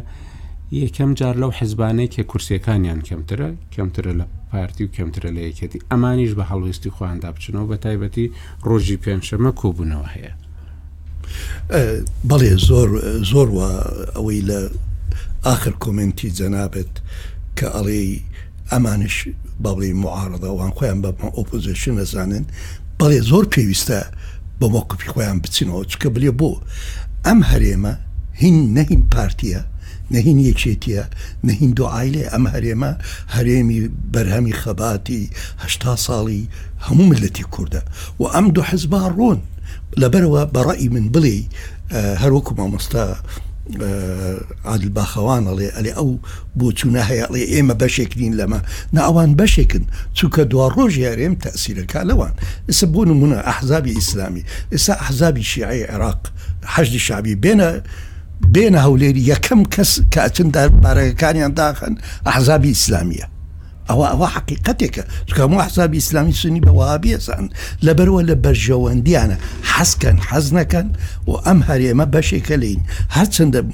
یەکەم 0.84 1.12
جار 1.20 1.36
لەو 1.42 1.52
حزبانەی 1.60 2.10
کە 2.16 2.22
کورسەکانیان 2.32 3.00
کەمترە 3.08 3.50
کەمترە 3.76 4.12
لە 4.20 4.26
پارتی 4.52 4.84
و 4.86 4.94
کەمترە 4.96 5.30
لە 5.36 5.42
یەکەتی 5.50 5.80
ئەمانیش 5.92 6.32
بە 6.40 6.44
هەڵویستی 6.52 6.92
خۆیاندا 6.96 7.30
بچنەوە 7.36 7.68
بە 7.72 7.78
تایبەتی 7.84 8.32
ڕۆژی 8.68 8.98
پێنجشەمە 9.04 9.52
کۆبوونەوە 9.62 10.08
هەیە 10.16 10.34
بەڵێ 12.30 12.54
زۆر 12.68 12.90
زۆر 13.32 13.48
وە 13.58 13.70
ئەوەی 14.16 14.42
لە 14.50 14.60
آخر 15.54 15.74
کمنتی 15.84 16.30
جەنابێت 16.40 16.94
کە 17.58 17.68
ئەڵێ 17.76 18.02
ئەمانش 18.72 19.16
بەڵی 19.66 19.92
معارەدەوان 20.04 20.72
خۆیان 20.78 21.00
بە 21.04 21.10
ئۆپۆزیشن 21.38 21.94
نەزانن 22.00 22.46
بەڵێ 23.00 23.20
زۆر 23.30 23.46
پێویستە 23.54 24.00
بە 24.60 24.66
مۆکوپی 24.74 25.10
خۆیان 25.14 25.38
بچینەوە 25.44 25.84
چکە 25.92 26.10
بلێ 26.16 26.32
بۆ 26.40 26.52
ئەم 27.26 27.40
هەرێمە 27.52 27.94
هین 28.42 28.58
نەهین 28.78 29.04
پارتیە 29.14 29.62
نەهین 30.14 30.40
یەکێتیە 30.50 31.04
نەهین 31.48 31.72
دو 31.78 31.86
ئایلێ 31.94 32.24
ئەم 32.32 32.44
هەرێمە 32.54 32.92
هەرێمی 33.36 33.82
بەرهەمی 34.14 34.58
خەباتیهتا 34.62 35.94
ساڵی 36.06 36.42
هەموو 36.86 37.10
ملەتی 37.12 37.46
کووردە 37.54 37.82
و 38.22 38.24
ئەم 38.34 38.46
دو 38.56 38.62
حزبا 38.70 39.02
ڕۆن 39.18 39.40
لەبەرەوە 40.02 40.42
بەڕی 40.56 40.90
من 40.96 41.06
بڵێ 41.14 41.38
هەروەکو 42.22 42.52
مامۆستا 42.58 43.06
عادل 44.70 44.90
باخەوانەڵێ 44.98 45.68
ئەلێ 45.78 45.92
ئەو 46.00 46.12
بۆ 46.58 46.68
چوونە 46.78 47.04
هەیەڵێ 47.10 47.44
ئێمە 47.54 47.76
بەشێکنین 47.82 48.34
لەمە 48.40 48.60
ناوان 48.98 49.32
بەشێکن 49.40 49.84
چووکە 50.18 50.44
دوا 50.52 50.68
ڕۆژی 50.78 51.08
هەرێم 51.10 51.34
تەسیرەکە 51.46 52.00
لەوان 52.10 52.34
ئسە 52.72 52.86
بۆ 52.94 53.02
نمونە 53.10 53.40
ئەحزابی 53.48 53.96
ئیسلامی 53.98 54.44
ئێستا 54.74 54.94
ئەحزابی 55.02 55.44
شیعی 55.52 55.88
عێراق 55.92 56.22
حەجدی 56.76 57.02
شعبی 57.08 57.36
بێنە 57.44 57.72
بين 58.50 58.76
هولير 58.76 59.18
يا 59.18 59.36
كم 59.36 59.64
كس 59.64 60.02
كاتن 60.12 60.52
دار 60.52 60.68
باركان 60.70 61.54
داخل 61.54 61.96
احزاب 62.28 62.66
اسلاميه 62.66 63.30
او 63.90 64.06
او 64.06 64.28
حقيقتك 64.28 65.08
كم 65.36 65.54
احزاب 65.54 65.96
اسلامي 65.96 66.32
سني 66.32 66.60
بوابي 66.60 67.20
سان 67.20 67.50
لبر 67.84 68.10
ولا 68.10 68.34
برجوان 68.34 69.04
ديانا 69.04 69.38
حسكن 69.64 70.20
حزنكا 70.20 70.92
وامهر 71.28 71.82
يا 71.82 71.94
ما 71.94 72.04
بشكلين 72.04 72.82
هاتن 73.12 73.70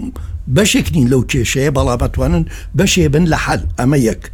بشكلين 0.48 1.08
لو 1.08 1.22
كي 1.24 1.44
شي 1.46 1.70
بلا 1.70 1.96
بطوان 1.96 2.46
بشي 2.76 3.08
بن 3.08 3.24
لحل 3.26 3.62
اميك 3.80 4.32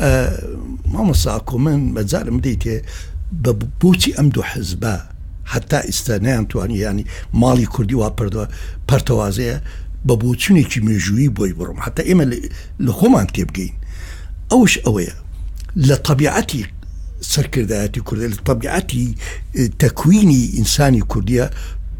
آه، 0.00 0.42
ما 0.90 1.02
مصاكم 1.02 1.64
من 1.64 1.92
مزال 1.94 2.32
مديتي 2.32 2.82
ببوتي 3.32 4.20
امدو 4.20 4.42
حزبه 4.42 5.00
حتا 5.44 5.80
ئێستا 5.86 6.18
نیانتوانی 6.22 6.78
ینی 6.80 7.04
ماڵی 7.40 7.64
کوردی 7.74 7.94
وا 7.98 8.10
پردووە 8.18 8.46
پەرتەوازەیە 8.88 9.56
بە 10.06 10.14
بۆچونێکی 10.20 10.80
مێژووی 10.86 11.32
بۆی 11.36 11.52
بڕم 11.58 11.78
حتا 11.84 12.02
ئێمە 12.08 12.24
لە 12.84 12.92
خۆمان 12.98 13.26
تێبگەین 13.34 13.74
ئەوش 14.50 14.72
ئەوەیە 14.84 15.14
لە 15.88 15.96
طبیعەتی 16.08 16.62
سەرکردایەتی 17.32 18.00
کوردی 18.08 18.32
لە 18.34 18.38
طبیعەتی 18.48 19.06
تەکوینی 19.82 20.42
ئینسانی 20.56 21.02
کوردیە 21.12 21.46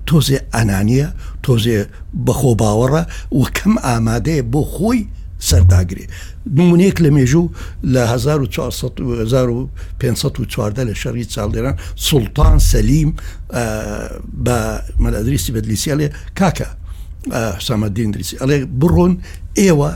تۆزێ 0.08 0.38
ئەنانیە 0.54 1.08
تۆزێ 1.44 1.78
بەخۆ 2.26 2.52
باوەڕە 2.60 3.02
و 3.38 3.42
کەم 3.56 3.72
ئامادەیە 3.86 4.44
بۆ 4.52 4.62
خۆی 4.74 5.00
سەرداگرێ 5.48 6.04
نمونەیەک 6.58 6.96
لە 7.04 7.10
مێژوو 7.16 7.44
لە 7.94 8.02
1514 8.14 10.82
لە 10.88 10.94
شەڕی 11.02 11.24
چاڵێران 11.34 11.76
سولتان 12.08 12.56
سەلیم 12.72 13.10
بە 14.44 14.58
مەلادریسی 15.04 15.50
بەدلیسیالێ 15.56 16.08
کاکە 16.38 16.68
سامەدینندریسی 17.66 18.34
ئەڵێ 18.42 18.58
بڕۆن 18.80 19.12
ئێوە 19.60 19.90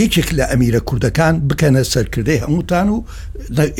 یەکێک 0.00 0.28
لە 0.38 0.44
ئەمیرە 0.52 0.80
کوردەکان 0.88 1.34
بکەنە 1.48 1.82
سەرکردەی 1.92 2.38
هەمووتان 2.44 2.88
و 2.94 2.96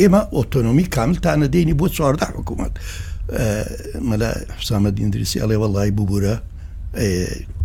ئێمە 0.01 0.23
ئۆتۆنمی 0.37 0.87
کاملتانە 0.97 1.47
دێنی 1.55 1.75
بۆ 1.81 1.87
چواردا 1.97 2.27
حکوومەت 2.37 2.75
مەلا 4.11 4.31
حسامەدینندریسی 4.61 5.37
ئەڵێ 5.43 5.57
وەڵی 5.63 5.93
ببوورە 5.99 6.37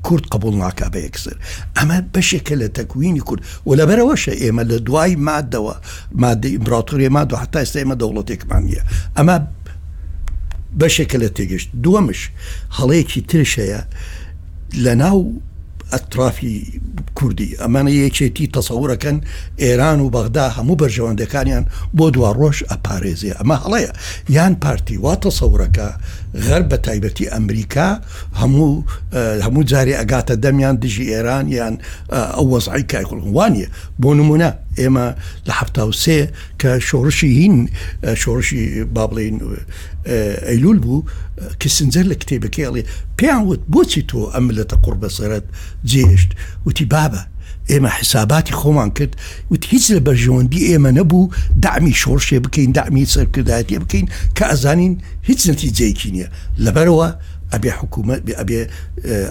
کورد 0.03 0.23
قبول 0.31 0.53
ناکە 0.55 0.89
بە 0.93 0.97
یەکسر 0.99 1.37
ئەمە 1.77 2.01
بەشێکە 2.15 2.53
لە 2.61 2.67
تەکوینی 2.77 3.19
کورد 3.19 3.41
و 3.65 3.73
لەبەرەوەشە 3.75 4.33
ئێمە 4.41 4.63
لە 4.71 4.77
دوای 4.87 5.15
مادەوە 5.27 5.75
مادەی 6.11 6.51
ئیمپراتوری 6.51 7.07
ما 7.09 7.23
دو 7.23 7.35
حتا 7.37 7.63
ئێستا 7.63 7.77
ئێمە 7.83 7.95
دەوڵەتێکمان 8.01 8.63
نیە 8.67 8.83
ئەمە 9.17 9.37
بەشێکە 10.79 11.17
لە 11.23 11.29
تێگەشت 11.37 11.69
دووەمش 11.83 12.21
هەڵەیەکی 12.77 13.21
ترش 13.29 13.59
هەیە 13.59 13.81
لە 14.83 14.93
ناو 15.03 15.19
ئەترافی 15.91 16.55
کوردی 17.17 17.49
ئەمانە 17.61 17.91
یەکێتی 18.03 18.45
تەسەورەکەن 18.57 19.17
ئێران 19.63 19.99
و 20.01 20.09
بەغدا 20.15 20.45
هەموو 20.57 20.79
بەرژەوەندەکانیان 20.81 21.65
بۆ 21.97 22.05
دوا 22.15 22.31
ڕۆژ 22.39 22.57
ئەپارێزیە 22.71 23.35
ئەمە 23.39 23.57
هەڵەیە 23.63 23.91
یان 24.35 24.53
پارتی 24.63 24.97
وا 25.03 25.15
تەسەورەکە 25.25 25.87
غەر 26.33 26.61
بە 26.69 26.77
تایبەتی 26.87 27.25
ئەمریکا 27.33 27.89
هەموو 28.41 28.71
آه، 29.13 29.39
هەموو 29.45 29.63
جارێ 29.71 29.93
ئەگاتە 30.01 30.35
دەمیان 30.45 30.75
دژی 30.83 31.05
ئێران 31.13 31.45
یان 31.57 31.75
آه، 32.11 32.29
ئەو 32.37 32.45
وەزعی 32.53 32.85
کایکڵوانە 32.93 33.67
بۆ 34.01 34.09
نمونە 34.19 34.49
ئێمە 34.81 35.07
لە 35.47 35.53
هەفتاوسێ 35.59 36.19
کە 36.61 36.69
شۆڕشی 36.87 37.31
هین 37.39 37.57
آه، 38.03 38.15
شۆڕشی 38.21 38.61
بابڵین 38.95 39.35
ئەیلول 40.49 40.77
بوو 40.83 41.05
کەسنجەر 41.61 42.05
لە 42.11 42.15
کتێبەکەڵێ 42.21 42.83
پێیان 43.17 43.43
وت 43.49 43.61
بۆچی 43.73 44.01
تۆ 44.09 44.19
ئەملەتە 44.35 44.75
قڕبەسەرت 44.85 45.45
جێشت 45.91 46.29
وتی 46.65 46.85
بابە 46.95 47.21
ئێمە 47.71 47.91
حساباتی 47.97 48.53
خۆمان 48.61 48.89
کرد 48.97 49.13
وت 49.51 49.63
هیچ 49.73 49.85
لە 49.95 49.99
بەرژەوەندی 50.07 50.61
ئێمە 50.69 50.91
نەبوو 50.97 51.21
دامی 51.65 51.93
شۆڕشێ 52.01 52.37
بکەین 52.45 52.71
دامی 52.79 53.05
سەرکردایەتی 53.15 53.77
بکەین 53.83 54.05
کە 54.37 54.43
ئەزانین 54.51 54.93
هیچ 55.29 55.41
نەتی 55.49 55.69
جێکی 55.77 56.09
نییە 56.15 56.27
لەبەرەوە 56.63 57.07
ئەبێ 57.53 57.71
حکوومەت 57.79 58.21
بێ 58.27 58.33
ئەبێ 58.41 58.59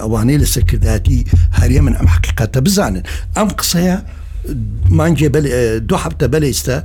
ئەوانەی 0.03 0.36
آه، 0.39 0.43
لە 0.43 0.47
سەرکردایەتی 0.55 1.18
هەرێ 1.59 1.80
من 1.86 1.95
ئەم 1.99 2.09
حقیقەتە 2.14 2.61
بزانن 2.66 3.05
ئەم 3.36 3.49
قسەیە 3.61 3.97
مانجێ 4.99 5.28
دو 5.91 5.97
هەفتە 6.05 6.26
بەلێستە 6.34 6.76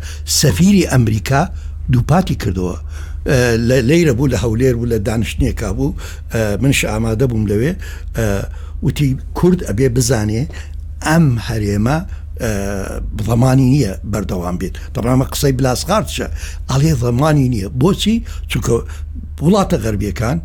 سەفیری 0.42 0.84
ئەمریکا 0.92 1.42
دووپاتی 1.94 2.36
کردەوە. 2.44 2.76
آه، 2.84 3.56
لەیرە 3.90 4.14
بوو 4.18 4.28
لە 4.34 4.38
هەولێر 4.44 4.74
بوو 4.80 4.86
لە 4.94 5.00
دانشتنیێکا 5.08 5.70
بوو 5.78 5.88
آه، 5.98 6.56
منش 6.62 6.80
ئامادە 6.92 7.24
بووم 7.32 7.44
لەوێ 7.52 7.72
وتی 8.84 9.10
کورد 9.40 9.60
ئەبێ 9.70 9.88
بزانێ 9.98 10.44
ئەم 11.12 11.26
هەرێمە 11.50 11.98
زمانی 13.30 13.68
نییە 13.74 13.94
بەردەوام 14.12 14.56
بێت 14.62 14.74
دەبرامە 14.96 15.26
قسەی 15.34 15.54
بلاسغارچە 15.60 16.28
ئەڵێ 16.72 16.92
زمانی 17.04 17.48
نییە 17.54 17.68
بۆچی 17.82 18.16
چونکە 18.52 18.74
وڵاتە 19.46 19.78
غەربیەکان 19.84 20.38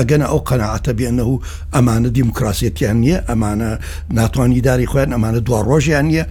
ئەگەن 0.00 0.22
ئەو 0.30 0.38
قەنەعاتە 0.48 0.92
بێنە 0.98 1.24
و 1.30 1.34
ئەمانە 1.74 2.10
دیموکراسەتیان 2.16 2.96
نییە 3.04 3.18
ئەمانە 3.28 3.70
ناتوانانی 4.18 4.60
داری 4.68 4.86
خوێن 4.90 5.10
ئەمانە 5.14 5.40
دوا 5.46 5.60
ڕۆژیان 5.68 6.04
نییە 6.10 6.24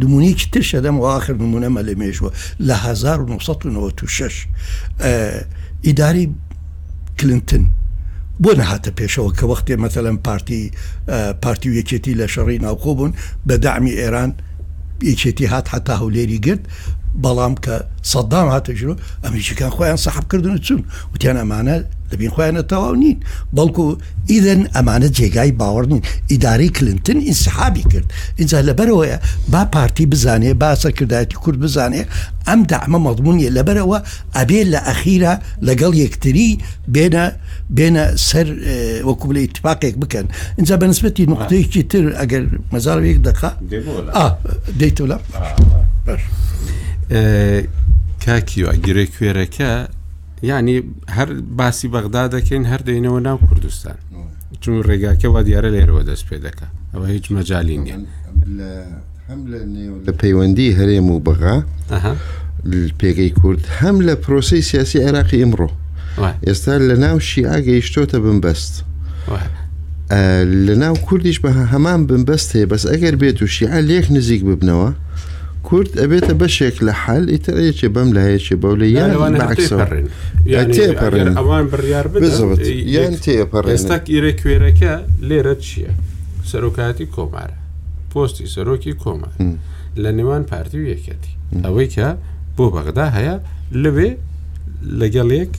دمونیکی 0.00 0.46
ترشە 0.54 0.78
دەم 0.84 0.96
و 1.00 1.04
آخر 1.18 1.34
نمونە 1.44 1.68
مە 1.74 1.80
لە 1.88 1.94
مێژوە 2.00 2.30
لە 2.68 2.74
1996 2.90 4.46
ئیداری 5.86 6.24
کلنتن 7.18 7.64
بۆ 8.42 8.50
نەهاتە 8.60 8.90
پێشەوە 8.98 9.30
کە 9.38 9.44
وەختێ 9.50 9.74
مەمثلەن 9.82 10.18
پارتی 10.26 10.62
پارتی 11.42 11.68
و 11.70 11.74
یەکێتی 11.80 12.18
لە 12.20 12.26
شەڕی 12.34 12.62
ناوخۆ 12.64 12.92
بوون 12.98 13.12
بە 13.48 13.54
دامی 13.64 13.96
ئێران 14.00 14.30
یەکێتی 15.10 15.46
هات 15.52 15.66
حتا 15.74 15.94
هەولێری 16.02 16.38
گرت 16.46 16.62
بەڵام 17.24 17.54
کە 17.64 17.76
سەددام 18.12 18.48
هاتەژرۆ 18.54 18.94
ئەمریکان 19.24 19.70
خۆیان 19.76 19.98
سەحب 20.04 20.26
کردن 20.32 20.56
چون 20.66 20.80
وتیان 21.14 21.36
ئەمانە 21.42 21.76
لەبین 22.12 22.30
خۆیانە 22.34 22.62
تەواو 22.72 22.94
نین 23.02 23.18
بەڵکو 23.56 23.84
ئیدەن 24.32 24.60
ئەمانە 24.74 25.08
جێگای 25.18 25.52
باوەڕ 25.60 25.86
نین 25.92 26.02
ئیداری 26.32 26.68
کلنتن 26.76 27.18
ئینسحابی 27.28 27.82
کرد 27.92 28.08
اینجا 28.40 28.58
لەبەرەوەیە 28.68 29.18
با 29.52 29.62
پارتی 29.74 30.06
بزانێ 30.12 30.52
باسە 30.62 30.90
کردایەتی 30.98 31.36
کورد 31.44 31.58
بزانێ 31.66 32.02
ئەم 32.48 32.60
دامە 32.72 32.98
مەضمونیە 33.06 33.50
لەبەرەوە 33.56 33.98
ئەبێ 34.36 34.60
لە 34.72 34.80
ئەخیرا 34.88 35.34
لەگەڵ 35.68 35.92
یەکتری 36.04 36.50
بێنە 36.94 37.24
بێنە 37.76 38.04
سەر 38.28 38.46
وەکوبل 39.08 39.36
اتفاقێک 39.44 39.94
بکەن 40.02 40.26
اینجا 40.58 40.74
بەنسبەتی 40.82 41.24
نقطەیەکی 41.32 41.82
تر 41.92 42.04
ئەگەر 42.20 42.44
مەزارێک 42.72 43.18
دقا 43.28 43.50
دەیتۆ 44.80 45.04
لە 45.10 45.16
باش. 46.06 46.22
کاکیوە 48.24 48.72
گرێ 48.86 49.04
کوێرەکە 49.14 49.72
ینی 50.52 50.76
هەر 51.16 51.28
باسی 51.58 51.88
بەغدا 51.94 52.24
دەکەین 52.34 52.64
هەر 52.70 52.80
دێنەوە 52.88 53.20
ناو 53.26 53.38
کوردستان 53.48 53.98
چون 54.62 54.74
ڕێگاکە 54.88 55.28
وا 55.34 55.40
دیارە 55.48 55.68
لێرەوە 55.74 56.02
دەست 56.10 56.24
پێ 56.28 56.36
دەکە 56.46 56.66
ئەوە 56.92 57.06
هیچ 57.14 57.26
مەجای 57.36 57.78
نیە 57.84 57.96
لە 60.06 60.12
پەیوەندی 60.20 60.68
هەرێم 60.78 61.08
و 61.14 61.16
بەغا 61.26 61.56
پێگەی 63.00 63.30
کورد 63.40 63.62
هەم 63.80 63.96
لە 64.06 64.14
پرۆسی 64.24 64.62
سیاسی 64.70 64.98
عێراقی 65.04 65.42
ئمڕۆ 65.44 65.68
ئێستا 66.46 66.74
لە 66.88 66.94
ناو 67.04 67.16
شیعاگەیشتۆتە 67.30 68.18
بمبەست 68.24 68.74
لە 70.66 70.74
ناو 70.82 70.94
کوردیش 71.06 71.38
بە 71.44 71.50
هەمان 71.72 72.00
بمبەست 72.08 72.48
هەیە 72.54 72.66
بەس 72.72 72.84
ئەگەر 72.92 73.14
بێت 73.20 73.38
و 73.42 73.46
شیعە 73.56 73.80
لێک 73.88 74.06
نزیک 74.16 74.42
ببنەوە 74.48 74.90
کورد 75.68 75.88
ئەبێتە 76.02 76.34
بەشێک 76.40 76.76
لە 76.86 76.92
حل 77.02 77.24
ئیترەیەکی 77.34 77.88
بەم 77.94 78.08
لایەکی 78.16 78.56
بەو 78.62 78.74
لە 78.82 78.86
یانوان 78.96 79.32
ئەوان 81.36 81.66
بڕیار 81.70 82.06
یان 82.96 83.14
تێپەڕ 83.24 83.64
ئێستا 83.74 83.96
ئیرە 84.12 84.32
کوێرەکە 84.40 84.92
لێرە 85.28 85.54
چییە 85.64 85.92
سەرۆکاتی 86.50 87.06
کۆمارە 87.14 87.56
پۆستی 88.12 88.46
سەرۆکی 88.54 88.94
کۆمان 89.02 89.32
لە 90.02 90.10
نێوان 90.18 90.42
پارتی 90.50 90.78
و 90.82 90.84
یەکەتی 90.94 91.34
ئەوەی 91.64 91.88
کە 91.94 92.08
بۆ 92.56 92.64
بەغدا 92.74 93.06
هەیە 93.16 93.36
لەوێ 93.82 94.10
لەگەڵێک 95.00 95.52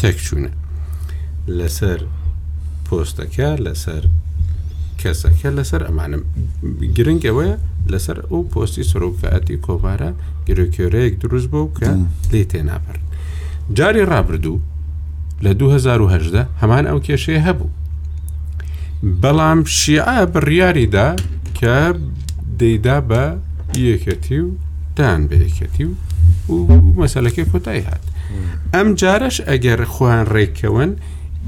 تێکچوونە 0.00 0.52
لەسەر 1.58 2.00
پۆستەکە 2.86 3.50
لەسەر 3.66 4.04
کەسەکە 5.02 5.48
لەسەر 5.58 5.82
ئەمانم 5.88 6.22
گرنگ 6.96 7.22
ئەوەیە 7.28 7.54
لەسەر 7.92 8.18
ئەو 8.30 8.40
پۆستی 8.52 8.84
سۆکەتی 8.92 9.56
کۆبارە 9.64 10.10
گرۆکێرەیەک 10.46 11.14
دروست 11.22 11.48
بوو 11.52 11.68
کە 11.78 11.90
لێ 12.30 12.42
تێناپەر 12.50 12.96
جاری 13.76 14.08
ڕابردوو 14.10 14.56
لە 15.44 15.52
2010 15.54 16.46
هەمان 16.60 16.84
ئەو 16.90 16.98
کێشەیە 17.06 17.42
هەبوو 17.48 17.70
بەڵام 19.22 19.60
شیعە 19.78 20.20
بڕیاریدا 20.34 21.08
کە 21.58 21.76
دەیدا 22.60 22.96
بە 23.08 23.24
یەکەتی 23.88 24.38
و 24.46 24.48
دان 24.96 25.20
بەیەکەتی 25.28 25.84
و 25.90 25.94
و 26.50 26.64
مەسلەکەی 27.02 27.48
کۆتایی 27.52 27.86
هات 27.88 28.04
ئەم 28.74 28.88
جارش 29.00 29.36
ئەگەر 29.48 29.80
خوان 29.92 30.22
ڕێکەوەن 30.34 30.90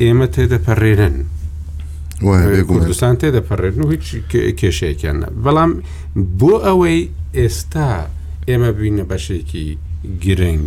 ئێمە 0.00 0.26
تێدەپەڕێنن 0.34 1.16
کوردستان 2.68 3.14
تێدەپەڕێن 3.20 3.80
و 3.86 3.90
هیچ 3.94 4.06
کێشەیەکیان 4.60 5.16
بەڵام 5.44 5.70
بۆ 6.40 6.52
ئەوەی 6.66 7.00
ئێستا 7.38 7.90
ئێمە 8.48 8.70
بینە 8.78 9.04
بەشێکی 9.10 9.66
گرنگ 10.24 10.64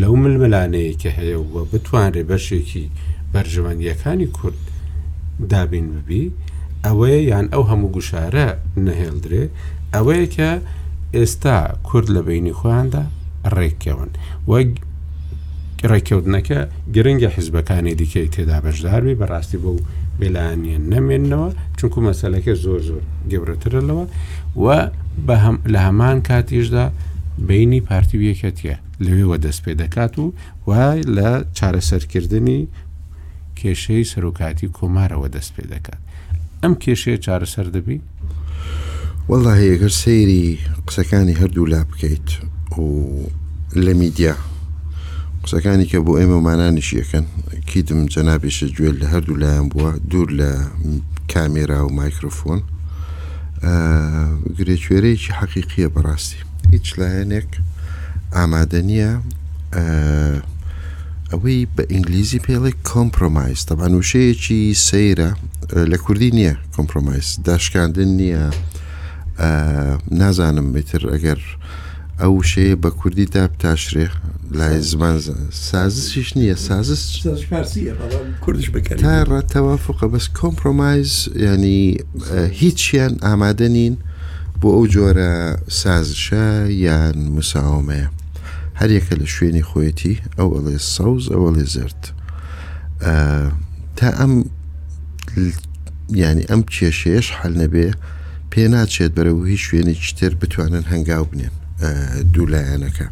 لەو 0.00 0.14
ململانەیە 0.22 0.94
کە 1.02 1.10
هەیە 1.18 1.38
وە 1.52 1.62
بتوانێ 1.72 2.22
بەشێکی 2.30 2.86
بەرژەوەندیەکانی 3.32 4.28
کورد 4.38 4.60
دابین 5.52 5.86
ببی 5.94 6.24
ئەوەیە 6.86 7.20
یان 7.30 7.46
ئەو 7.54 7.64
هەموو 7.70 7.92
گوشارە 7.96 8.48
نەهێڵدرێ 8.86 9.44
ئەوەیە 9.94 10.26
کە 10.36 10.50
ئێستا 11.16 11.56
کورد 11.88 12.08
لە 12.16 12.20
بینی 12.28 12.52
خۆیاندا 12.58 13.02
ڕێککەون 13.56 14.10
وەک 14.50 14.70
ڕێککەوتنەکە 15.90 16.58
گرنگە 16.94 17.28
حیزبەکانی 17.36 17.94
دیکەی 18.00 18.28
تێدا 18.34 18.58
بەشداروی 18.64 19.18
بەڕاستی 19.20 19.58
بۆ 19.64 19.72
بێلایەن 20.20 20.64
نەمێنەوە 20.92 21.48
چونکو 21.78 21.98
مەسلەکە 22.06 22.52
زۆر 22.64 22.80
زۆر 22.88 23.02
گەورەترلەوە 23.30 24.04
و 24.64 24.66
لە 25.72 25.78
هەمان 25.86 26.18
کاتیشدا 26.28 26.84
بینی 27.48 27.80
پارتی 27.88 28.18
یەکەتیە 28.30 28.76
لەوێوە 29.04 29.36
دەست 29.44 29.60
پێ 29.64 29.72
دەکات 29.82 30.14
و 30.22 30.26
وای 30.68 31.00
لە 31.16 31.30
چارەسەرکردنی 31.58 32.60
کێشەی 33.60 34.08
سەرۆکاتی 34.12 34.72
کۆمارەوە 34.76 35.28
دەست 35.36 35.50
پێ 35.56 35.64
دەکات 35.72 36.00
ئەم 36.62 36.72
کێشەیە 36.82 37.18
چارەسەر 37.26 37.66
دەبی 37.76 37.98
والله 39.28 39.52
هەیەگەر 39.62 39.92
سەیری 40.02 40.44
قسەکانی 40.86 41.38
هەردوو 41.40 41.70
لا 41.72 41.80
بکەیت 41.90 42.28
و 42.84 42.86
لە 43.86 43.92
میدیا 44.00 44.34
قسەکانی 45.44 45.84
کە 45.90 45.98
بۆ 46.06 46.12
ئێمە 46.18 46.38
مانانیش 46.48 46.88
یەکەن 47.00 47.24
کیدم 47.70 48.00
جەنابێشە 48.12 48.66
گوێل 48.76 48.96
لە 49.02 49.06
هەردوو 49.12 49.40
لایەن 49.42 49.66
بووە 49.72 49.90
دوور 50.10 50.28
لە 50.40 50.50
کامێرا 51.32 51.80
و 51.86 51.94
مایکرۆفۆن 52.00 52.60
گرێکوێرەیەکی 54.58 55.34
حەقیقیە 55.38 55.88
بەڕاستی 55.94 56.38
هیچ 56.72 56.86
لایەنێک 57.00 57.48
ئامادە 58.36 58.80
نییە 58.88 59.12
ئەوەی 61.30 61.58
بە 61.76 61.82
ئینگلیزی 61.92 62.42
پێڵێک 62.46 62.76
کۆمپۆمایز 62.92 63.60
تەبان 63.68 63.92
وشەیەکی 64.00 64.60
سەیرە 64.88 65.30
لە 65.92 65.96
کوردی 66.04 66.30
نییە 66.38 66.54
کۆمپۆمایز 66.76 67.28
داشکاندن 67.46 68.08
نییە 68.20 68.44
نازانم 70.20 70.68
بێتر 70.74 71.02
ئەگەر 71.12 71.40
ئەو 72.20 72.42
شەیە 72.42 72.76
بە 72.82 72.90
کوردی 72.90 73.26
تا 73.26 73.46
تاشرێ 73.58 74.08
لای 74.50 74.80
زمان 74.80 75.20
سازشیش 75.50 76.32
نییە 76.36 76.54
سازش 76.58 77.02
کوردش 78.40 78.70
تا 79.00 79.24
ڕەتەوافقە 79.30 80.06
بەس 80.12 80.26
کۆمپۆمایز 80.38 81.12
ینی 81.46 81.80
هیچیان 82.60 83.14
ئامادە 83.26 83.62
نین 83.74 83.94
بۆ 84.60 84.68
ئەو 84.76 84.84
جۆرە 84.94 85.34
سازشە 85.82 86.46
یان 86.86 87.16
مساومەیە 87.36 88.08
هەرێکە 88.80 89.14
لە 89.20 89.26
شوێنی 89.34 89.64
خۆەتی 89.68 90.16
ئەو 90.38 90.48
ئەڵێ 90.56 90.76
سەوز 90.94 91.24
ئەوەڵێ 91.32 91.64
زرد 91.74 92.02
تا 93.96 94.08
ئەم 94.18 94.34
ینی 96.22 96.44
ئەم 96.50 96.62
کێشەیەش 96.74 97.26
حل 97.38 97.54
نەبێ 97.62 97.86
پێ 98.50 98.62
ناچێت 98.72 99.12
بەرە 99.16 99.32
و 99.34 99.44
هیچ 99.50 99.62
شوێنی 99.66 99.94
چتر 100.06 100.32
بتوانن 100.40 100.84
هەنگاو 100.92 101.24
بنێن 101.32 101.54
دوولایەنەکە 102.34 103.06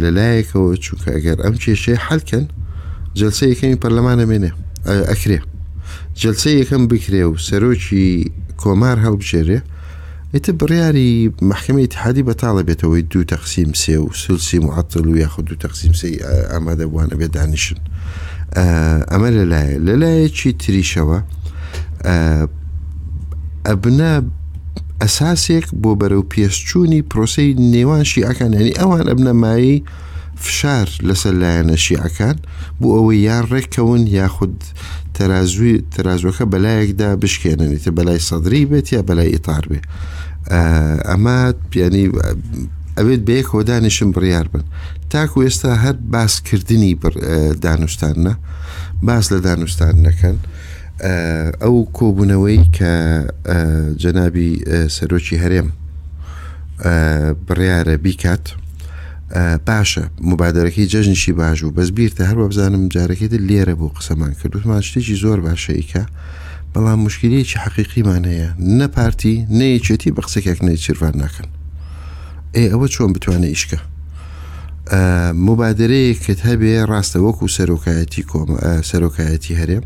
لەلایەکەەوە 0.00 0.70
چونکە 0.84 1.08
ئەگەر 1.16 1.38
ئەم 1.44 1.54
کێشەیە 1.62 1.98
حلکن 2.08 2.44
جلسە 3.18 3.44
یەکەمی 3.52 3.80
پەرلەمانە 3.82 4.24
مێنێ 4.30 4.50
ئەکرێ 5.10 5.38
جلسە 6.20 6.50
یەکەم 6.60 6.82
بکرێ 6.92 7.24
و 7.28 7.32
سەرۆکی 7.48 8.08
کۆمار 8.62 8.96
هەڵبژێرێ 9.04 9.58
ئیتە 10.34 10.52
بڕیاری 10.60 11.10
محکمەی 11.50 11.86
تحادی 11.94 12.26
بەتاڵە 12.28 12.62
بێتەوەی 12.68 13.02
دوو 13.10 13.22
تەخسیم 13.32 13.70
سێ 13.82 13.96
و 14.04 14.08
سلسی 14.22 14.58
معاتل 14.66 15.04
و 15.08 15.16
یاخود 15.22 15.44
دوو 15.48 15.60
تەخسیم 15.64 15.92
سی 16.00 16.16
ئامادە 16.52 16.84
بوانە 16.92 17.14
بێ 17.20 17.26
دانیشن 17.36 17.78
ئەمە 19.12 19.30
لەلایە 19.38 19.76
لەلایەکی 19.86 20.50
تریشەوە 20.62 21.18
ئەبنا 23.68 24.12
ئەساسێک 25.02 25.66
بۆ 25.82 25.90
بەرەو 26.00 26.24
پێشچوونی 26.32 27.02
پرۆسی 27.10 27.48
نێوان 27.74 28.04
شیعەکانانی 28.10 28.76
ئەوان 28.78 29.02
ئەبنەمایی 29.10 29.84
فشار 30.44 30.88
لەسەر 31.08 31.34
لایەنە 31.42 31.76
شیعەکان 31.84 32.36
بوو 32.80 32.94
ئەوەی 32.96 33.24
یان 33.28 33.44
ڕێککەون 33.52 34.02
یاخود 34.18 34.56
تەازوی 35.16 35.74
تەازوەکە 35.94 36.44
بەلایەکدا 36.52 37.08
بشکێنێتە 37.22 37.90
بەلای 37.98 38.20
سەدری 38.28 38.68
بێت 38.70 38.86
یا 38.94 39.02
بەلای 39.08 39.32
ئیتار 39.34 39.64
بێ 39.70 39.80
ئەمە 41.08 41.38
پیانی 41.70 42.04
ئەوێت 42.98 43.20
بەیەک 43.28 43.46
هۆدانیشم 43.54 44.10
بڕیار 44.14 44.46
بن 44.52 44.64
تاکو 45.10 45.38
ئێستا 45.46 45.70
هەر 45.84 45.96
باسکردنی 46.14 46.92
دانوستانە 47.64 48.34
باس 49.06 49.26
لە 49.32 49.38
دانوستان 49.46 49.94
نەکەن. 50.08 50.36
ئەو 51.60 51.76
کۆبوونەوەی 51.98 52.62
کە 52.76 52.92
جەنابی 54.02 54.50
سەرۆکی 54.96 55.40
هەرێم 55.42 55.68
بڕیارە 57.46 57.96
بیکات 58.04 58.44
باشە 59.66 60.04
مبادەرەکەی 60.30 60.86
جەژنشی 60.92 61.32
باش 61.40 61.62
و 61.62 61.72
بەسبیرتە 61.76 62.22
هەروە 62.30 62.46
بزانم 62.50 62.84
جارەکەیت 62.94 63.34
لێرە 63.48 63.74
بۆ 63.80 63.88
قسەمان 63.96 64.32
کرد 64.38 64.52
وتمان 64.56 64.82
شتێکی 64.86 65.14
زۆر 65.24 65.38
باشەیکە 65.48 66.02
بەڵام 66.72 66.98
مشکلەیەکی 67.06 67.58
حەقیقیمان 67.64 68.24
هەیە 68.30 68.48
نە 68.78 68.86
پارتی 68.96 69.36
نەیەچێتی 69.58 70.10
بە 70.16 70.20
قسێکێک 70.26 70.58
نەیچیروان 70.66 71.14
ناکەن 71.22 71.48
ئێ 72.56 72.64
ئەوە 72.72 72.86
چۆن 72.94 73.10
بتوانێت 73.14 73.50
ئیشکە 73.52 73.78
مبادرەیەکت 75.48 76.40
هەبێ 76.48 76.72
ڕاستە 76.90 77.18
وەکو 77.26 77.46
سەرۆکایەتی 77.56 78.22
کۆم 78.30 78.50
سەرۆکایەتی 78.90 79.54
هەرێ 79.60 79.78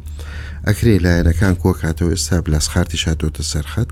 ئەکرێ 0.68 0.94
لایەنەکان 1.04 1.54
کۆکاتەوە 1.62 2.10
ئێستا 2.14 2.36
بلاسخارتی 2.46 2.98
شاتۆتە 3.04 3.42
سەرخەت 3.52 3.88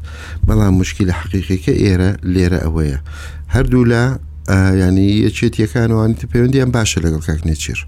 بەڵام 0.46 0.72
مشکی 0.80 1.04
لە 1.08 1.14
حقیقیکە 1.20 1.72
ئێرە 1.82 2.10
لێرە 2.34 2.58
ئەوەیە 2.64 2.98
هەردوو 3.54 3.84
لە 3.92 4.02
ینی 4.82 5.08
یەکێت 5.26 5.54
یەکانوانی 5.62 6.16
پەیوەندیان 6.32 6.70
باشە 6.76 6.98
لەگەڵ 7.04 7.22
کاک 7.28 7.40
نێچیر 7.48 7.78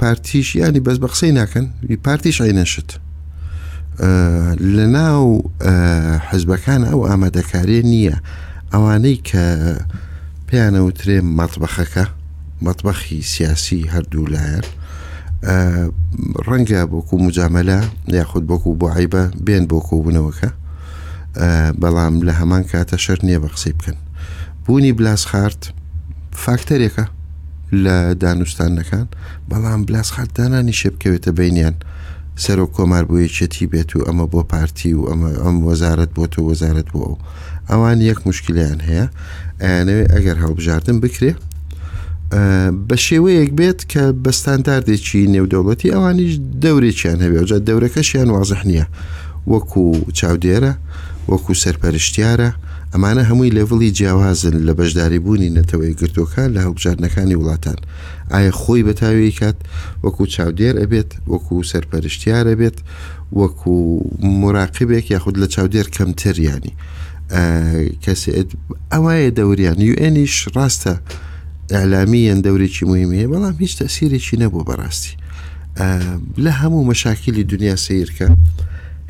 پارتیش 0.00 0.46
ینی 0.60 0.80
بەس 0.86 0.96
بە 1.02 1.08
قسەی 1.12 1.32
ناکەن 1.40 1.66
پارتیش 2.06 2.36
ئەینەشت 2.46 2.88
لە 4.76 4.86
ناو 4.98 5.24
حزبەکان 6.30 6.82
ئەو 6.90 7.00
ئامادەکاری 7.08 7.80
نییە 7.92 8.16
ئەوانەی 8.72 9.16
کە 9.28 9.44
پێیانەوترێ 10.48 11.18
مەتبەخەکە 11.38 12.04
مەتبەخی 12.66 13.20
سیاسی 13.32 13.80
هەردوو 13.94 14.26
لایەن 14.34 14.66
ڕەنگە 16.48 16.82
بۆکو 16.92 17.14
مجامەلە 17.26 17.78
یاخود 18.18 18.44
بۆکو 18.50 18.70
بۆ 18.80 18.86
عیبە 18.94 19.22
بێن 19.46 19.64
بۆ 19.70 19.78
کۆبوونەوەکە 19.86 20.50
بەڵام 21.82 22.14
لە 22.26 22.32
هەمان 22.40 22.62
کاتە 22.70 22.96
شەر 23.04 23.18
نییە 23.26 23.38
بە 23.42 23.48
قسەی 23.54 23.72
بکەن 23.78 23.96
بوونی 24.66 24.92
بلاسخارت 24.98 25.62
فاکتەرێکە 26.44 27.04
لە 27.84 27.96
دانوستانەکان 28.22 29.06
بەڵام 29.50 29.80
بلاسخارت 29.88 30.30
دانانی 30.38 30.72
شێبکەوێتە 30.80 31.30
بینیان 31.38 31.74
سەرۆک 32.42 32.70
کۆمار 32.76 33.04
بۆ 33.10 33.16
یەکێتی 33.26 33.66
بێت 33.72 33.90
و 33.96 33.98
ئەمە 34.06 34.26
بۆ 34.32 34.40
پارتی 34.52 34.92
و 34.94 35.02
ئەمە 35.10 35.30
ئەم 35.44 35.56
وەزارت 35.68 36.10
بۆ 36.16 36.24
تۆ 36.32 36.40
وەزارت 36.48 36.86
بۆ 36.94 37.00
ئەو 37.08 37.18
ئەوان 37.70 37.98
یەک 38.10 38.18
مشکلیان 38.28 38.78
هەیە 38.88 39.06
ئەیانەوێ 39.62 40.04
ئەگەر 40.14 40.36
هەڵبژاردن 40.44 40.96
بکرێت 41.04 41.38
بە 42.88 42.96
شێوەیەک 43.06 43.50
بێت 43.58 43.80
کە 43.92 44.04
بەستانداردێکی 44.24 45.26
نێودەوڵەتی 45.34 45.92
ئەوانیش 45.94 46.32
دەورێکیان 46.64 47.18
هەبێ 47.24 47.40
جا 47.48 47.58
دەورەکەشیان 47.68 48.28
وازح 48.36 48.62
نییە 48.70 48.86
وەکو 49.52 49.84
چاودێرە 50.18 50.72
وەکو 51.30 51.52
سەرپەرشتیارە 51.64 52.50
ئەمانە 52.92 53.22
هەمووی 53.30 53.54
لەڤڵی 53.56 53.90
جیاوازن 53.98 54.56
لە 54.66 54.72
بەشداری 54.78 55.20
بوونی 55.24 55.54
نەتەوەی 55.58 55.94
گرتوەکان 56.00 56.48
لە 56.56 56.60
هەڵبژارنەکانی 56.64 57.38
وڵاتان 57.40 57.78
ئایا 58.32 58.52
خۆی 58.60 58.82
بەتاوی 58.88 59.32
کات 59.40 59.58
وەکو 60.04 60.24
چاودێر 60.34 60.74
ئەبێت 60.82 61.10
وەکو 61.32 61.56
سەرپەرشتیارە 61.70 62.54
بێت 62.60 62.78
وەکو 63.38 63.76
مراقبێک 64.42 65.04
یاخود 65.14 65.36
لە 65.42 65.46
چاودێر 65.54 65.86
کەمتریانی 65.96 66.74
کەسێت 68.04 68.48
ئەوایە 68.92 69.30
دەوران 69.38 69.78
یUNیش 69.90 70.34
ڕاستە 70.56 70.94
ئەلامیەن 71.76 72.40
دەورێکی 72.44 72.82
مهمی 72.90 73.18
هەیە 73.22 73.28
بەڵام 73.32 73.56
هیچ 73.62 73.72
تەسیرێکی 73.82 74.36
نەبوو 74.42 74.64
بەڕاستی 74.68 75.12
لە 76.44 76.52
هەموو 76.60 76.84
مەشاکیلی 76.90 77.44
دنیا 77.50 77.76
سیرکە 77.86 78.28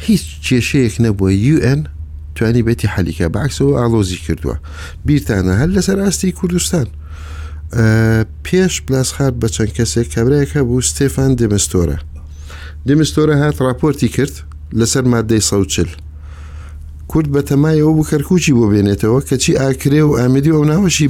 هیچ 0.06 0.22
کێشەیەک 0.46 0.94
نەبووە 1.04 1.30
UN 1.56 1.80
توانی 2.34 2.62
بێتی 2.66 2.88
حەلیکە 2.94 3.26
باکسەوە 3.36 3.72
ئالۆزی 3.78 4.18
کردووە 4.26 4.56
بیرتانە 5.06 5.52
هەر 5.60 5.70
لەسەر 5.76 5.98
ئاستی 6.04 6.32
کوردستان 6.38 6.86
پێش 8.46 8.74
بلاسخار 8.86 9.32
بە 9.40 9.48
چەند 9.56 9.72
کەسێک 9.78 10.06
کەبرایەکە 10.14 10.60
بوو 10.68 10.80
ستێفان 10.90 11.30
دمستۆرە 11.40 11.98
دمستۆرە 12.88 13.34
هات 13.42 13.56
راپۆرتی 13.66 14.08
کرد 14.16 14.34
لەسەر 14.80 15.04
مادەی 15.12 15.42
سەوچل 15.50 15.90
کورد 17.08 17.28
بە 17.34 17.42
تەمایەوە 17.50 17.94
بکەرکوچی 17.98 18.52
بۆ 18.58 18.64
بێنێتەوە 18.72 19.20
کەچی 19.28 19.52
ئاکرێ 19.62 20.02
و 20.06 20.12
ئامدی 20.18 20.50
ئەو 20.56 20.64
ناوەشی 20.72 21.08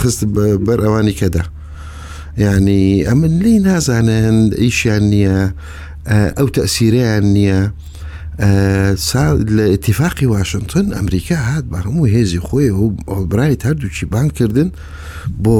خست 0.00 0.20
بەر 0.66 0.78
ئەوانی 0.84 1.14
کەدا 1.20 1.44
ینی 2.44 3.04
ئەمن 3.08 3.32
لی 3.44 3.58
نازانن 3.68 4.38
ئیشیان 4.62 5.04
نییە 5.12 5.38
ئەو 6.38 6.48
تەسیریان 6.56 7.24
نییە 7.36 7.60
لە 9.56 9.64
ئتیفاقی 9.76 10.26
واشنگتن 10.34 10.86
ئەمریکا 10.98 11.38
هات 11.48 11.64
بە 11.70 11.78
هەموو 11.84 12.06
هێزی 12.14 12.40
خۆی 12.46 12.70
و 12.80 12.86
ئۆبرای 13.16 13.56
هەردووچی 13.68 14.06
بانکردن 14.12 14.68
بۆ 15.44 15.54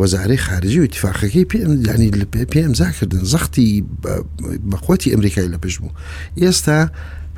وەزارەی 0.00 0.40
خارجی 0.46 0.80
و 0.80 0.86
ئتیفاقەکەی 0.88 1.48
پێنی 1.52 2.08
پێمزاکردن 2.54 3.22
زەختی 3.32 3.68
بەخۆتی 4.70 5.12
ئەمریکای 5.14 5.48
لە 5.54 5.58
پشت 5.62 5.78
بوو 5.80 5.92
ئێستا 6.42 6.80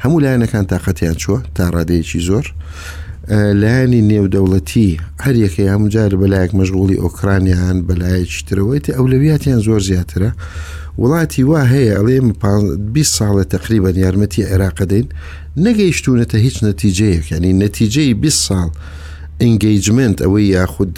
هەموو 0.04 0.20
لایەنەکان 0.24 0.64
تااقەتیان 0.72 1.14
چوە 1.22 1.36
تا 1.54 1.68
ڕادەیەکی 1.74 2.20
زۆر 2.28 2.46
لایانی 3.62 4.02
نێودەوڵەتی 4.12 4.88
هەریەکە 5.24 5.62
هەمجار 5.74 6.10
بەلایەک 6.22 6.52
مەژغوڵی 6.58 7.00
ئۆکرانیان 7.04 7.76
بەلایەکی 7.88 8.44
ترەوەیتی 8.48 8.94
ئەولەویاتیان 8.96 9.60
زۆر 9.66 9.80
زیاترە 9.88 10.30
وڵاتی 11.02 11.42
وا 11.50 11.60
هەیە 11.74 11.92
ئەڵێ 11.98 12.18
20 12.94 13.18
ساڵە 13.18 13.44
تقریبان 13.54 13.96
یارمەتی 14.04 14.46
عێراقەدەین 14.50 15.06
نەگەیشتونەتە 15.66 16.36
هیچ 16.46 16.56
نەتیجەیەک 16.68 17.24
ینی 17.32 17.52
نەتیجەی 17.64 18.14
20 18.14 18.48
ساڵ 18.48 18.70
ئینگەیجمنت 19.40 20.18
ئەوەی 20.22 20.46
یاخود 20.56 20.92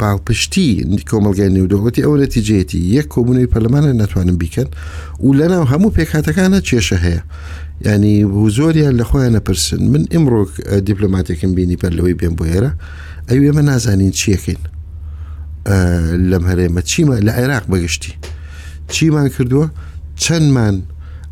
پاڵپشتی 0.00 0.66
کۆمەلگای 1.10 1.50
نێودەوڵەتی 1.56 2.00
ئەو 2.06 2.14
نەتیجێتی 2.24 2.80
یەک 2.96 3.06
کۆبوونەوەی 3.14 3.50
پەرلەمانە 3.52 3.90
ناتوانن 4.00 4.36
بیکەن 4.42 4.68
و 5.26 5.30
لەناو 5.38 5.64
هەموو 5.72 5.94
پێکاتەکانە 5.96 6.58
کێشە 6.68 6.98
هەیە 7.06 7.22
ینی 7.86 8.16
زۆریان 8.56 8.94
لە 9.00 9.04
خۆیان 9.08 9.32
نەپرسن 9.36 9.82
من 9.92 10.02
ئمڕۆک 10.14 10.50
دیپلۆماتێکم 10.88 11.50
بینی 11.58 11.76
پەر 11.82 11.92
لەوەی 11.98 12.14
بێن 12.20 12.34
بۆ 12.38 12.44
ێرە 12.56 12.70
ئەو 13.28 13.40
ئێمە 13.46 13.62
نازانین 13.70 14.12
چیەکەین 14.20 14.62
لەم 16.30 16.44
هەرێمە 16.50 16.80
چیمە 16.90 17.16
لە 17.26 17.32
عێراق 17.40 17.64
بەگشتی 17.72 18.12
چیمان 18.94 19.28
کردووە 19.36 19.66
چەندمان 20.22 20.76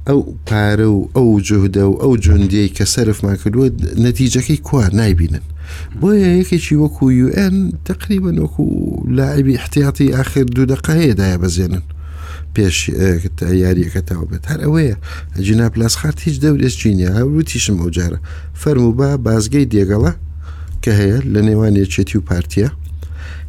ئەو 0.09 0.19
پارە 0.49 0.89
و 0.97 1.01
ئەو 1.17 1.29
جوهدە 1.49 1.85
و 1.91 1.95
ئەو 2.03 2.13
جوندی 2.25 2.69
کە 2.77 2.85
سەرفمان 2.95 3.37
کردووە 3.43 3.69
نەتیجەکەی 4.07 4.61
کوا 4.67 4.87
نایبینن 5.01 5.45
بۆیە 6.01 6.29
یەکێکی 6.39 6.75
وەکو 6.83 7.05
UN 7.27 7.57
تقریبا 7.91 8.33
وەکو 8.45 8.67
لاعبی 9.19 9.55
احتیاتی 9.61 10.09
آخر 10.23 10.45
دوو 10.57 10.67
دقەیەدایە 10.75 11.37
بەزێنن 11.43 11.85
پێش 12.55 12.77
یاریەکە 13.65 14.01
تاو 14.09 14.23
بێت 14.31 14.45
هەر 14.51 14.61
ئەوەیە 14.65 14.97
ئەجینا 15.37 15.67
پلاسخارت 15.75 16.19
هیچ 16.27 16.37
دەورێت 16.45 16.75
چینە 16.81 17.09
هەروتیشم 17.17 17.77
ئەوجارە 17.83 18.19
فەرمو 18.63 18.93
با 18.99 19.11
بازگەی 19.27 19.67
دێگەڵە 19.73 20.13
کە 20.83 20.91
هەیە 21.01 21.19
لە 21.33 21.41
نێوان 21.49 21.75
یەکێتی 21.83 22.19
و 22.19 22.27
پارتیە 22.31 22.71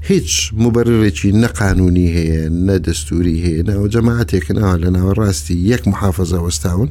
هیچ 0.09 0.31
مبرڕێکی 0.61 1.29
نەقانونی 1.43 2.09
هەیە 2.15 2.41
نەدەستوری 2.67 3.37
هەیە 3.45 3.63
ناو 3.69 3.83
جەماعاتێکنەوە 3.93 4.73
لە 4.83 4.89
ناوەڕاستی 4.95 5.55
یەک 5.71 5.83
محافظە 5.91 6.39
وەستاون 6.45 6.89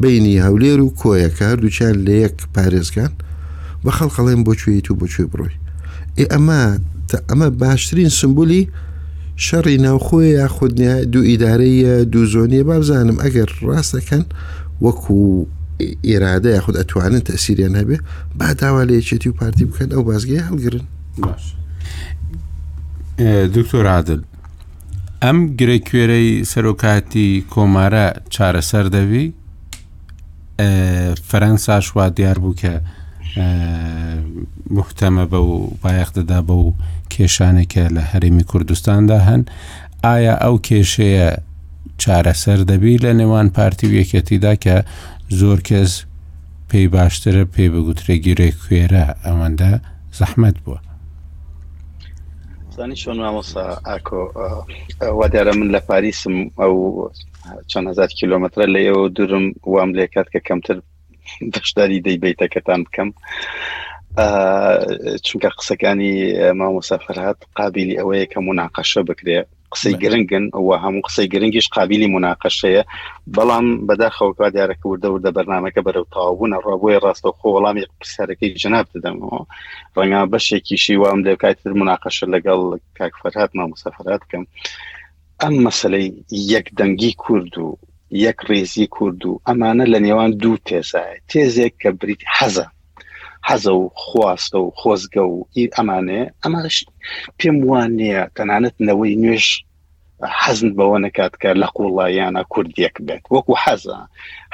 بینی 0.00 0.40
هەولێر 0.44 0.78
و 0.82 0.94
کۆیەکە 1.00 1.48
دووچیان 1.60 1.96
لە 2.06 2.14
یەک 2.24 2.36
پارێزگان 2.54 3.12
بە 3.84 3.90
خەڵقەڵێن 3.96 4.40
بۆ 4.46 4.52
کوێیت 4.62 4.86
و 4.90 4.94
بۆکوێ 5.00 5.26
بڕۆی 5.32 5.56
ئێ 6.18 6.24
ئەمە 6.32 6.60
ئەمە 7.30 7.48
باشترین 7.62 8.10
سمبولی 8.20 8.62
شەڕی 9.46 9.76
ناوخۆی 9.86 10.28
یا 10.38 10.46
خودنیا 10.56 10.96
دوو 11.12 11.22
ئیدارەیە 11.30 11.94
دوو 12.12 12.24
زۆنیە 12.34 12.62
بابزانم 12.70 13.18
ئەگەر 13.24 13.50
ڕاستەکەن 13.68 14.24
وەکو 14.84 15.18
ئێرادە 16.08 16.50
یاخود 16.56 16.76
ئەتوانن 16.80 17.22
تەسیریان 17.30 17.74
هەبێ 17.80 17.98
با 18.38 18.48
داوا 18.60 18.82
لە 18.88 18.92
یەکێتی 19.00 19.28
و 19.30 19.36
پارتی 19.40 19.64
بکەن 19.70 19.88
ئەو 19.94 20.02
بازگەی 20.10 20.44
هەڵگرن 20.48 20.84
باش 21.24 21.42
دکتۆر 23.56 23.86
عادل 23.94 24.20
ئەم 25.24 25.38
گرێکوێرەی 25.58 26.28
سەرۆکاتی 26.52 27.28
کۆمارە 27.52 28.06
چارەسەر 28.34 28.86
دەوی 28.96 29.26
فەرەنسا 31.28 31.78
شوا 31.86 32.06
دیار 32.16 32.38
بوو 32.42 32.54
کە 32.60 32.72
محتەمە 34.70 35.24
بە 35.30 35.38
و 35.50 35.52
بایەخ 35.82 36.10
دەدا 36.18 36.40
بە 36.48 36.52
و 36.64 36.66
کێشانێکە 37.12 37.84
لە 37.96 38.02
هەرمی 38.10 38.44
کوردستاندا 38.50 39.18
هەن 39.28 39.42
ئایا 40.04 40.34
ئەو 40.44 40.54
کێشەیە 40.66 41.28
چارەسەر 42.02 42.60
دەبی 42.70 43.02
لە 43.04 43.10
نێوان 43.20 43.48
پارتی 43.56 43.88
یەکەتیدا 44.00 44.54
کە 44.64 44.76
زۆر 45.40 45.58
کەس 45.68 45.92
پێی 46.70 46.86
باشترە 46.96 47.44
پێی 47.54 47.72
بەگوترێگیرێک 47.74 48.54
کوێرە 48.62 49.04
ئەوەندە 49.24 49.72
زەحمت 50.18 50.56
بووە 50.64 50.80
زانی 52.76 52.96
چۆن 53.02 53.16
مامۆسا 53.24 53.64
ئاکۆ 53.88 54.22
وا 55.18 55.26
دیارە 55.32 55.52
من 55.58 55.68
لە 55.74 55.80
پاریسم 55.88 56.34
ئەو 56.60 56.74
400 57.68 58.06
کیلومتر 58.18 58.58
لە 58.74 58.80
ئێوە 58.86 59.12
دورم 59.16 59.44
وام 59.72 59.90
لێکات 59.98 60.26
کە 60.34 60.40
کەمتر 60.48 60.76
دەشداری 61.54 61.98
دەی 62.06 62.18
بیتەکەتان 62.22 62.80
بکەم 62.86 63.10
چونکە 65.26 65.48
قسەکانی 65.58 66.12
مامۆسەفرهات 66.60 67.36
قابلی 67.58 67.98
ئەوەیە 67.98 68.26
کە 68.32 68.38
مناقەشە 68.48 69.00
بکرێ 69.10 69.38
قسەی 69.72 69.94
گرنگن 70.02 70.44
و 70.66 70.70
هەموو 70.84 71.06
قسەی 71.06 71.28
گرنگیش 71.34 71.66
قابلی 71.76 72.12
مناقەشەیە 72.16 72.82
بەڵام 73.36 73.66
بەداخەوەکە 73.88 74.46
دیارەکە 74.54 74.84
وردەوردە 74.88 75.30
بەرنمەکە 75.36 75.80
بەرەو 75.86 76.10
تاوبوون 76.14 76.52
ڕابۆی 76.66 77.02
ڕاستەخۆ 77.04 77.46
وەڵامی 77.54 77.86
پرسیارەکەی 78.00 78.54
جناب 78.62 78.86
دەدەمەوە 78.94 79.40
ڕەنگە 79.96 80.20
بەشێکیشی 80.32 81.00
وام 81.02 81.20
دەکاتتر 81.28 81.72
مناقەشە 81.80 82.26
لەگەڵ 82.34 82.60
کاکفرهات 82.98 83.50
مامۆسەفرات 83.58 84.20
بکەم. 84.26 84.44
ئەم 85.42 85.54
مەسلەی 85.66 86.06
یەک 86.54 86.66
دەنگی 86.78 87.12
کورد 87.22 87.54
و 87.58 87.68
یەک 88.24 88.38
ڕێزی 88.50 88.86
کورد 88.96 89.22
و 89.26 89.40
ئەمانە 89.48 89.84
لە 89.92 89.98
نێوان 90.06 90.30
دوو 90.42 90.56
تێزایە 90.68 91.16
تێزێک 91.30 91.74
کە 91.82 91.90
بریت 92.00 92.22
حەزە 92.36 92.66
حەزە 93.48 93.72
و 93.80 93.84
خواستە 94.04 94.58
و 94.62 94.66
خۆزگە 94.80 95.24
و 95.32 95.44
ئیر 95.56 95.70
ئەمانێ 95.76 96.20
ئەماش 96.42 96.76
پێم 97.38 97.56
وانەیە 97.68 98.22
تەنانەت 98.36 98.76
نەوەی 98.88 99.16
نوێش 99.22 99.46
حەزن 100.42 100.70
بەوە 100.78 100.98
نکات 101.06 101.34
کە 101.42 101.50
لە 101.62 101.68
قوڵایانە 101.76 102.42
کوردیەک 102.52 102.96
بێت 103.06 103.24
وەکو 103.34 103.54
حەزە 103.64 103.98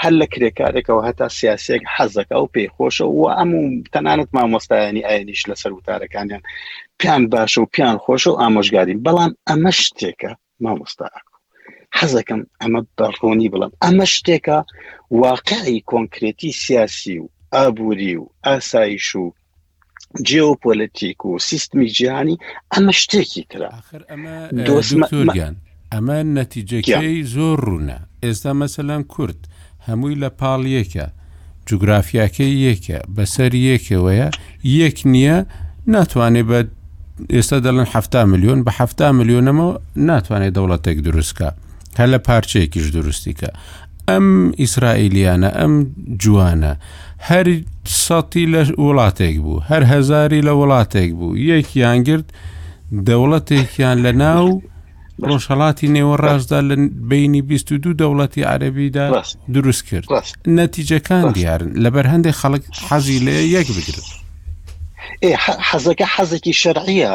هەر 0.03 0.13
لە 0.21 0.27
کرێکارێکەوە 0.33 1.01
هەتا 1.09 1.27
سیاسێک 1.39 1.83
حەزەکە 1.95 2.37
و 2.43 2.51
پێی 2.55 2.73
خۆشە 2.75 3.07
و 3.09 3.23
ئەموو 3.39 3.67
تەنانەت 3.95 4.29
مامۆستایانی 4.37 5.07
ئاینیش 5.09 5.43
لەسەر 5.51 5.73
وتارەکانیان 5.75 6.43
پیان 7.01 7.23
باشە 7.33 7.59
و 7.63 7.71
پیان 7.75 7.97
خۆشە 8.05 8.29
و 8.33 8.41
ئامۆژگارین 8.43 9.01
بەڵام 9.07 9.33
ئەمە 9.49 9.73
شتێکە 9.83 10.33
مامۆستاە 10.65 11.19
حەزەکەم 12.01 12.41
ئەمە 12.61 12.81
بەڕۆنی 12.99 13.49
بڵم 13.53 13.73
ئەمە 13.85 14.07
شتێکە 14.15 14.59
واقعی 15.23 15.79
کۆنکرێتی 15.91 16.51
سیاسی 16.63 17.17
و 17.23 17.29
ئابووری 17.55 18.17
و 18.21 18.25
ئاسایش 18.47 19.09
و 19.23 19.25
جیۆپۆلەتیک 20.29 21.21
و 21.29 21.33
سیستمی 21.49 21.87
جیهانی 21.97 22.37
ئەمە 22.75 22.93
شتێکی 23.03 23.43
ترا 23.51 23.71
دۆستگیان 24.67 25.55
ئەمە 25.95 26.19
نەتیجەکەی 26.39 27.17
زۆر 27.35 27.59
ڕوونە 27.67 27.99
ئێستا 28.25 28.53
مەسەلاەن 28.63 29.03
کورد 29.13 29.41
هەمووی 29.89 30.19
لە 30.23 30.29
پاڵیەکە 30.41 31.05
جوگرافیاکەی 31.69 32.53
یەکە 32.71 32.99
بەسەر 33.17 33.53
یەکەوەیە 33.69 34.29
یەک 34.81 34.99
نییە 35.13 35.37
ناتوانێت 35.95 36.47
بە 36.51 36.61
ئێستا 37.37 37.57
دەڵێن 37.67 37.89
ه 37.93 37.95
میلیۆن 38.31 38.59
بە 38.67 38.73
ه 38.77 38.81
میلیۆنەمە 39.19 39.67
ناتوانێت 40.09 40.53
دەوڵەتێک 40.57 40.99
دروستکە 41.09 41.51
هەر 41.99 42.07
لە 42.17 42.21
پارچەیەکیش 42.29 42.87
دروستی 42.95 43.35
کە 43.41 43.49
ئەم 44.09 44.53
ئیسرائیلیانە 44.63 45.51
ئەم 45.61 45.75
جوانە 46.23 46.75
هەر 47.29 47.47
سەتی 48.05 48.47
لە 48.55 48.63
وڵاتێک 48.85 49.37
بوو 49.45 49.61
هەر 49.71 49.83
هزاری 49.93 50.41
لە 50.47 50.53
وڵاتێک 50.61 51.11
بوو 51.19 51.39
یەکیان 51.51 51.99
گرت 52.09 52.29
دەوڵەتێکیان 53.07 53.99
لە 54.07 54.13
ناو 54.25 54.49
ڕۆژهڵاتی 55.29 55.89
نێوە 55.97 56.17
ڕاستدا 56.25 56.59
لە 56.69 56.75
بینی 57.11 57.43
22 57.43 57.95
دەوڵەتی 58.01 58.47
عەربیدا 58.53 59.23
دروست 59.55 59.85
کرد 59.89 60.07
نەتیجەکان 60.61 61.25
دیارن 61.39 61.71
لەبەر 61.85 62.07
هەندێک 62.13 62.35
خەڵک 62.43 62.63
حەزی 62.89 63.19
لێ 63.27 63.37
یەک 63.57 63.69
بگرت 63.77 64.07
حەزەکە 65.69 66.07
حەزێکی 66.15 66.55
شەرعە 66.63 67.15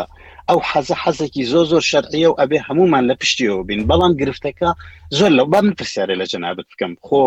ئەو 0.49 0.59
حەزە 0.71 0.95
حەزێکی 1.03 1.43
زۆ 1.51 1.61
زۆر 1.71 1.81
شەرعە 1.91 2.25
و 2.31 2.35
ئەبێ 2.39 2.59
هەمومان 2.67 3.03
لە 3.09 3.15
پشتیەوە 3.21 3.63
بین 3.69 3.81
بەڵام 3.89 4.13
گرفتەکە 4.21 4.69
زۆر 5.17 5.31
لەو 5.37 5.45
با 5.45 5.61
من 5.61 5.73
پرسیارە 5.79 6.15
لە 6.21 6.25
جەنابەت 6.31 6.65
بکەم 6.71 6.93
خۆ 7.05 7.21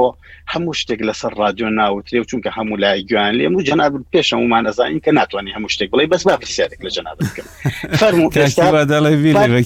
هەموو 0.52 0.74
شتێک 0.80 1.00
لەسەر 1.08 1.32
رادیۆ 1.42 1.68
ناوترێ 1.78 2.18
و 2.20 2.28
چونکە 2.30 2.50
هەموو 2.58 2.76
لای 2.84 3.00
گویان 3.08 3.34
لێ 3.38 3.46
و 3.58 3.62
جەناب 3.70 3.92
پێش 4.14 4.28
هەمومان 4.34 4.64
ئەزانین 4.68 5.00
کە 5.04 5.10
ناتوانانی 5.18 5.54
هەموو 5.56 5.68
شتێک 5.74 5.88
بڵێ 5.92 6.04
بەس 6.12 6.22
با 6.26 6.36
پرسیارێک 6.42 6.80
لە 6.86 6.90
جەناب 6.96 7.16
بکەم 7.26 7.46
فەرمو 8.00 8.26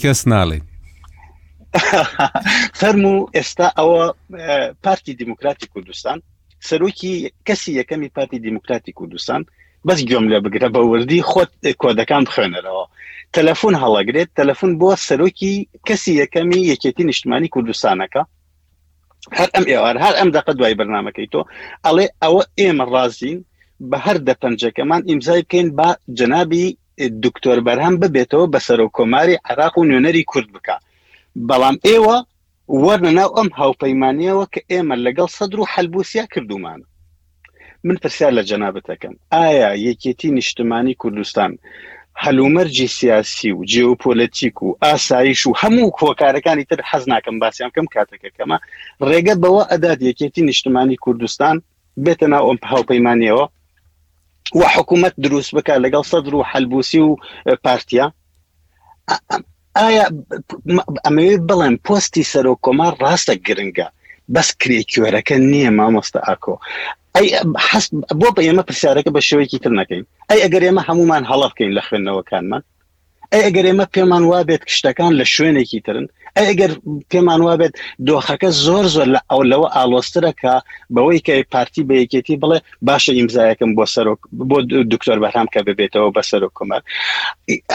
کەس 0.03 0.29
ناڵێن 0.29 0.63
فەرم 2.81 3.05
و 3.13 3.17
ئێستا 3.37 3.69
ئەوە 3.79 4.05
پارتی 4.85 5.15
دیموکراتی 5.21 5.67
کوردستان 5.73 6.19
سەرۆکی 6.69 7.13
کەسی 7.49 7.71
یەکەمی 7.81 8.09
پارتی 8.17 8.39
دیموکراتی 8.47 8.93
کوردستان 8.99 9.41
بەس 9.89 10.01
گوێم 10.09 10.27
لە 10.33 10.39
بگرە 10.45 10.69
بە 10.75 10.79
وردی 10.91 11.21
خۆت 11.33 11.53
کۆدەکان 11.83 12.23
بخوێنەرەوە 12.29 12.85
تەلەفۆن 13.37 13.75
هەڵەگرێت 13.83 14.29
تەلەفۆن 14.39 14.73
بۆ 14.81 14.91
سەرۆکی 15.07 15.55
کەسی 15.87 16.13
یەکەمی 16.23 16.61
یەکێتی 16.73 17.05
نیشتمانی 17.11 17.53
کوردستانەکە 17.55 18.23
هەر 19.39 19.49
ئەم 19.55 19.65
ئێوار 19.73 19.97
هەر 20.05 20.15
ئەم 20.19 20.29
دقە 20.37 20.53
دوای 20.59 20.79
بەرنمەکەی 20.81 21.29
تۆ 21.33 21.41
ئەڵێ 21.87 22.07
ئەوە 22.23 22.43
ئێمە 22.61 22.85
ڕازین 22.93 23.39
بە 23.91 23.97
هەر 24.05 24.17
دەپەنجەکەمان 24.29 25.01
ئیمزای 25.09 25.43
بکەین 25.47 25.69
با 25.79 25.89
جنابی 26.19 26.67
دکتۆر 27.25 27.59
بەرهەم 27.67 27.95
ببێتەوە 28.03 28.47
بە 28.53 28.61
سەرۆ 28.67 28.87
کۆماری 28.97 29.41
عراق 29.49 29.75
و 29.79 29.87
نوێنەری 29.91 30.25
کورد 30.31 30.49
بک 30.55 30.69
بەڵام 31.49 31.77
ئێوە 31.89 32.17
وەرنە 32.85 33.13
ناو 33.19 33.31
ئەم 33.37 33.49
هاوپەیمانیەوە 33.59 34.45
کە 34.53 34.61
ئێمە 34.73 34.95
لەگەڵ 35.07 35.29
سەدر 35.39 35.59
و 35.63 35.67
حلبوسیا 35.73 36.25
کردومانە 36.33 36.87
من 37.87 37.97
پرسیار 38.03 38.33
لە 38.39 38.43
جەنابەتەکەم 38.51 39.15
ئایا 39.33 39.71
یەکێتی 39.89 40.29
نیشتمانی 40.39 40.95
کوردستان 41.03 41.53
هەلومەرجی 42.25 42.87
سیاسی 42.97 43.51
و 43.57 43.61
جیۆپۆلەتیک 43.73 44.57
و 44.63 44.75
ئاسایش 44.83 45.47
و 45.47 45.53
هەموو 45.63 45.91
کۆکارەکانی 45.99 46.65
تر 46.71 46.81
حەز 46.91 47.05
ناکەم 47.13 47.37
باسییان 47.43 47.71
کەم 47.77 47.87
کاتەکەکەمە 47.95 48.59
ڕێگەت 49.09 49.39
بەوە 49.43 49.63
ئەداد 49.71 50.01
یەکێتی 50.09 50.43
نیشتمانی 50.51 50.97
کوردستان 51.05 51.57
بێتە 52.05 52.27
ناو 52.33 52.45
ئەم 52.49 52.59
هاوپەیمانیەوە 52.71 53.45
و 54.59 54.63
حکوومەت 54.75 55.15
دروست 55.25 55.51
بکە 55.57 55.75
لەگەڵ 55.85 56.05
سەدر 56.13 56.35
و 56.35 56.43
حلبوسی 56.51 56.99
و 57.01 57.11
پارتیا 57.65 58.07
ئایا 59.77 60.05
ئەمەوێت 61.07 61.43
بڵێن 61.51 61.75
پۆستی 61.87 62.29
سەرۆکۆمان 62.33 62.93
ڕاستە 63.03 63.35
گرنگە 63.47 63.89
بەس 64.35 64.49
کرێکوێرەکە 64.63 65.35
نییە 65.51 65.71
مامۆستا 65.79 66.21
ئاکۆ 66.29 66.55
ئەی 67.19 67.31
حست 67.71 67.91
بۆ 68.21 68.29
بە 68.37 68.41
ئێمە 68.47 68.63
پرسیارەکە 68.69 69.11
بە 69.17 69.21
شێوەیەکی 69.29 69.63
تر 69.65 69.73
نەکەین 69.81 70.05
ئەی 70.31 70.41
ئەگەر 70.45 70.63
ئێمە 70.67 70.83
هەمومان 70.89 71.23
هەڵە 71.31 71.47
بکەین 71.53 71.73
لە 71.79 71.83
خوێندنەوەکانمان 71.87 72.63
ئەی 73.33 73.43
ئەگەر 73.47 73.65
ئێمە 73.69 73.87
پێمان 73.95 74.25
وا 74.31 74.41
بێت 74.49 74.63
کشتەکان 74.69 75.13
لە 75.21 75.25
شوێنێکی 75.35 75.81
ترن 75.87 76.07
ئەی 76.37 76.47
ئەگەر 76.51 76.73
پێمان 77.11 77.41
وا 77.47 77.55
بێت 77.61 77.75
دۆخەکە 78.09 78.49
زۆر 78.65 78.85
زۆر 78.95 79.09
لە 79.15 79.21
ئەو 79.31 79.41
لەوە 79.51 79.69
ئالۆسترەکە 79.77 80.55
بەوەی 80.95 81.21
کە 81.27 81.33
پارتی 81.53 81.83
بە 81.89 81.95
یەکێتی 82.03 82.37
بڵێ 82.43 82.59
باشە 82.89 83.13
ئیمزایەکەم 83.19 83.71
بۆ 83.79 83.85
سەرۆک 83.95 84.21
بۆ 84.49 84.57
دکتۆر 84.93 85.19
بەرام 85.25 85.49
کە 85.55 85.61
ببێتەوە 85.67 86.11
بە 86.17 86.23
سەرۆک 86.31 86.53
کۆمار 86.59 86.83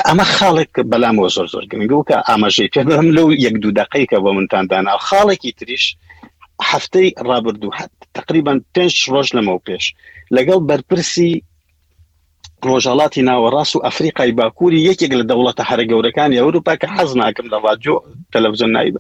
ئەمە 0.08 0.26
خاڵێک 0.36 0.72
بەلامەوە 0.92 1.30
زۆر 1.36 1.48
زۆر 1.54 1.64
گرنگ 1.72 1.92
و 1.94 2.06
کە 2.10 2.16
ئاماژەی 2.30 2.70
پێم 2.74 3.08
لەو 3.18 3.28
یەک 3.46 3.56
دوو 3.62 3.72
دقیکە 3.80 4.18
بۆ 4.24 4.30
منتاندانا 4.38 4.94
خاڵێکی 5.10 5.52
تریش 5.60 5.86
هەفتەی 6.72 7.08
ڕابردوو 7.30 7.76
حد 7.80 7.92
تقریبان 8.20 8.58
پێنج 8.76 8.94
ڕۆژ 9.14 9.28
لەمەو 9.38 9.64
پێش 9.68 9.84
لەگەڵ 10.36 10.60
بەرپرسی 10.70 11.32
ڕۆژهڵاتی 12.68 13.22
ناوەڕاست 13.30 13.74
و 13.76 13.84
ئەفریقای 13.86 14.32
باکووری 14.40 14.86
یەکێک 14.90 15.12
لە 15.20 15.26
دەوڵەتە 15.30 15.64
هەرە 15.70 15.84
گەورەکانی 15.92 16.40
ئەوروپا 16.42 16.74
کە 16.82 16.88
حەز 16.96 17.10
ناکەم 17.22 17.48
لە 17.54 17.58
ڕاجۆ 17.66 17.96
تەلەڤزیۆن 18.34 18.72
نایبە 18.78 19.00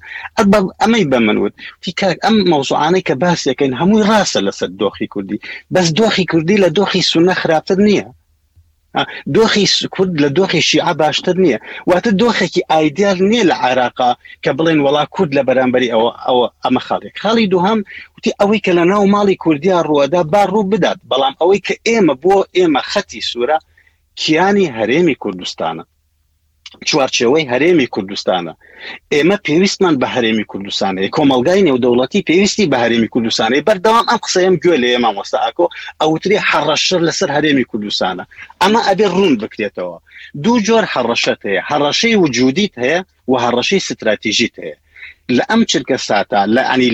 ئەمەی 0.82 1.06
بە 1.12 1.20
منوت 1.28 1.54
تیکار 1.84 2.16
ئەم 2.24 2.36
مەوزوعانەی 2.52 3.04
کە 3.08 3.14
باسیەکەین 3.24 3.74
هەمووی 3.80 4.08
ڕاستە 4.10 4.40
لەسەر 4.48 4.70
دۆخی 4.82 5.08
کوردی 5.14 5.40
بەس 5.74 5.88
دۆخی 6.00 6.26
کوردی 6.32 6.62
لە 6.64 6.70
دۆخی 6.78 7.02
سونە 7.12 7.34
خراپتر 7.42 7.78
نییە 7.88 8.06
دۆخی 9.36 9.66
کورد 9.96 10.14
لە 10.24 10.30
دۆخی 10.40 10.62
شیع 10.70 10.92
باشتر 11.02 11.36
نییە 11.44 11.58
واتە 11.90 12.12
دۆخێکی 12.22 12.62
ئایدار 12.72 13.16
نییە 13.32 13.46
لە 13.52 13.56
عراقا 13.66 14.12
کە 14.44 14.52
بڵێن 14.58 14.80
وڵا 14.86 15.04
کورد 15.16 15.32
لە 15.38 15.42
بەرامبەری 15.48 15.92
ئەوە 15.94 16.12
ئەوە 16.28 16.48
ئەمە 16.64 16.82
خاڵێک 16.88 17.16
خاڵی 17.24 17.48
دوهام 17.54 17.80
وتی 18.16 18.32
ئەوەی 18.40 18.62
کە 18.66 18.72
لە 18.78 18.84
ناو 18.92 19.04
ماڵی 19.16 19.36
کوردیا 19.44 19.78
ڕوەدا 19.88 20.22
با 20.34 20.42
ڕوو 20.52 20.70
بدات 20.74 21.00
بەڵام 21.10 21.34
ئەوەی 21.42 21.62
کە 21.68 21.76
ئێمە 21.88 22.14
بۆ 22.24 22.36
ئێمە 22.58 22.82
خەتی 22.92 23.22
سوورە 23.30 23.58
کیانی 24.20 24.72
هەرێمی 24.78 25.20
کوردستانە 25.24 25.84
چوارچێەوەی 26.90 27.50
هەرێمی 27.52 27.88
کوردستانە 27.96 28.54
ئێمە 29.14 29.38
پێویستمان 29.46 29.94
بە 30.02 30.08
هەرێمی 30.16 30.46
کوردستانەیە 30.52 31.14
کۆمەلگای 31.18 31.66
نێودەوڵەتی 31.68 32.26
پێویستی 32.28 32.70
بە 32.72 32.78
هەرێمی 32.84 33.10
کوردستانەی 33.14 33.66
بەردەوام 33.68 34.06
ئەم 34.10 34.20
قسەیەم 34.26 34.56
گوێ 34.64 34.76
لە 34.84 34.88
ئێمە 34.94 35.10
وەستاکۆ 35.18 35.66
ئەوتری 36.02 36.40
حڕەشر 36.50 37.02
لەسەر 37.08 37.30
هەرێمی 37.36 37.66
کوردستانە 37.72 38.24
ئەمە 38.62 38.82
ئەبێ 38.88 39.08
ڕوون 39.16 39.34
بکرێتەوە 39.42 39.98
دوو 40.44 40.56
جۆر 40.68 40.84
هەڕەشەت 40.94 41.40
هەیە 41.50 41.62
هەڕەشەی 41.70 42.20
وجودیت 42.24 42.74
هەیە 42.84 43.00
و 43.30 43.34
هەڕەشەی 43.46 43.80
استراتیژیت 43.84 44.56
هەیە 44.64 44.76
لە 45.38 45.44
ئەم 45.50 45.62
چرکە 45.72 45.98
ساتە 46.10 46.40
لە 46.56 46.64
ئەنی 46.70 46.88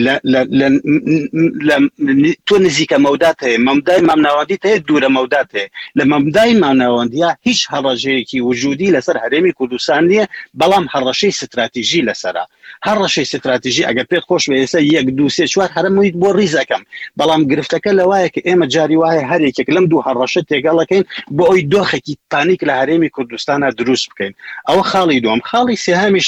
تۆ 2.48 2.56
نزیکە 2.66 2.98
مەودات 3.06 3.38
هەیە 3.46 3.58
مەمدای 3.68 4.02
مامناوادیت 4.10 4.62
هەیە 4.70 4.80
دوورە 4.88 5.10
مەودات 5.18 5.50
هەیە 5.58 5.68
لە 5.98 6.04
مەمدای 6.12 6.52
ماناوەندیا 6.64 7.30
هیچ 7.48 7.60
هەڕەژەیەکی 7.74 8.46
وجودی 8.48 8.94
لەسەر 8.96 9.18
هەرێمی 9.24 9.56
کوردستان 9.58 10.04
نیە 10.12 10.26
بەڵام 10.60 10.86
هەڕەشەی 10.94 11.32
استراتیژی 11.36 12.06
لەسرە 12.10 12.44
هەر 12.88 12.98
ڕەشەی 13.04 13.26
استراتیژی 13.28 13.88
ئەگەر 13.90 14.06
پێت 14.12 14.24
خۆش 14.30 14.44
ئێستا 14.60 14.80
یەک 14.96 15.08
دو 15.18 15.28
سێ 15.38 15.46
چوار 15.54 15.70
هەرمویت 15.76 16.16
بۆ 16.22 16.30
ریزەکەم 16.40 16.82
بەڵام 17.20 17.42
گرفتەکە 17.52 17.92
لەوایە 18.00 18.30
کە 18.34 18.42
ئێمە 18.48 18.68
جاری 18.76 18.98
وایە 19.02 19.24
هەرێکێک 19.32 19.68
لەم 19.76 19.86
دوو 19.92 20.06
هەڕەشە 20.08 20.42
تێگەڵەکەین 20.50 21.04
بۆ 21.38 21.44
ئەوی 21.50 21.64
دۆخێکی 21.74 22.16
تانیک 22.32 22.62
لە 22.70 22.74
هەرێمی 22.80 23.10
کوردستانە 23.16 23.68
دروست 23.80 24.06
بکەین 24.12 24.34
ئەوە 24.70 24.84
خاڵی 24.92 25.20
دوم 25.24 25.40
خاڵی 25.50 25.76
سێهامیش 25.86 26.28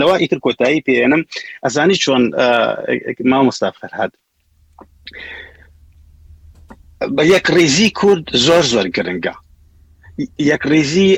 لەوە 0.00 0.14
ئیتر 0.22 0.38
کۆتایی 0.44 0.84
پێێنم 0.86 1.22
ئەزانی 1.64 1.96
چۆن 2.02 2.22
ما 3.30 3.40
مستافەر 3.48 3.92
هاات. 3.98 4.12
بە 7.16 7.22
یەک 7.34 7.46
ڕێزی 7.56 7.88
کورد 8.00 8.24
زۆر 8.46 8.64
زۆر 8.72 8.86
گرنگە 8.96 9.34
یەکڕێزی 10.50 11.08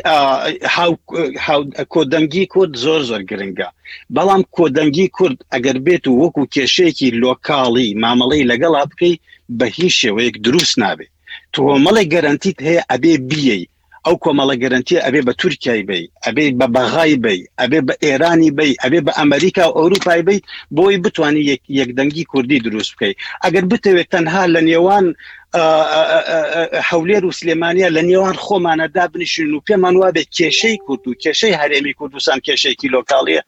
کۆدەنگی 1.92 2.44
کورد 2.52 2.74
زۆر 2.84 3.00
زۆر 3.10 3.22
گرنگە 3.30 3.68
بەڵام 4.14 4.42
کۆدەنگی 4.56 5.06
کورد 5.16 5.38
ئەگەر 5.54 5.78
بێت 5.86 6.04
و 6.06 6.18
وەکو 6.22 6.42
کێشەیەکی 6.54 7.14
لۆکاڵی 7.22 7.88
مامەڵی 8.02 8.48
لەگەڵا 8.50 8.82
بکەی 8.90 9.14
بە 9.58 9.66
هیچ 9.78 9.94
شێوەیەک 10.00 10.34
دروست 10.46 10.74
نابێ 10.82 11.06
تۆمەڵی 11.54 12.04
گەرانتیت 12.12 12.58
هەیە 12.66 12.82
ئەبێ 12.90 13.14
بیەی 13.30 13.64
ئەو 14.06 14.16
کۆمەڵە 14.24 14.54
گەرانتیە 14.62 15.00
ئەبێ 15.06 15.20
بە 15.28 15.32
تورکای 15.40 15.82
بی 15.88 16.02
ئەبێ 16.26 16.44
بە 16.58 16.66
بەغای 16.74 17.14
بی 17.24 17.38
ئەبێ 17.60 17.80
بە 17.86 17.94
ئێرانی 18.04 18.50
بی 18.58 18.72
ئەبێ 18.82 19.00
بە 19.06 19.12
ئەمریکا 19.18 19.64
و 19.68 19.72
ئەوروپای 19.78 20.22
بی 20.28 20.38
بۆی 20.76 20.96
بتوانانی 21.04 21.42
یەکدەنگی 21.80 22.24
کوردی 22.32 22.58
دروست 22.66 22.90
بکەیت 22.94 23.16
ئەگەر 23.44 23.64
بتەوێت 23.70 24.08
تەنها 24.12 24.42
لە 24.54 24.60
نێوان 24.68 25.06
هەولێر 26.90 27.24
و 27.26 27.32
سلێمانە 27.32 27.88
لە 27.96 28.02
نێوان 28.04 28.36
خۆمانە 28.44 28.86
دابنیشین 28.94 29.54
و 29.54 29.60
پێمان 29.66 29.96
وا 29.96 30.10
بێت 30.12 30.28
کێشەی 30.36 30.76
کورد 30.86 31.08
و 31.08 31.14
کێشەی 31.24 31.54
هەرێمی 31.60 31.92
کوردستان 31.98 32.40
کێشەیەکی 32.46 32.88
لۆکاڵیە 32.94 33.42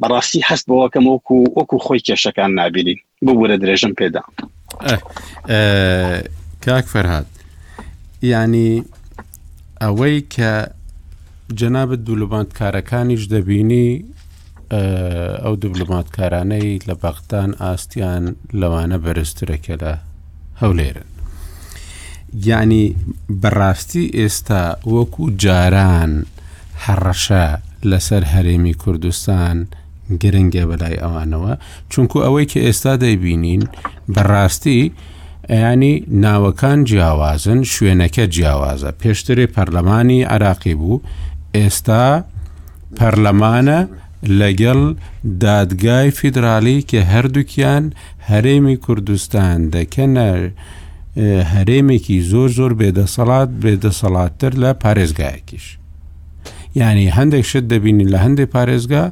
بەڕاستی 0.00 0.42
هەست 0.48 0.66
بەوەکەم 0.68 1.06
وەکو 1.06 1.38
وەکو 1.58 1.78
خۆی 1.84 2.00
کێشەکان 2.08 2.50
نبینین 2.60 2.98
ببوورە 3.24 3.56
درێژم 3.56 3.92
پێدا 4.00 4.20
کاک 6.64 6.84
فەرهاات 6.92 7.26
ینی 8.22 8.84
ئەوەی 9.82 10.18
کە 10.34 10.52
جەنابەت 11.58 12.00
دوولوبند 12.06 12.50
کارەکانیش 12.60 13.22
دەبینی 13.34 13.88
ئەو 15.44 15.54
دوبلومات 15.62 16.06
کارانەی 16.16 16.70
لە 16.88 16.94
بەختان 17.02 17.50
ئاستیان 17.62 18.24
لەوانە 18.60 18.98
بەرزترەکە 19.04 19.74
لە 19.82 19.92
هەولێرن 20.62 21.08
یعنی 22.34 22.96
بەڕاستی 23.42 24.10
ئێستا 24.18 24.64
وەکو 24.94 25.24
جاران 25.42 26.12
هەڕەشە 26.86 27.46
لەسەر 27.90 28.22
هەرێمی 28.34 28.74
کوردستان 28.82 29.58
گرنگە 30.22 30.64
بەلای 30.70 31.02
ئەوانەوە 31.02 31.54
چونکو 31.92 32.18
ئەوەی 32.24 32.46
کە 32.52 32.58
ئێستا 32.66 32.94
دەیبینین 33.02 33.62
بەڕاستی 34.14 34.80
ینی 35.50 35.94
ناوەکان 36.24 36.78
جیاوازن 36.88 37.60
شوێنەکە 37.72 38.24
جیاوازە 38.34 38.90
پێشتری 39.02 39.46
پەرلەمانی 39.54 40.22
عراقی 40.32 40.74
بوو 40.80 41.02
ئێستا 41.56 42.24
پەرلەمانە 42.98 43.80
لەگەڵ 44.40 44.80
دادگای 45.44 46.10
فیدراالی 46.18 46.84
کە 46.90 46.98
هەردووکیان 47.12 47.84
هەرێمی 48.28 48.76
کوردستان 48.84 49.58
دەکەنە 49.74 50.28
هەرێمێکی 51.54 52.20
زۆر 52.20 52.48
زۆر 52.56 52.72
بێدەسەڵات 52.80 53.48
بێدەسەڵاتتر 53.62 54.52
لە 54.62 54.70
پارێزگایەکیش 54.82 55.78
ینی 56.74 57.08
هەندێک 57.16 57.44
شت 57.50 57.64
دەبینی 57.68 58.04
لە 58.12 58.18
هەندێک 58.24 58.48
پارێزگا 58.54 59.04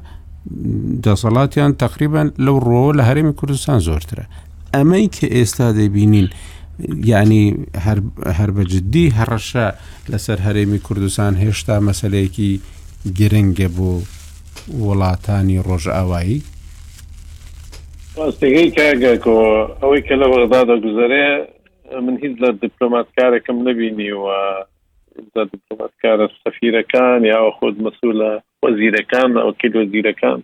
دەسەڵاتیان 1.04 1.72
تقریبان 1.84 2.28
لەو 2.44 2.58
ڕۆ 2.68 2.92
لە 2.98 3.02
هەرێمی 3.08 3.32
کوردستان 3.38 3.78
زۆرترە 3.80 4.24
ئەمەی 4.74 5.08
کە 5.16 5.26
ئێستا 5.34 5.72
دەبینین 5.80 6.28
یعنی 7.04 7.54
هەر 8.38 8.50
بەجددی 8.56 9.12
هەڕەشە 9.18 9.66
لەسەر 10.10 10.38
هەرێمی 10.46 10.78
کوردستان 10.86 11.32
هێشتا 11.42 11.76
مەسلەیەکی 11.88 12.50
گرنگە 13.18 13.68
بۆ 13.76 13.90
وڵاتانی 14.84 15.58
ڕۆژئاوایی 15.68 16.40
ڕاستگەی 18.16 18.70
کاگەکەەوەی 18.76 20.02
کە 20.06 20.14
لە 20.20 20.26
بەغدا 20.32 20.60
دەگوزارێ 20.70 21.55
من 21.92 22.18
هیچ 22.22 22.38
لە 22.42 22.50
دیپلۆماتکارێکم 22.64 23.56
نبینی 23.68 24.10
و 24.12 24.24
دیپلۆماتکارە 25.36 26.30
سەفیرەکان 26.42 27.20
یاوە 27.32 27.50
خۆت 27.58 27.76
مەسوولە 27.86 28.30
وەزیرەکان 28.64 29.30
ئەوکیل 29.44 29.72
وەزیرەکان 29.78 30.40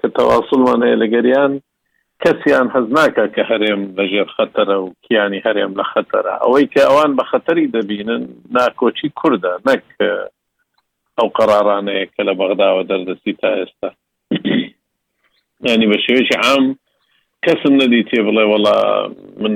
کە 0.00 0.08
تەواسڵمانەیە 0.16 0.96
لە 1.02 1.06
گەریان 1.14 1.52
کەسیان 2.22 2.68
هەز 2.74 2.86
ناکە 2.98 3.24
کە 3.34 3.42
هەرێم 3.50 3.82
لەژێر 3.98 4.28
خەتەرە 4.36 4.76
و 4.84 4.88
کیانی 5.02 5.40
هەرێم 5.46 5.72
لە 5.80 5.84
خەتەرە 5.92 6.32
ئەوەی 6.42 6.66
کە 6.74 6.80
ئەوان 6.88 7.12
بە 7.18 7.24
خەتەری 7.30 7.66
دەبینن 7.74 8.22
ناکۆچی 8.56 9.08
کووردە 9.18 9.52
نەک 9.68 9.84
ئەو 11.18 11.28
قەرارانەیە 11.38 12.06
کە 12.14 12.22
لە 12.28 12.32
بەغداوە 12.38 12.82
دەردەستی 12.90 13.32
تا 13.40 13.48
ئێستا 13.60 13.88
ینی 15.70 15.86
بە 15.92 15.98
شێوێکی 16.04 16.36
عام 16.44 16.64
کەسم 17.44 17.74
نەدی 17.80 18.02
تێ 18.10 18.20
بڵێ 18.26 18.44
وڵا 18.52 18.76
من 19.42 19.54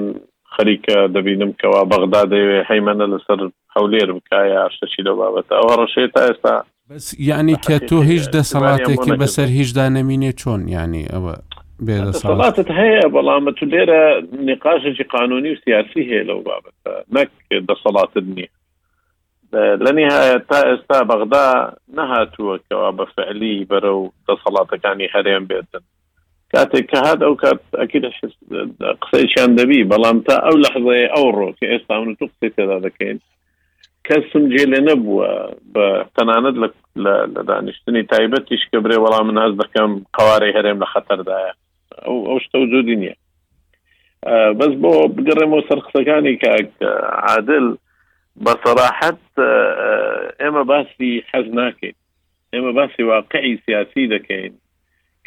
خەریکە 0.56 0.96
دەبینم 1.16 1.52
کەوا 1.60 1.80
بەغدا 1.92 2.20
دەوێ 2.32 2.56
هەیمەە 2.70 2.94
لەسەر 3.12 3.38
هەولێر 3.74 4.08
بکایە 4.16 4.60
شتەشی 4.74 5.02
لە 5.08 5.12
بابەتە 5.20 5.52
ئەوە 5.60 5.74
ڕەشێت 5.80 6.10
تا 6.14 6.20
ئێستا 6.28 6.54
ینی 7.28 7.56
کە 7.66 7.76
تۆ 7.88 7.96
هیچ 8.12 8.24
دەسەڵاتێکی 8.36 9.12
بەسەر 9.20 9.48
هیچدا 9.58 9.84
نەمینێ 9.96 10.32
چۆن 10.40 10.60
ینی 10.80 11.04
ئەوە 11.14 11.34
سڵاتت 12.28 12.68
هەیە 12.80 13.02
بەڵامە 13.14 13.52
تو 13.58 13.64
لێرە 13.72 14.02
نقاشێکی 14.50 15.04
قانونی 15.14 15.50
و 15.54 15.58
سیاسی 15.64 16.02
هەیە 16.10 16.24
لەو 16.28 16.38
بابەتە 16.48 16.92
نەک 17.16 17.30
دەسەڵاتت 17.68 18.26
نییە 18.34 18.50
لە 19.84 19.90
نهایە 19.98 20.38
تا 20.50 20.58
ئێستا 20.68 20.98
بەغدا 21.10 21.46
نەهاتووەکەەوە 21.98 22.88
بە 22.98 23.04
فعلی 23.14 23.54
بەرە 23.70 23.92
و 24.00 24.04
دەسەڵاتەکانی 24.28 25.08
هەرێم 25.14 25.44
بێتن 25.50 25.84
کاتێک 26.56 26.84
کە 26.90 26.98
هاات 27.06 27.20
ئەو 27.24 27.34
کات 27.42 27.60
ئەکیدە 27.80 28.10
قسەیشان 29.02 29.50
دەبی 29.58 29.88
بەڵام 29.92 30.18
تا 30.26 30.34
ئەو 30.46 30.56
لەحظەیە 30.64 31.08
ئەو 31.14 31.26
ڕۆ 31.38 31.48
کە 31.58 31.66
ئێستا 31.72 31.94
من 32.04 32.14
تو 32.18 32.24
قسەی 32.32 32.50
تێدا 32.56 32.78
دەکەین 32.86 33.18
کەسم 34.06 34.42
جێ 34.52 34.64
لێ 34.72 34.80
نەبووە 34.88 35.28
بە 35.74 35.86
تەنانەت 36.16 36.56
لە 37.04 37.12
دانیشتنی 37.48 38.02
تایبەتیش 38.12 38.62
کە 38.70 38.78
برێ 38.84 38.98
وەڵام 39.04 39.28
ناز 39.38 39.52
دەکەم 39.62 39.90
قوارەی 40.16 40.56
هەرێم 40.56 40.78
لە 40.82 40.86
خەتەردایە 40.92 41.52
ئەو 42.06 42.18
ئەو 42.28 42.38
شتە 42.44 42.58
زودی 42.72 42.96
نییە 43.02 43.16
بەس 44.58 44.72
بۆ 44.82 44.90
بگەڕێمەوە 45.16 45.62
سەر 45.68 45.78
قسەکانی 45.86 46.34
کاک 46.44 46.70
عادل 47.28 47.66
بەسەراحەت 48.44 49.22
ئێمە 50.42 50.62
باسی 50.70 51.10
حەز 51.30 51.46
ناکەین 51.60 51.96
ئێمە 52.54 52.72
باسی 52.78 53.02
واقعی 53.10 53.54
سیاسی 53.66 54.04
دەکەین 54.14 54.52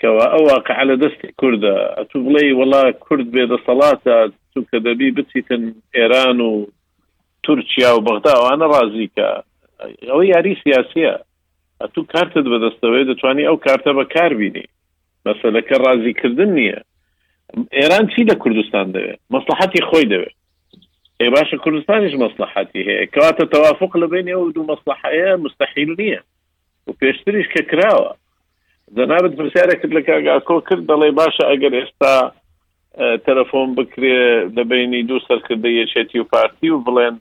بکەوە 0.05 0.25
ئەوە 0.35 0.55
کە 0.67 0.73
على 0.81 0.95
دەستی 1.03 1.29
کووردە 1.39 1.73
ئەتو 1.97 2.17
بڵێ 2.25 2.43
وڵا 2.59 2.83
کورد 3.05 3.27
بێدە 3.35 3.57
سەڵاتە 3.67 4.15
تو 4.53 4.59
کە 4.69 4.77
دەبی 4.85 5.11
بچیتن 5.17 5.63
ئێران 5.97 6.37
و 6.47 6.51
تورکیا 7.43 7.89
و 7.93 8.01
بەغداوانە 8.07 8.65
ڕازیکە 8.73 9.29
ئەوەی 10.09 10.27
یاری 10.33 10.55
سیاسیە 10.63 11.13
ئەتو 11.81 12.01
کارتت 12.13 12.45
بەدەستەوەی 12.51 13.05
دەتوانانی 13.09 13.47
ئەو 13.49 13.57
کارتە 13.65 13.91
بەکار 13.99 14.31
بینی 14.39 14.65
مەسلەکە 15.27 15.75
ڕازیکردن 15.85 16.49
نییە 16.57 16.79
ئێران 17.77 18.05
چی 18.11 18.21
لە 18.29 18.35
کوردستان 18.41 18.87
دەوێت 18.95 19.19
مەسلحەتی 19.35 19.81
خۆی 19.89 20.05
دەوێت 20.11 20.35
ئێ 21.21 21.27
باشە 21.35 21.57
کوردستانیش 21.63 22.13
مەسلحەتی 22.25 22.81
هەیە 22.87 23.05
کەواتە 23.13 23.43
تەوافق 23.53 23.91
لە 24.01 24.07
بین 24.13 24.27
ئەو 24.33 24.51
دوو 24.55 24.65
مەسلحەیە 24.71 25.31
مستحیل 25.45 25.91
نییە 25.99 26.21
و 26.87 26.91
پێشتریش 27.01 27.47
کە 27.55 27.61
کراوە 27.71 28.11
جەنابەت 28.97 29.33
پرسیارە 29.39 29.75
کرد 29.81 29.93
لە 29.97 30.01
کاگاکۆ 30.07 30.55
کرد 30.69 30.83
دەڵێ 30.91 31.09
باشە 31.19 31.43
ئەگەر 31.51 31.73
ئێستا 31.79 32.13
تەلەفۆن 33.25 33.69
بکرێ 33.77 34.19
دەبینی 34.57 35.03
دوو 35.09 35.19
سەرکردە 35.27 35.69
یەچێتی 35.79 36.19
و 36.19 36.29
پارتی 36.33 36.69
و 36.71 36.83
بڵێن 36.87 37.15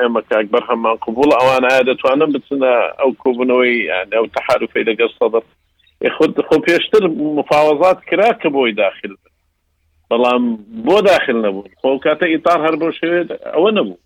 ئێمە 0.00 0.20
کاک 0.30 0.46
بەرهەمان 0.54 0.96
قوبول 1.04 1.30
ئەوان 1.38 1.64
ئایا 1.68 1.82
دەتوانم 1.90 2.30
بچنە 2.34 2.72
ئەو 3.00 3.10
کۆبنەوەی 3.22 3.74
ئەو 4.16 4.24
تەحارفەی 4.36 4.86
لەگەڵ 4.88 5.10
سەدەر 5.18 5.42
خود 6.16 6.32
خۆ 6.48 6.56
پێشتر 6.66 7.02
مفاوەزات 7.38 7.98
کرا 8.08 8.30
کە 8.42 8.48
بۆی 8.56 8.72
داخل 8.84 9.12
بەڵام 10.10 10.44
بۆ 10.86 10.96
داخل 11.10 11.36
نەبوون 11.44 11.68
خۆ 11.80 11.88
کاتە 12.04 12.26
ئیتار 12.32 12.58
هەر 12.66 12.74
بۆ 12.82 12.88
شوێت 13.00 13.28
ئەوە 13.54 13.70
نەبوو 13.78 13.98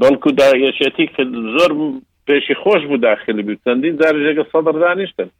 بەڵکو 0.00 0.30
دا 0.40 0.48
یەچێتی 0.66 1.06
کرد 1.14 1.32
زۆر 1.56 1.70
پێشی 2.26 2.54
خۆش 2.62 2.82
بوو 2.88 3.00
داخل 3.08 3.36
بوو 3.46 3.60
چەندین 3.64 3.94
جارێگە 4.00 4.44
سەدەر 4.52 4.76
دانیشتن 4.84 5.30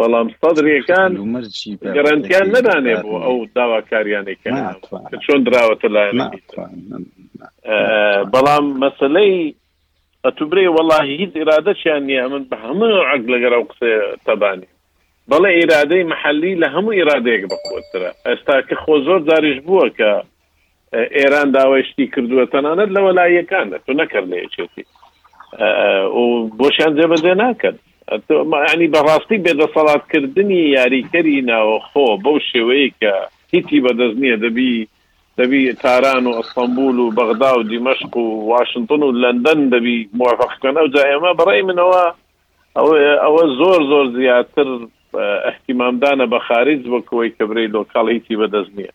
بەڵام 0.00 0.26
سەدرەکان 0.42 1.10
گەرانیان 1.96 2.46
نەدانێ 2.56 2.94
بۆ 3.04 3.14
ئەو 3.26 3.36
داواکاریانێکە 3.56 4.50
چۆن 5.24 5.40
درراوەتە 5.46 5.88
لای 5.94 6.10
بەڵام 8.34 8.64
مەسلەی 8.84 9.34
ئەتوبرێ 10.24 10.64
وەڵی 10.78 11.12
هیچ 11.22 11.32
ئرادەشیان 11.40 12.02
نیە 12.10 12.24
من 12.32 12.42
بە 12.50 12.56
هەموو 12.64 13.02
عگ 13.12 13.22
لەگەرا 13.32 13.58
و 13.60 13.68
قسێ 13.70 13.92
تەبانی 14.26 14.68
بەڵێ 15.30 15.50
ئیرادەی 15.58 16.04
محلی 16.12 16.52
لە 16.62 16.66
هەموو 16.74 16.96
ئیرادەیەک 16.98 17.44
بەخۆترە 17.52 18.10
ئێستا 18.26 18.54
کە 18.68 18.74
خۆ 18.82 18.94
زۆر 19.06 19.20
داریش 19.30 19.58
بووە 19.66 19.86
کە 19.98 20.10
ئێران 21.18 21.48
داوایشتی 21.56 22.06
کردووە 22.14 22.44
تەنانەت 22.52 22.90
لە 22.96 23.00
وەلایەکانە 23.06 23.76
تو 23.84 23.92
نەکردێچێتی 24.00 24.84
و 26.18 26.24
بۆشیان 26.58 26.92
جێبەجێ 26.98 27.34
ناکرد 27.42 27.78
ینی 28.10 28.86
بەڕاستی 28.94 29.38
بێدەسەڵاتکردنی 29.46 30.60
یاریکەری 30.78 31.42
ناوەخۆ 31.50 32.06
بەو 32.24 32.38
شێوەیە 32.50 32.88
کە 33.00 33.12
هیچی 33.54 33.80
بەدەست 33.86 34.16
نییە 34.22 34.36
دەبی 34.44 34.88
دەبی 35.38 35.72
تاران 35.82 36.24
و 36.26 36.36
ئەستەمبول 36.38 36.96
و 37.00 37.12
بەغدا 37.18 37.50
و 37.58 37.62
دیمەشق 37.62 38.16
و 38.16 38.22
وااشنگتن 38.50 39.02
و 39.02 39.12
لندن 39.22 39.60
دەبی 39.74 39.96
موفقکەنە 40.18 40.80
و 40.84 40.88
جا 40.94 41.02
ئێمە 41.10 41.32
بەڕێ 41.40 41.62
منەوە 41.68 42.04
ئەوە 43.24 43.42
زۆر 43.60 43.80
زۆر 43.90 44.06
زیاتر 44.18 44.68
احتیمامدانە 45.50 46.26
بە 46.32 46.38
خارج 46.48 46.82
وەکەوەی 46.94 47.30
کەبرەی 47.38 47.72
لۆکال 47.76 48.06
هیچی 48.14 48.34
بەدەست 48.42 48.72
نییە 48.76 48.92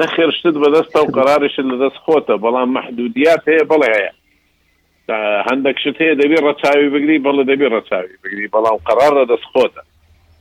نەخێرشت 0.00 0.44
بەدەستە 0.62 0.98
و 1.02 1.10
قرارش 1.16 1.54
لەدەست 1.70 1.98
خۆتە 2.04 2.34
بەڵام 2.44 2.68
محدودیات 2.78 3.42
هەیە 3.50 3.64
بەڵێ 3.70 3.90
هەیە 3.96 4.12
هەندێک 5.46 5.76
شت 5.82 5.96
هەیە 6.02 6.14
دەبی 6.22 6.36
ڕەچاوی 6.46 6.88
بگری 6.94 7.22
بەڵە 7.26 7.44
دەبی 7.50 7.70
ڕەچاوی 7.74 8.16
بگری 8.24 8.48
بەڵام 8.54 8.78
قرارە 8.88 9.24
دەستخۆتە 9.32 9.82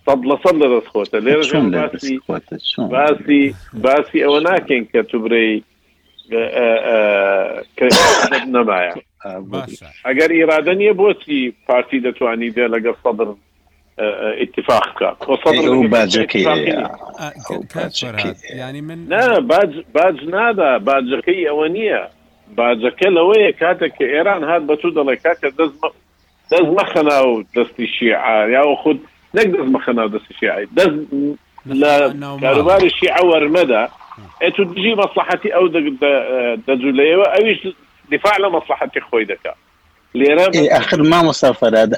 سەد 0.06 0.22
لە 0.30 0.36
سەد 0.44 0.56
لە 0.62 0.68
دەستخۆتە 0.76 1.20
لێرە 1.26 1.92
باسی 2.78 3.56
باسی 3.74 4.20
ئەوە 4.26 4.40
ناکەین 4.50 4.84
کە 4.92 5.02
توبرەی 5.12 5.64
نەمایە 8.56 8.94
ئەگەر 10.08 10.32
ئیرادە 10.38 10.74
نیە 10.74 10.94
بۆچی 11.02 11.54
پارتی 11.68 12.00
دەتوانی 12.08 12.50
دێ 12.56 12.66
لەگەر 12.76 12.96
سەدر 13.04 13.30
اتفاق 14.44 14.86
باجەکەی 15.96 16.46
ینی 18.60 18.82
من 18.82 19.00
باج 19.98 20.20
نادا 20.34 20.70
باجەکەی 20.88 21.48
ئەوە 21.50 21.68
نییە 21.78 22.04
باجەکە 22.58 23.08
لەوەیە 23.18 23.52
کاتێک 23.62 23.94
کە 23.98 24.06
ئێران 24.14 24.42
هات 24.50 24.64
بەچوو 24.70 24.96
دەڵێ 24.98 25.16
کاتە 25.24 25.48
دەست 25.60 25.76
دەست 26.52 26.68
مەخەنا 26.78 27.20
و 27.32 27.36
دەستی 27.56 27.88
شیع 27.96 28.20
یاوە 28.56 28.76
خود 28.84 28.98
نەک 29.38 29.48
دەست 29.56 29.70
مەخەنا 29.76 30.04
دەستی 30.14 30.34
شیعی 30.40 30.66
دەست 30.78 30.98
لە 31.82 31.92
کاروباری 32.44 32.90
شیع 33.00 33.18
وەرمەدا 33.32 33.84
ئە 34.42 34.48
تو 34.56 34.64
دژی 34.74 34.94
مەسلحەتی 35.04 35.52
ئەو 35.56 35.68
دەجوولەوە 36.68 37.26
ئەویش 37.36 37.60
دفاع 38.14 38.36
لە 38.44 38.48
مەسلحەتی 38.56 39.02
خۆی 39.08 39.26
دەکات 39.32 39.60
لێرە 40.20 40.46
ئەخر 40.76 41.00
مامۆسافەرات 41.12 41.92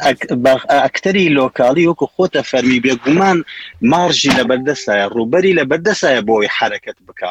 ئەکتەری 0.86 1.34
لۆکالی 1.40 1.88
وەکو 1.90 2.06
خۆتە 2.16 2.42
فەرمی 2.50 2.80
بێگومان 2.86 3.38
مارژی 3.92 4.32
لە 4.40 4.44
بەردەسایە 4.50 5.06
ڕوبەری 5.16 5.54
لە 5.60 5.64
بەردەسایە 5.70 6.22
بۆی 6.28 6.48
حرکت 6.58 6.98
بک 7.08 7.22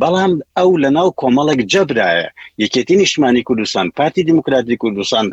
بەڵام 0.00 0.32
ئەو 0.58 0.70
لە 0.82 0.90
ناو 0.96 1.08
کۆمەڵک 1.20 1.60
جەبرایە 1.72 2.28
یەکێتی 2.62 2.94
نیشتمانی 3.00 3.42
کوردستان 3.48 3.86
پارتی 3.98 4.22
دموکراتی 4.30 4.76
کوردستان 4.82 5.26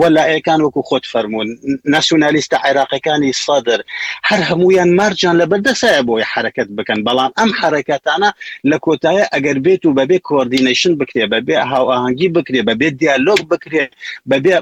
وەلایەکان 0.00 0.60
وەکو 0.64 0.82
خۆت 0.88 1.04
فەرمونون 1.12 1.50
ناسیۆنالیستە 1.94 2.56
عێراقەکانی 2.66 3.32
سادر 3.44 3.80
هەر 4.28 4.40
هەمویان 4.50 4.90
مارجان 5.00 5.34
لە 5.40 5.46
بەردەسایە 5.50 6.02
بۆی 6.08 6.24
حرکت 6.32 6.68
بکەن 6.78 6.98
بەڵام 7.06 7.30
ئەم 7.38 7.50
حرکاتانە 7.60 8.30
لە 8.70 8.76
کۆتایە 8.84 9.24
ئەگەر 9.34 9.58
بێت 9.64 9.82
و 9.86 9.94
بەبێ 9.98 10.18
کۆردینیشن 10.28 10.92
بکرێ 11.00 11.24
بەبێ 11.34 11.56
هاوەهنگگی 11.72 12.28
بکرێ 12.36 12.60
بەبێ 12.68 12.88
دیالۆگ 13.00 13.42
بکرێ 13.52 13.84
بەبێ 14.30 14.54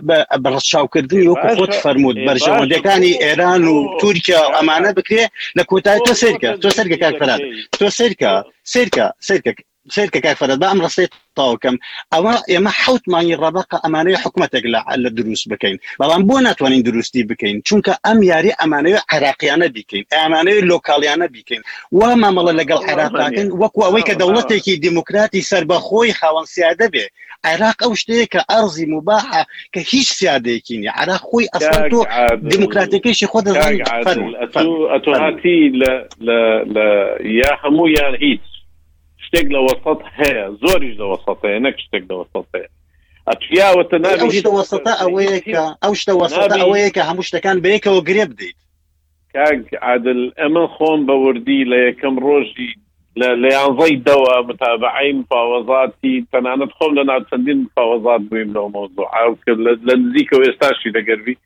بەڕشاوکردنی 0.45 1.28
وەکو 1.31 1.49
خۆت 1.57 1.73
فەرموود 1.85 2.16
بەرژەوەندەکانی 2.27 3.19
ئێران 3.24 3.62
و 3.66 3.77
تورکیا 4.01 4.41
ئەمانە 4.57 4.91
بکرێ 4.99 5.24
لە 5.59 5.62
کۆتای 5.70 6.01
تۆ 6.07 6.12
سرکە 6.23 6.51
تۆ 6.62 6.69
سەرگە 6.77 6.97
کارکەرات 7.05 7.43
تۆ 7.81 7.87
سرکە 7.99 8.32
سرکە 8.73 9.07
سرکە 9.28 9.53
سيرك 9.89 10.11
كيف 10.19 10.44
دا 10.44 10.73
أمر 10.73 10.89
سيت 10.89 11.11
طاوكم 11.35 11.77
أو 12.15 12.28
إما 12.28 12.70
حوت 12.70 13.02
ماني 13.09 13.35
ربقة 13.35 13.82
أمانية 13.85 14.16
حكومتك 14.16 14.62
على 14.74 15.09
الدروس 15.09 15.48
بكين 15.48 15.78
بلان 16.01 16.27
بو 16.27 16.39
ناتوانين 16.39 16.82
دروس 16.82 17.11
دي 17.11 17.23
بكين 17.23 17.62
چونك 17.69 17.97
أم 18.07 18.23
ياري 18.23 18.51
أمانية 18.52 18.98
عراقيانة 19.11 19.66
بكين 19.66 20.05
أمانية 20.27 20.61
لوكاليانة 20.61 21.27
بكين 21.27 21.62
وما 21.93 22.31
ملا 22.31 22.62
لقل 22.62 22.90
عراقاكن 22.90 23.51
وكو 23.52 23.85
أويك 23.85 24.11
دولتك 24.11 24.70
ديمقراطي 24.70 25.40
سربخوي 25.40 26.12
خوان 26.12 26.44
سيادة 26.44 26.86
بي 26.89 27.01
عراق 27.44 27.82
أو 27.82 27.94
شتيك 27.94 28.36
أرضي 28.51 28.86
مباحة 28.86 29.47
كهيش 29.73 30.09
سيادة 30.11 30.57
كيني 30.57 30.89
عراق 30.89 31.16
خوي 31.20 31.47
أصلا 31.55 31.89
تو 31.89 32.05
ديمقراطيكيش 32.35 33.24
خود 33.24 33.48
الظن 33.48 34.36
أتو 34.93 35.12
هاتي 35.15 35.69
ل 35.69 35.85
ل 36.20 36.31
ل 36.65 36.77
يا 37.24 37.59
همو 37.69 37.86
يا 37.86 38.09
هيت 38.23 38.40
تشتاق 39.32 39.51
لوسطها 39.52 40.51
زورج 40.66 40.85
هي 41.44 41.57
انك 41.57 41.74
تشتاق 41.74 42.27
هي 42.55 42.66
اتفيا 43.28 43.70
وتنابي 43.78 44.20
اوش 44.23 44.44
لوسطها 44.44 44.93
اويكا 45.02 45.77
اوش 45.85 46.09
لوسطها 46.09 46.62
اويكا 46.62 47.12
هموش 47.12 47.36
كان 47.36 47.61
بيكا 47.61 47.90
وقريب 47.90 48.36
دي 48.36 48.57
كاك 49.35 49.65
عادل 49.82 50.32
امن 50.40 50.66
خون 50.66 51.07
بوردي 51.07 51.65
لكم 51.65 52.19
روجي 52.19 52.74
لەیانزەی 53.20 53.94
دەوە 54.09 54.36
متابعی 54.48 55.09
مفاوەزاتی 55.12 56.15
تەنانەت 56.32 56.70
خۆم 56.77 56.93
لە 56.98 57.02
ناچەندین 57.11 57.59
مفاوەزات 57.69 58.20
بوویم 58.20 58.52
لەو 58.55 58.66
مۆزۆ 58.74 59.35
کرد 59.47 59.59
لە 59.59 59.94
نزیکەوە 59.94 60.43
ئێستاشی 60.48 60.90
دەگەروی 60.90 61.36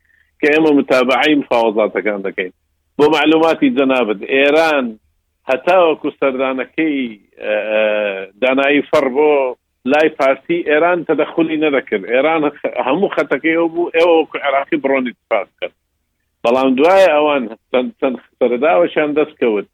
کە 0.43 0.47
ئێمە 0.53 0.73
متابعين 0.73 1.39
مفاوەزاتەکان 1.43 2.09
عندك 2.09 2.53
بمعلوماتي 2.99 3.71
معلوماتی 3.71 4.29
ايران 4.29 4.97
هەتاوەکو 5.51 6.11
سەردانەکەی 6.21 7.21
دانایی 8.41 8.83
فەر 8.91 9.07
بۆ 9.17 9.29
لای 9.93 10.09
پارتی 10.19 10.61
ئێران 10.71 11.01
تەدەخلی 11.09 11.61
نەدەکرد 11.65 12.05
ئێران 12.13 12.43
هەموو 12.87 13.15
خەتەکەی 13.17 13.57
ئەو 13.59 13.69
بوو 13.75 13.91
ئێوەکو 13.97 14.39
عراقی 14.47 14.77
بڕۆنی 14.83 15.13
پاس 15.31 15.49
کرد 15.61 15.75
بەڵام 16.45 16.71
دوایە 16.79 17.11
ئەوان 17.17 17.43
چەند 18.01 18.17
سەرداوەشان 18.39 19.11
دەستکەوت 19.19 19.67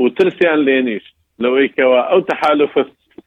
و 0.00 0.08
ترسیان 0.18 0.60
لێنیش 0.68 1.04
لەوەیکەوە 1.42 2.00
ئەو 2.10 2.20
تحالف 2.30 2.72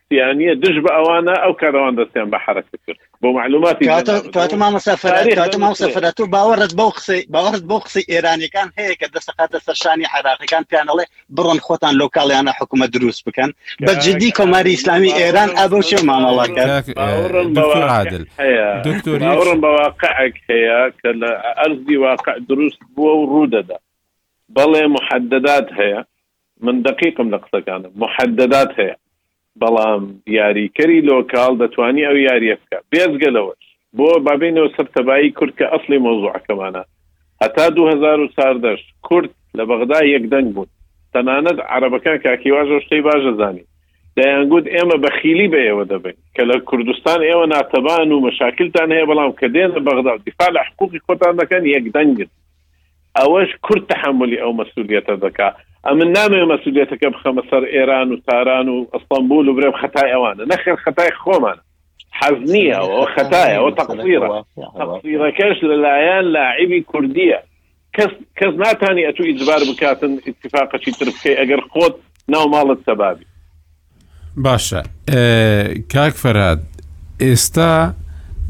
سیانە 0.08 0.52
دژ 0.64 0.76
بە 0.86 0.92
ئەوانە 0.98 1.36
ئەو 1.44 1.54
کارەوان 1.62 1.94
دەستیان 2.00 2.30
بە 2.34 2.40
حرەکە 2.46 2.78
کرد 2.86 3.02
بۆ 3.24 3.30
معلوماتی 3.34 3.86
تو 4.04 4.58
مامەسەفرەت 4.64 5.54
مامەسەفرەت 5.64 6.20
و 6.20 6.26
باوەرت 6.36 6.74
بەو 6.80 6.90
قسەی 6.96 7.22
باوەرت 7.36 7.64
بۆ 7.72 7.78
قسەی 7.86 8.06
ئێرانەکان 8.10 8.70
هەیە 8.78 8.96
کە 9.02 9.08
دەسەقاتە 9.16 9.58
سەرشانی 9.66 10.06
عراقەکان 10.14 10.66
پیانەڵێ 10.72 11.06
بڕن 11.38 11.60
خۆتان 11.68 11.94
لۆکاڵیانە 12.02 12.54
حکومە 12.60 12.86
دروست 12.88 13.26
بکەن 13.26 13.50
بە 13.86 13.92
جدی 14.06 14.30
کۆماری 14.32 14.72
ئیسلامی 14.76 15.12
ئێران 15.14 15.50
ئەبەو 15.60 15.82
شێ 15.90 16.00
مامەڵەکەعادل 16.10 16.94
دکتۆرم 18.86 19.62
باورن 19.62 20.34
هەیە 20.50 20.80
کە 21.02 21.12
لە 21.22 21.32
ئەرزی 21.60 21.98
واقع 21.98 22.34
دروس 22.50 22.74
بو 22.96 23.04
و 23.08 23.28
ڕوودەدا 23.32 23.78
بەڵێ 24.58 24.84
محددات 24.98 25.68
هي 25.80 25.94
من 26.62 26.84
من 27.20 27.30
نقطه 27.32 27.60
كان 27.60 27.92
محددات 27.98 28.72
هي 28.80 28.96
بەڵام 29.62 30.04
دیاریکەری 30.28 31.00
لۆکال 31.12 31.54
دەتوانی 31.64 32.06
ئەو 32.08 32.18
یاریە 32.28 32.56
بکە 32.62 32.78
بێزگەلەوە 32.92 33.54
بۆ 33.98 34.10
بابینەوە 34.26 34.70
سەرتەبایی 34.76 35.36
کورد 35.38 35.54
کە 35.60 35.66
ئەفلی 35.74 36.04
مۆزوعکەمانە 36.06 36.84
هەتا 37.44 37.66
2010 37.70 38.80
کورد 39.08 39.30
لە 39.58 39.64
بەغدا 39.70 40.00
یەکدەنگ 40.16 40.48
بوون 40.56 40.70
تەنانەت 41.14 41.58
عربەکان 41.76 42.18
کاکیواژە 42.26 42.78
شتەی 42.86 43.02
باشەزانی 43.08 43.64
دەیانگووت 44.18 44.66
ئێمە 44.76 44.98
بەخیلی 45.04 45.48
بەیەوە 45.54 45.84
دەبین 45.92 46.18
کە 46.36 46.44
لە 46.50 46.56
کوردستان 46.70 47.20
ئێوە 47.30 47.46
ناتەبان 47.56 48.08
و 48.12 48.24
مەشاکلتان 48.28 48.90
هەیە 48.96 49.06
بەڵام 49.10 49.32
کە 49.40 49.48
دێنە 49.56 49.80
بەغدا 49.88 50.14
دیفاع 50.26 50.50
لە 50.56 50.62
حقوقی 50.68 51.00
خۆتان 51.08 51.34
دەکەن 51.42 51.64
یەکدەنگن 51.76 52.30
اوش 53.18 53.48
کورد 53.62 53.88
تحملی 53.88 54.38
او 54.42 54.54
مەسوولیتە 54.58 55.12
دەکا 55.12 55.54
ئەمن 55.86 56.08
نامێ 56.18 56.42
مەسوولیتەکە 56.54 57.08
بخەمە 57.16 57.44
سەر 57.52 57.64
ايران 57.72 58.12
و 58.12 58.18
واسطنبول 58.24 58.70
و 58.70 58.86
ئەستانبول 58.94 59.48
و 59.48 59.54
برێم 59.56 59.72
خەتای 59.72 60.12
خومان 60.14 60.40
حزنيه 60.62 60.76
خەتای 60.86 61.12
خۆمانە 61.24 61.62
حەزنیە 62.22 62.80
و 62.80 63.08
للعيان 63.28 63.64
و 63.64 63.72
كرديه 63.76 64.44
تەقصیرەکەش 64.58 65.58
لەلایەن 65.62 66.24
لاعیبی 66.24 66.82
کوردیە 66.88 67.40
کەس 67.98 68.12
کەس 68.40 68.54
ناتانی 68.58 69.08
ئەتو 69.12 69.24
ئیجبار 69.26 69.60
بکاتن 69.70 70.12
اتفاقەکی 70.30 70.92
تر 70.98 71.06
بکەی 71.06 71.36
ئەگەر 71.42 71.62
خۆت 71.74 71.94
ناو 72.28 72.46
ماڵت 72.54 72.80
سەبابی 72.90 73.26
باشە 74.38 74.82
کاک 75.94 76.14
آه، 77.58 77.94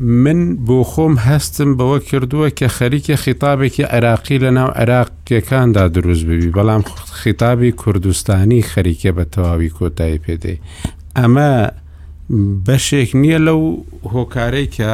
من 0.01 0.39
بۆ 0.67 0.83
خۆم 0.91 1.13
هەستم 1.27 1.69
بەوە 1.77 1.97
کردووە 2.09 2.49
کە 2.59 2.67
خەریکە 2.77 3.15
خیتابێکی 3.23 3.83
عراقی 3.83 4.37
لە 4.39 4.49
ناو 4.57 4.69
عراقیەکاندا 4.81 5.85
دروست 5.95 6.25
ببی 6.25 6.51
بەڵام 6.57 6.81
خیتابی 7.21 7.71
کوردستانی 7.71 8.61
خەریکە 8.63 9.09
بە 9.17 9.25
تەواوی 9.33 9.69
کۆتایی 9.77 10.19
پێدەی 10.25 10.57
ئەمە 11.19 11.51
بەشێک 12.67 13.09
نییە 13.21 13.37
لەو 13.47 13.61
هۆکارەی 14.13 14.67
کە 14.75 14.91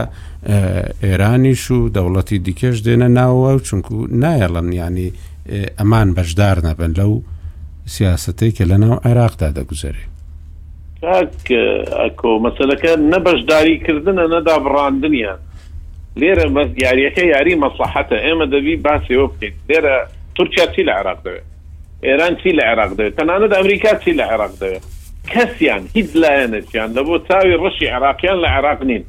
ئێرانیش 1.06 1.72
و 1.72 1.90
دەوڵەتی 1.96 2.38
دیکەش 2.46 2.78
دێنە 2.86 3.08
ناوە 3.20 3.52
و 3.56 3.60
چونکو 3.68 3.96
نایەڵەن 4.22 4.68
ینی 4.80 5.10
ئەمان 5.80 6.08
بەشدار 6.18 6.58
نەبن 6.68 6.92
لەو 7.00 7.12
سیاستەی 7.96 8.52
کە 8.58 8.64
لە 8.72 8.78
ناو 8.84 8.96
عێراقدا 9.08 9.50
دەگوزارێت 9.58 10.17
کاک 11.02 11.48
ئەکۆ 12.02 12.32
مەسلەکە 12.46 12.92
نە 13.14 13.20
بران 13.26 14.18
نەدا 14.34 14.56
بڕاندنیان 14.66 15.40
لێرە 16.22 16.46
بەس 16.56 16.70
یاریەکە 16.86 17.24
یاری 17.34 17.56
مەسلحەتە 17.66 18.18
ئێمە 18.26 18.46
دەبی 18.54 18.76
باسیەوە 18.88 19.28
بکەین 19.32 19.54
لێرە 19.70 19.96
تورکیا 20.36 20.66
چی 20.74 20.84
لە 20.90 20.94
عراق 21.00 21.20
دەوێت 21.26 21.44
ئێران 22.08 22.34
چی 22.42 22.52
لە 22.58 22.64
عراق 22.72 22.92
دەوێت 22.98 23.14
تەنانەت 23.20 23.52
ئەمریکا 23.58 23.94
چی 24.04 24.12
لە 24.20 24.26
عراق 24.34 24.52
دەوێت 24.62 24.84
کەسیان 25.32 25.84
هیچ 25.96 26.10
لایەنەتیان 26.22 26.90
دەبوو 26.98 27.18
چاوی 27.30 27.58
ڕەشی 27.62 27.88
عراقیان 27.96 28.38
لە 28.44 28.50
عراق 28.58 28.80
نین 28.90 29.04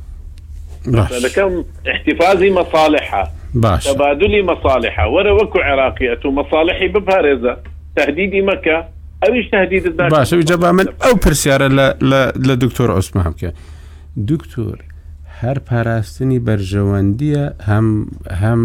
لەکەم 1.24 1.52
احتیفازی 1.92 2.50
مەصالحە 2.60 3.24
باش 3.64 3.84
تبادلی 3.84 4.42
مەصالحە 4.52 5.04
وەرە 5.14 5.32
وەکو 5.42 5.58
عراقیەت 5.70 6.20
و 6.26 6.30
مەصالحی 6.38 6.88
بپارێزە 6.94 7.54
تهدیدی 7.96 8.42
مەکە 8.48 8.76
ئەویش 9.22 9.48
تهدید 9.52 9.96
باش 9.96 10.32
جا 10.34 10.56
من 10.72 10.86
ئەو 11.02 11.16
پرسیارە 11.16 11.68
لە 12.48 12.54
دکتۆر 12.64 12.90
ئۆسمام 12.96 13.32
کە 13.40 13.50
دکتۆر 14.28 14.78
هەر 15.40 15.58
پاراستنی 15.68 16.38
بەرژەوەندیە 16.46 17.44
هەم 17.68 17.86
هەم 18.42 18.60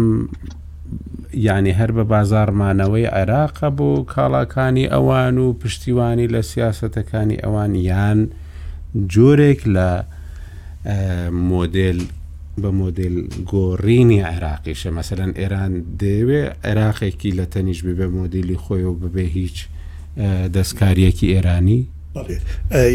یعنی 1.46 1.72
هەر 1.78 1.90
بە 1.96 2.04
بازارمانەوەی 2.12 3.06
عێراقە 3.18 3.68
بۆ 3.78 3.90
کاڵاکانی 4.14 4.88
ئەوان 4.94 5.36
و 5.38 5.46
پشتیوانی 5.62 6.28
لە 6.34 6.40
سیاسەتەکانی 6.52 7.40
ئەوان 7.44 7.74
یان 7.74 8.30
جۆرێک 9.12 9.60
لە 9.76 9.90
مۆدل 11.50 11.98
بە 12.62 12.70
مۆدل 12.80 13.14
گۆڕینی 13.52 14.20
عێراقیشە 14.30 14.90
مەمثلەن 14.96 15.30
ئێران 15.40 15.72
دەوێ 16.00 16.42
عێراقێکی 16.68 17.30
لە 17.38 17.44
تەنیش 17.52 17.80
ببێ 17.86 18.06
مۆدیلی 18.18 18.56
خۆی 18.64 18.84
و 18.90 18.94
ببێ 19.02 19.26
هیچ 19.38 19.58
دەستکاریەکی 20.54 21.30
ئێرانی 21.34 21.80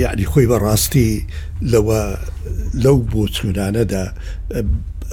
یعنی 0.04 0.26
خۆی 0.32 0.46
بەڕاستی 0.52 1.10
لەوە 1.72 2.02
لەو 2.84 2.98
بۆ 3.12 3.24
چونانەدا 3.36 4.06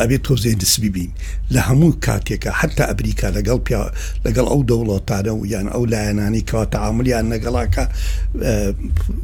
ئەبێت 0.01 0.23
تۆزێ 0.28 0.52
نسبی 0.62 0.90
بین 0.94 1.10
لە 1.55 1.60
هەموو 1.68 1.93
کاتێکە 2.06 2.51
حتا 2.60 2.85
ئەمریکا 2.90 3.28
لەگەڵ 3.36 3.59
پیا 3.66 3.82
لەگەڵ 4.27 4.47
ئەو 4.52 4.62
دەوڵەتانە 4.70 5.32
و 5.35 5.47
یان 5.52 5.66
ئەو 5.74 5.85
لایەنانی 5.93 6.43
کەوا 6.48 6.64
تعاملیان 6.74 7.27
لەگەڵاکە 7.32 7.85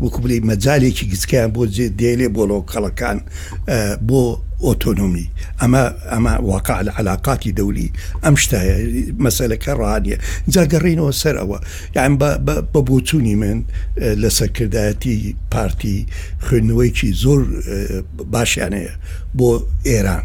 وەکوبلی 0.05 0.41
مەجالێکی 0.51 1.05
گچکیان 1.13 1.51
بۆ 1.55 1.63
جێ 1.75 1.87
دێلێ 2.01 2.29
بۆ 2.35 2.43
لۆکەڵەکان 2.53 3.19
بۆ 4.09 4.23
ئۆتۆنۆمی 4.65 5.27
ئەمە 5.63 5.83
ئەمە 6.13 6.33
واقع 6.51 6.77
لە 6.87 6.91
علااقاتی 6.99 7.53
دەولی 7.59 7.89
ئەم 8.25 8.35
شتایە 8.43 8.75
مەسلەکە 9.25 9.73
ڕانیە 9.81 10.17
جاگەڕینەوە 10.55 11.13
سەر 11.23 11.35
ئەوە 11.41 11.59
یان 11.97 12.13
بە 12.73 12.81
بۆچوونی 12.89 13.35
من 13.43 13.59
لە 14.23 14.29
سەرکردایەتی 14.39 15.17
پارتی 15.53 15.97
خوێندنەوەیکی 16.47 17.09
زۆر 17.23 17.41
باشیانەیە 18.35 18.93
بۆ 19.39 19.51
ئێران 19.91 20.25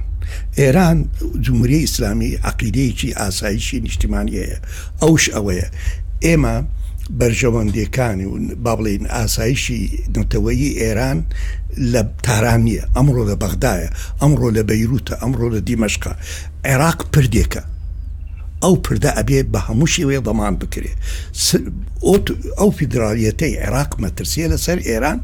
ئێران 0.60 0.98
جمهوری 1.46 1.78
ئیسلامی 1.84 2.32
عقیدەیەکی 2.50 3.10
ئاسایشی 3.22 3.78
نیشتیمانیەیە 3.86 4.58
ئەوش 5.04 5.24
ئەوەیە 5.36 5.68
ئێمە 6.26 6.56
بەرژەوەندەکانی 7.20 8.28
و 8.30 8.36
با 8.64 8.74
بڵین 8.80 9.06
ئاسایشی 9.16 9.82
نەتەوەیی 10.16 10.72
ئێران 10.82 11.18
لە 11.92 12.02
تارانیە 12.26 12.84
ئەمڕۆ 12.96 13.24
لە 13.30 13.36
بەغدایە 13.44 13.90
ئەمڕۆ 14.22 14.48
لە 14.58 14.62
بەیروتە 14.70 15.16
ئەمڕۆ 15.24 15.48
لە 15.56 15.60
دیمەشقا 15.68 16.14
عێراق 16.70 17.00
پردێکە 17.14 17.64
ئەو 18.64 18.76
پردە 18.86 19.12
ئەبێ 19.18 19.40
بە 19.54 19.60
هەمووشی 19.68 20.06
وێ 20.10 20.18
دەمان 20.28 20.54
بکرێ 20.62 20.94
ئەو 22.58 22.70
فیدراالەتەی 22.78 23.54
عێراق 23.64 23.92
مەترسیە 24.04 24.48
لەسەر 24.54 24.78
ئێران 24.88 25.20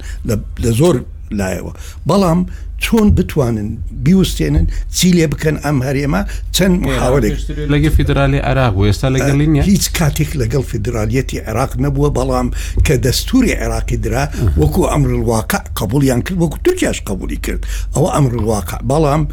لە 0.63 0.71
زۆر 0.79 0.95
لایەوە 1.37 1.71
بەڵام 2.09 2.39
چۆن 2.83 3.07
بتوانن 3.17 3.69
بیوستێنن 4.05 4.67
چی 4.97 5.09
لێ 5.17 5.27
بکەن 5.33 5.55
ئەم 5.65 5.77
هەرێمە 5.87 6.21
چەند 6.55 6.75
محاولێک 6.87 7.33
لەگە 7.73 7.89
فیدرالی 7.97 8.39
عراق 8.49 8.73
ئێستا 8.87 9.07
لەگەڵین 9.15 9.51
هیچ 9.71 9.85
کاتێک 9.97 10.31
لەگەڵ 10.41 10.63
فیدراالەتی 10.71 11.37
عراق 11.49 11.71
نەبووە 11.85 12.09
بەڵام 12.17 12.47
کە 12.85 12.93
دەستوری 13.05 13.53
عراقی 13.63 13.97
درا 14.05 14.23
وەکو 14.61 14.81
ئەمرواقع 14.91 15.61
قبولیان 15.79 16.21
کرد 16.25 16.37
وەکو 16.43 16.57
تورکیاش 16.65 16.97
قبولی 17.09 17.37
کرد 17.45 17.61
ئەوە 17.95 18.09
ئەمرواقع 18.15 18.79
بەڵام 18.91 19.23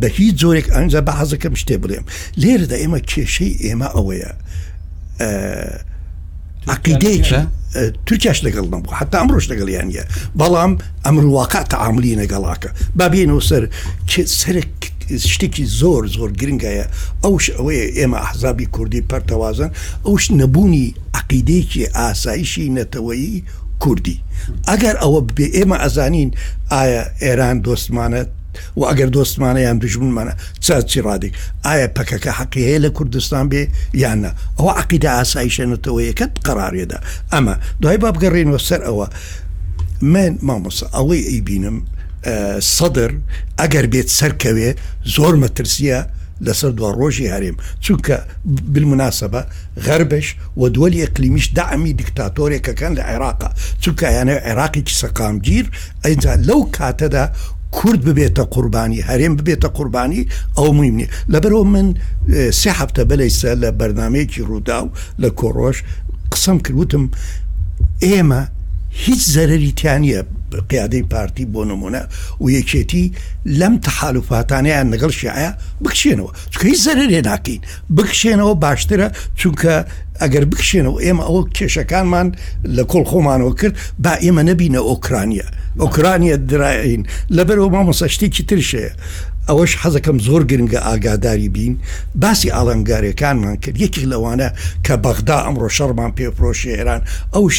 بە 0.00 0.08
هیچ 0.18 0.34
زۆرێک 0.42 0.66
ئەنجە 0.74 1.00
بە 1.06 1.12
حەزەکەم 1.18 1.54
شتێ 1.62 1.76
بڵێم 1.82 2.04
لێرەدا 2.40 2.76
ئێمە 2.82 3.00
کێشەی 3.10 3.52
ئێمە 3.66 3.88
ئەوەیە 3.96 4.30
عقیدەیە 6.74 7.42
تورکیاش 8.06 8.38
لەگەڵ 8.46 8.66
نەبوو 8.74 8.94
حتا 9.00 9.14
ئەمڕۆش 9.20 9.44
لەگەڵیان 9.52 9.88
یە 9.96 10.04
بەڵام 10.40 10.72
ئەمرواقع 11.04 11.62
تەعاعملی 11.72 12.12
نەگەڵاکە 12.22 12.70
بابیێنەوە 12.98 13.42
سەر 13.50 13.62
سەرک 14.42 14.72
شتێکی 15.32 15.64
زۆر 15.80 16.02
زۆر 16.16 16.30
گرنگایە 16.40 16.86
ئەوش 17.24 17.44
ئەوەیە 17.56 17.86
ئێمە 17.96 18.18
ئەحزابی 18.24 18.66
کوردی 18.74 19.06
پەرتەوازن 19.10 19.70
ئەوش 20.06 20.24
نەبوونی 20.40 20.86
عقیدەیەکی 21.18 21.90
ئاسایشی 21.98 22.66
نەتەوەیی 22.78 23.34
کوردی 23.82 24.16
ئەگەر 24.70 24.94
ئەوە 25.02 25.20
بێ 25.36 25.46
ئێمە 25.56 25.76
ئەزانین 25.84 26.30
ئایا 26.72 27.02
ئێران 27.24 27.56
دۆستمانە 27.66 28.22
و 28.78 28.82
ئەگەر 28.90 29.08
دۆستمانە 29.18 29.60
یان 29.68 29.78
دژمنمانە 29.84 30.34
چاچی 30.66 31.00
ڕادێک 31.06 31.32
ئایا 31.66 31.88
پەکەکە 31.96 32.30
حەقی 32.38 32.62
هەیە 32.68 32.78
لە 32.84 32.90
کوردستان 32.96 33.44
بێ 33.52 33.62
یانە 34.04 34.30
ئەوە 34.58 34.72
عقیدا 34.80 35.10
ئاسایشێنەتەوە 35.18 36.00
یەکەت 36.10 36.32
قەرارێدا 36.46 36.98
ئەمە 37.32 37.54
دوای 37.82 37.98
با 38.02 38.10
بگەڕێنەوە 38.14 38.60
سەر 38.68 38.80
ئەوە 38.88 39.06
من 40.14 40.32
مامۆسا 40.46 40.86
ئەوەی 40.96 41.22
ئەیبینم 41.30 41.76
سەدر 42.76 43.10
ئەگەر 43.60 43.86
بێت 43.92 44.08
سەرکەوێ 44.18 44.70
زۆر 45.14 45.34
مەترسیە 45.42 46.00
لەسەر 46.46 46.72
دو 46.78 46.88
ڕۆژی 46.98 47.30
هەرێم 47.34 47.56
چونکە 47.84 48.16
بالمناسبە 48.72 49.42
غەربش 49.86 50.26
و 50.60 50.62
دووەلی 50.74 51.02
ئەقلیمیش 51.04 51.46
داعمی 51.58 51.92
دیکتاتۆرێکەکەن 52.00 52.92
لە 52.98 53.02
عێراقا 53.10 53.48
چونکە 53.82 54.06
یانە 54.16 54.34
عێراقیی 54.48 54.94
سەقامگیر 55.00 55.64
ئەجا 56.04 56.34
لەو 56.48 56.60
کاتەدا 56.76 57.24
کورد 57.78 58.00
ببێتە 58.08 58.42
قوربانی 58.54 59.00
هەرێم 59.10 59.32
ببێتە 59.38 59.68
قوربانی 59.76 60.22
ئەو 60.58 60.68
میمنی 60.78 61.06
لەبەرەوە 61.32 61.64
من 61.74 61.86
سێ 62.60 62.70
هەفتە 62.80 63.02
بەلیسە 63.10 63.50
لە 63.62 63.68
بەرنمەیەکی 63.78 64.42
ڕوودا 64.48 64.78
و 64.84 64.90
لە 65.22 65.28
کۆڕۆژ 65.38 65.76
قسم 66.32 66.56
کردوتم 66.66 67.04
ئێمە 68.04 68.40
هیچ 69.04 69.20
زەرری 69.34 69.72
تیانە 69.80 70.22
قیادەی 70.70 71.02
پارتی 71.12 71.44
بۆ 71.54 71.62
نمونە 71.70 72.02
و 72.42 72.46
یەکێتی 72.58 73.04
لەم 73.60 73.74
تحالوفاتانیان 73.86 74.86
لەگەڵ 74.94 75.12
شیعە 75.20 75.48
بکشێنەوە 75.84 76.30
چکە 76.52 76.64
هیچ 76.72 76.80
زەرێ 76.88 77.20
ناکەین 77.28 77.60
بکشێنەوە 77.96 78.52
باشترە 78.64 79.08
چونکە 79.40 79.74
ئەگەر 80.22 80.44
بکشێنەوە 80.50 81.00
ئێمە 81.04 81.24
ئەوە 81.26 81.42
کێشەکانمان 81.56 82.28
لە 82.76 82.82
کۆڵ 82.90 83.04
خۆمانەوە 83.10 83.52
کرد 83.60 83.74
با 84.04 84.12
ئێمە 84.24 84.42
نبینە 84.50 84.80
ئۆکرانیا 84.90 85.46
ئۆکرانیا 85.82 86.36
درایین 86.50 87.02
لەبەرەوە 87.36 87.70
مامۆسەشتێکی 87.74 88.42
ترشەیە 88.50 88.92
ئەوەش 89.48 89.72
حەزەکەم 89.82 90.18
زۆر 90.26 90.42
گرنگە 90.50 90.80
ئاگاداری 90.86 91.48
بین 91.56 91.74
باسی 92.22 92.52
ئاڵنگارەکانمان 92.56 93.56
کرد 93.62 93.76
یەکی 93.84 94.08
لەوانە 94.12 94.48
کە 94.86 94.94
بەغدا 95.04 95.38
ئەمڕۆ 95.44 95.68
شەڕمان 95.76 96.10
پێپۆشی 96.18 96.70
ئێران 96.76 97.02
ئەوش 97.34 97.56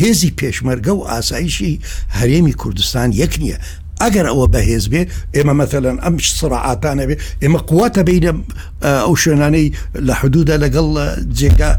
هێزی 0.00 0.30
پێشمەرگە 0.38 0.92
و 0.96 1.06
ئاساییشی 1.10 1.80
هەرێمی 2.18 2.54
کوردستان 2.60 3.08
یەک 3.22 3.34
نییە 3.42 3.58
اگر 4.00 4.26
آه، 4.26 4.30
او 4.36 4.46
بەهێز 4.46 4.84
بێ 4.92 5.06
ئێمە 5.34 5.52
مەمثلەن 5.52 5.98
ئەم 6.04 6.14
سرعاتانە 6.18 7.06
بێ 7.08 7.16
ئێمە 7.42 7.58
قوواتە 7.68 7.98
بین 8.02 8.44
ئەو 8.82 9.14
شوێنانەی 9.22 9.68
لە 10.08 10.12
حدودا 10.20 10.56
لەگەڵ 10.58 10.88
آه، 10.98 11.16
جێگا 11.38 11.70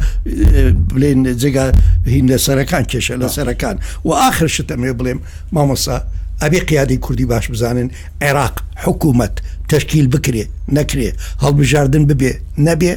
بڵێن 0.90 1.20
آه، 1.28 1.34
جێگا 1.42 1.66
هین 2.08 2.26
لە 2.32 2.38
سەرەکان 2.46 2.84
کێشە 2.92 3.12
نعم. 3.12 3.22
لە 3.22 3.28
سەرەکان 3.36 3.76
و 4.06 4.10
آخر 4.14 4.48
شتەمێ 4.48 4.92
بڵێم 5.00 5.20
مامۆسا 5.56 5.98
ئەبێ 6.44 6.60
قیادی 6.70 6.98
کوردی 6.98 7.26
باش 7.26 7.48
بزانن 7.52 7.90
عێراق 8.22 8.56
حکوومەت 8.86 9.36
تشکیل 9.74 10.08
بکرێ 10.14 10.46
نەکرێ 10.78 11.10
هەڵبژاردن 11.44 12.04
ببێ 12.10 12.32
نەبێ 12.68 12.94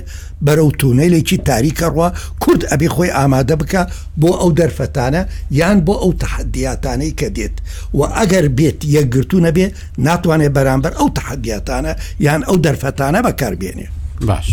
بەرەو 0.46 0.70
تونەیلێکی 0.80 1.38
تاریکەڕوە 1.48 2.08
کورد 2.42 2.62
ئەبی 2.70 2.88
خۆی 2.94 3.12
ئامادە 3.18 3.54
بکە 3.60 3.82
بۆ 4.20 4.30
ئەو 4.40 4.50
دەرفەتانە 4.58 5.22
یان 5.60 5.78
بۆ 5.86 5.94
ئەو 6.02 6.12
تحدیاتانەی 6.24 7.12
کە 7.18 7.28
دێت 7.36 7.56
و 7.98 8.00
ئەگەر 8.16 8.44
بێت 8.58 8.78
یەکگرتو 8.96 9.36
نەبێ 9.46 9.66
ناتوانێت 10.06 10.52
بەرامبەر 10.56 10.92
ئەو 10.98 11.08
تحدیاتانە 11.20 11.92
یان 12.26 12.40
ئەو 12.48 12.56
دەرفەتانە 12.66 13.18
بەکاربێنێ 13.26 13.88
باش 14.28 14.48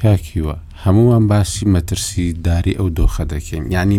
کاکیوە 0.00 0.54
هەمووان 0.84 1.24
باسی 1.30 1.64
مەترسی 1.74 2.26
داری 2.46 2.74
ئەو 2.78 2.88
دۆخە 2.98 3.24
دەکەین 3.32 3.64
ینی 3.76 3.98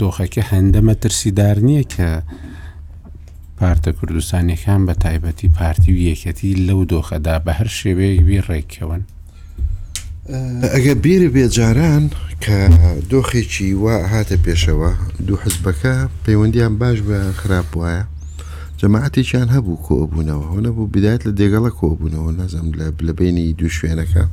دۆخەکە 0.00 0.42
هەندە 0.52 0.80
مەترسیدار 0.88 1.56
نییە 1.68 1.84
کە 1.94 2.08
پارتە 3.62 3.88
کوردستانیەکان 3.98 4.80
بە 4.90 4.94
تایبەتی 5.04 5.48
پارتی 5.58 5.90
و 5.92 6.00
یەکەتی 6.14 6.56
لەو 6.66 6.82
دۆخەدا 6.92 7.36
بە 7.46 7.52
هەر 7.58 7.68
شێوەیەک 7.80 8.20
بێ 8.28 8.38
ڕێککەون 8.48 9.02
ئەگە 10.74 10.94
بیرە 11.04 11.28
بێجاران 11.36 12.04
کە 12.44 12.58
دۆخێکی 13.12 13.70
وا 13.84 13.96
هاتە 14.12 14.36
پێشەوە 14.44 14.90
دوو 15.26 15.36
حزبەکە 15.44 15.94
پەیوەندیان 16.24 16.74
باش 16.80 16.98
بە 17.08 17.18
خراپ 17.40 17.68
وایە 17.80 18.04
جەماعاتێکیان 18.80 19.48
هەبوو 19.56 19.82
کۆبوونەوە 19.88 20.44
هەونە 20.52 20.70
بوو 20.76 20.86
بدایت 20.94 21.22
لە 21.28 21.32
دێگەڵە 21.38 21.70
کۆبوونەوە 21.80 22.30
نەزم 22.40 22.66
لە 22.78 22.86
لەبینی 23.06 23.52
دوو 23.58 23.68
شوێنەکە 23.76 24.24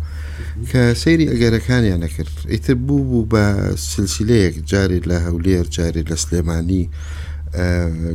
کە 0.71 0.81
سەیری 1.01 1.29
ئەگەرەکانیان 1.31 1.99
نەکرد 2.05 2.33
ئیتر 2.51 2.73
بوو 2.85 3.03
بوو 3.09 3.27
بە 3.33 3.43
سلسیلەیەک 3.89 4.55
جارێک 4.69 5.03
لە 5.11 5.17
هەولێر 5.25 5.65
جارێک 5.75 6.05
لە 6.11 6.17
سلێمانی 6.23 6.85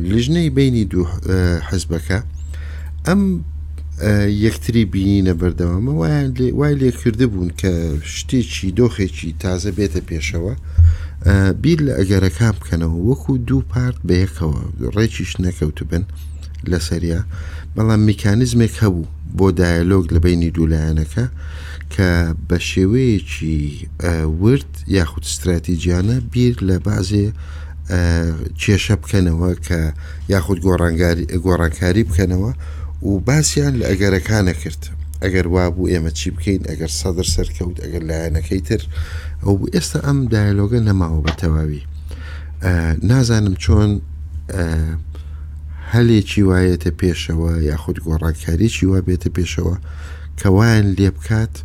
لیژنەی 0.01 0.49
بینی 0.49 0.85
دوو 0.85 1.07
حزبەکە 1.69 2.19
ئەم 3.07 3.21
یەکتری 4.47 4.83
بینینە 4.93 5.33
بەردەوامە 5.39 5.91
وای 6.59 6.75
لێکرده 6.79 7.25
بوون 7.31 7.49
کە 7.59 7.69
شتێکی 8.13 8.69
دۆخێکی 8.79 9.29
تازە 9.43 9.71
بێتە 9.77 10.01
پێشەوە 10.09 10.53
بیر 11.63 11.79
لە 11.87 11.93
ئەگەرەکان 11.99 12.53
بکەنەوە 12.59 12.97
وەکو 13.07 13.33
دوو 13.47 13.61
پارت 13.71 13.97
بەیەکەوە 14.09 14.59
ڕێکیش 14.95 15.31
نەکەوتبن 15.43 16.03
لە 16.71 16.79
سەریا 16.87 17.21
بەڵام 17.75 17.99
میکانزمێک 18.09 18.73
هەبوو 18.83 19.07
بۆ 19.37 19.47
دایلۆگ 19.59 20.05
لە 20.15 20.19
بینی 20.25 20.51
دوولایەنەکە 20.55 21.25
کە 21.93 22.07
بە 22.49 22.57
شێوەیەکی 22.69 23.61
ورد 24.41 24.71
یاخود 24.97 25.23
استراتیجیانە 25.29 26.15
بیر 26.31 26.55
لە 26.69 26.77
بازێ 26.87 27.27
کێشە 28.61 28.95
بکەنەوە 29.01 29.49
کە 29.67 29.79
یاخود 30.33 30.59
گۆڕانگاری 30.65 31.25
گۆڕانکاری 31.45 32.03
بکەنەوە 32.09 32.51
و 33.09 33.11
باسییان 33.27 33.73
لە 33.79 33.85
ئەگەرەکانە 33.89 34.53
کرد 34.61 34.81
ئەگەر 35.23 35.45
وابوو 35.55 35.89
ئێمە 35.91 36.11
چی 36.19 36.27
بکەین 36.35 36.61
ئەگەر 36.69 36.91
سەدر 36.99 37.27
سەرکەوت 37.35 37.77
ئەگەر 37.83 38.03
لایەنەکەی 38.09 38.61
تر 38.67 38.81
ئەو 39.43 39.55
ئێستا 39.75 39.99
ئەم 40.05 40.19
دایلۆگە 40.33 40.79
نەماوە 40.87 41.19
بە 41.25 41.31
تەواوی 41.41 41.81
نازانم 43.09 43.55
چۆن 43.63 43.91
هەلێکی 45.93 46.41
وایەتە 46.49 46.91
پێشەوە 47.01 47.51
یاخود 47.69 47.97
گۆڕانکاریی 48.07 48.83
وا 48.91 48.99
بێتە 49.07 49.29
پێشەوە 49.37 49.75
کەوایان 50.39 50.85
لێ 50.97 51.09
بکات 51.17 51.55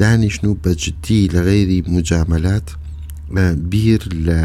دانیشن 0.00 0.44
و 0.46 0.54
بەجددی 0.64 1.28
لە 1.34 1.40
غێری 1.48 1.80
مجاملات 1.94 2.68
بیر 3.70 4.02
لە 4.26 4.40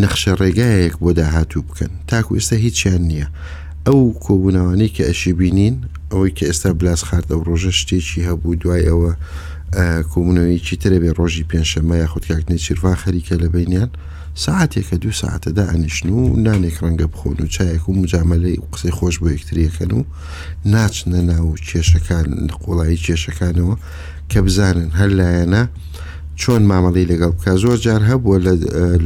نەخشە 0.00 0.32
ڕێگایەک 0.40 0.94
بۆ 1.02 1.10
داهاتوو 1.18 1.62
بکەن 1.68 1.90
تاکو 2.08 2.32
ئێستا 2.38 2.56
هیچیان 2.64 3.02
نییە 3.10 3.26
ئەو 3.86 4.00
کۆبوونەوانی 4.24 4.88
کە 4.94 5.02
ئەشی 5.08 5.32
بینین 5.40 5.76
ئەوەی 6.12 6.32
کە 6.38 6.44
ئێستا 6.50 6.70
بلاس 6.80 7.00
خارد 7.08 7.28
ئەو 7.32 7.42
ڕۆژە 7.48 7.72
شتێکی 7.80 8.26
هەبوو 8.28 8.54
دوای 8.62 8.88
ئەوە 8.90 9.12
کۆمونەوەیکی 10.12 10.76
ترە 10.82 10.98
بێ 11.02 11.10
ڕۆژی 11.18 11.48
پێنجشەمە 11.50 11.96
یاخود 12.02 12.24
کاکنێ 12.30 12.56
چیروا 12.64 12.92
خەریکە 13.02 13.34
لە 13.42 13.48
بینیان 13.54 13.90
ساعتێکە 14.44 14.96
دوو 15.02 15.12
ساعتەدا 15.22 15.64
ئەنیشن 15.72 16.08
و 16.10 16.22
نانێک 16.44 16.76
ڕەنگە 16.82 17.06
بخۆن 17.12 17.36
و 17.42 17.46
چایەک 17.54 17.84
و 17.88 17.92
مجاامەی 18.00 18.58
و 18.62 18.66
قسەی 18.72 18.92
خۆش 18.98 19.14
بۆ 19.20 19.28
یەکتریەکەن 19.36 19.92
و 19.98 20.02
ناچنە 20.72 21.18
ناو 21.30 21.46
کێشەکان 21.68 22.28
قوڵایی 22.62 23.02
کێشەکانەوە 23.04 23.74
کە 24.30 24.36
بزانن 24.44 24.90
هەر 24.98 25.10
لایەنە 25.18 25.62
چۆن 26.40 26.62
مامەڵی 26.70 27.04
لەگەڵ 27.12 27.30
بکە 27.38 27.52
زۆر 27.62 27.76
جار 27.84 28.00
هەبووە 28.10 28.36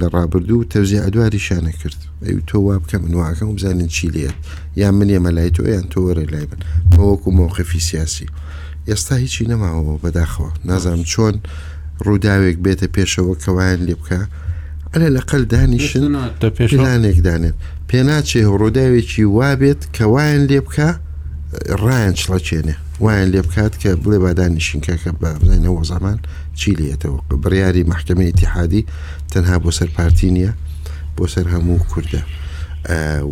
لە 0.01 0.07
ڕابردوو 0.15 0.65
تەوزی 0.73 1.01
ئەدواری 1.05 1.40
شانە 1.47 1.73
کرد 1.81 1.98
ئەو 2.27 2.39
تۆ 2.51 2.59
وا 2.66 2.78
بکەم 2.82 3.03
منواکەم 3.07 3.55
بزانین 3.57 3.89
چی 3.97 4.09
لێت 4.15 4.35
یان 4.81 4.94
منێ 4.98 5.19
مەلای 5.24 5.51
تۆ 5.57 5.62
یان 5.74 5.86
تۆ 5.93 5.98
وەرە 6.05 6.24
لای 6.32 6.47
بن 6.51 6.59
بەوەکو 6.93 7.28
مۆقفی 7.39 7.81
سیاسی 7.89 8.27
ئێستا 8.89 9.12
هیچی 9.24 9.44
نەماوەەوە 9.51 10.01
بەداخەوە 10.05 10.51
نازانم 10.69 11.05
چۆن 11.12 11.35
ڕووداوێک 12.07 12.59
بێتە 12.65 12.86
پێشەوە 12.97 13.32
کەوایان 13.44 13.81
لێ 13.86 13.94
بکە 14.01 14.20
ئەلە 14.93 15.09
لەقل 15.16 15.43
دانیشن 15.53 16.05
پێشانێک 16.59 17.19
دانێت 17.27 17.55
پێ 17.89 17.98
ناچێ 18.09 18.40
ڕووداوێکی 18.61 19.24
وابێت 19.36 19.82
کەوایان 19.97 20.43
لێ 20.51 20.61
بکە 20.66 20.90
ڕایەن 21.82 22.14
شڵەچێنێ 22.22 22.76
وایەن 23.02 23.28
لێ 23.32 23.40
بکات 23.46 23.72
کە 23.82 23.90
بڵێ 24.02 24.18
بادانیشینکەکە 24.24 25.10
بە 25.20 25.28
بزانینەوە 25.40 25.82
زەمان 25.92 26.18
چی 26.58 26.72
لێتەوە 26.80 27.18
بڕیاری 27.42 27.82
محکمەی 27.92 28.32
تحادی 28.40 28.82
تەنها 29.32 29.56
بۆ 29.64 29.70
سەر 29.78 29.88
پارتی 29.96 30.30
نییە 30.36 30.52
بۆ 31.16 31.24
سەر 31.34 31.46
هەموو 31.54 31.84
کووردە 31.90 32.22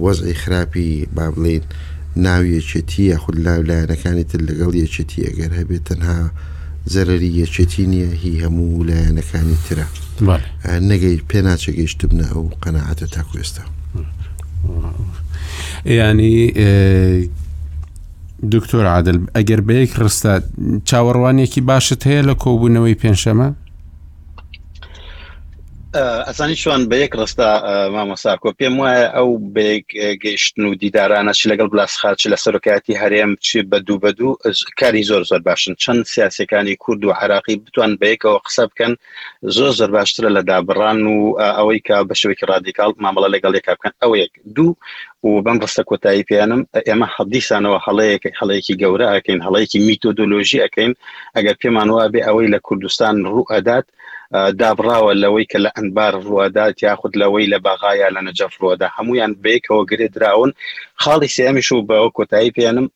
وەزعی 0.04 0.36
خراپی 0.42 0.90
با 1.16 1.26
بڵین 1.34 1.62
ناویەچێتی 2.24 3.02
یاخود 3.12 3.36
لاولایەنەکانی 3.44 4.24
تر 4.30 4.40
لەگەڵ 4.48 4.72
یەچێتی 4.82 5.26
ئەگەر 5.28 5.52
هەبێت 5.58 5.82
تەنها 5.90 6.20
زەرری 6.94 7.30
یەچێتی 7.44 7.84
نییە 7.92 8.10
هی 8.22 8.34
هەموو 8.44 8.84
لایەنەکانی 8.90 9.56
ترە 9.66 9.86
نەگەی 10.90 11.18
پێ 11.30 11.40
ناچەگەیشتم 11.46 12.10
نە 12.20 12.26
ئەو 12.32 12.44
قەنەعاتە 12.62 13.06
تاکوێستا 13.14 13.62
ینی 15.98 16.36
دکتۆر 18.52 18.84
عادل 18.94 19.16
ئەگەر 19.36 19.60
بەیەک 19.68 19.90
ڕستە 20.02 20.32
چاوەڕوانێکی 20.88 21.60
باشت 21.68 22.00
هەیە 22.08 22.22
لە 22.28 22.34
کۆبوونەوەی 22.42 22.96
پێنجشەمە؟ 23.00 23.48
ئەسانی 26.26 26.56
شوان 26.60 26.84
بە 26.90 26.96
یەک 27.04 27.14
ڕستا 27.22 27.48
مامەساکۆ 27.94 28.50
پێم 28.58 28.74
وایە 28.82 29.06
ئەو 29.16 29.28
گەیشتن 30.22 30.64
و 30.66 30.74
دیدارانە 30.82 31.32
چی 31.38 31.48
لەگەڵ 31.52 31.68
بلاسخات 31.70 32.18
لە 32.32 32.36
سەرۆکایەتی 32.44 32.98
هەرێم 33.02 33.30
چی 33.46 33.58
بە 33.70 33.78
دوو 33.86 33.98
بە 34.02 34.10
دوو 34.18 34.34
کاری 34.80 35.04
زۆر 35.10 35.22
زۆر 35.30 35.40
باشن 35.48 35.72
چەند 35.82 36.02
سیاسەکانی 36.14 36.76
کورد 36.78 37.04
و 37.04 37.10
عراقی 37.10 37.56
بتوان 37.56 37.98
بە 38.00 38.06
یەکەوە 38.12 38.40
قسە 38.46 38.64
بکەن 38.70 38.92
زۆر 39.42 39.70
زۆر 39.78 39.90
باشترە 39.96 40.28
لە 40.36 40.42
دابڕان 40.50 40.98
و 41.14 41.18
ئەوەی 41.58 41.80
کا 41.88 41.96
بە 42.08 42.14
شوێکی 42.22 42.46
رادیکال 42.48 42.90
مامەڵە 43.04 43.28
لەگەڵ 43.34 43.54
یەکا 43.54 43.74
بکەن 43.78 43.92
ئەو 44.02 44.16
یەک 44.16 44.32
دوو 44.54 44.74
و 45.24 45.42
بەم 45.44 45.58
ڕستە 45.64 45.82
کۆتایی 45.90 46.26
پێیانم 46.28 46.62
ئێمە 46.88 47.06
حەدیسانەوە 47.16 47.78
هەڵەیەکی 47.86 48.30
هەڵەیەکی 48.40 48.74
گەورە 48.82 49.06
ئەکەین 49.14 49.40
هەڵەیەکی 49.46 49.78
میتۆدۆلۆژی 49.88 50.62
ئەەکەین 50.64 50.92
ئەگەر 51.36 51.56
پێمان 51.62 51.88
وابێ 51.90 52.20
ئەوەی 52.28 52.48
لە 52.54 52.58
کوردستان 52.66 53.14
ڕوو 53.26 53.48
ئەدات 53.54 53.86
و 53.88 53.92
دابراوە 54.32 55.12
لەوەی 55.22 55.46
کە 55.52 55.58
لە 55.64 55.70
ئەنبار 55.76 56.14
ڕوادات 56.28 56.74
یاخود 56.86 57.12
لەوەی 57.22 57.50
لە 57.52 57.58
باغایا 57.66 58.08
لە 58.16 58.20
نەجەف 58.28 58.52
ڕوەدا 58.60 58.88
هەمویان 58.96 59.32
بێکەوە 59.44 59.82
گرێ 59.90 60.06
دراون 60.14 60.50
خاڵی 61.02 61.28
سێمیش 61.36 61.68
و 61.72 61.86
بەەوە 61.88 62.10
کۆتایی 62.16 62.54
پێیانم 62.56 62.86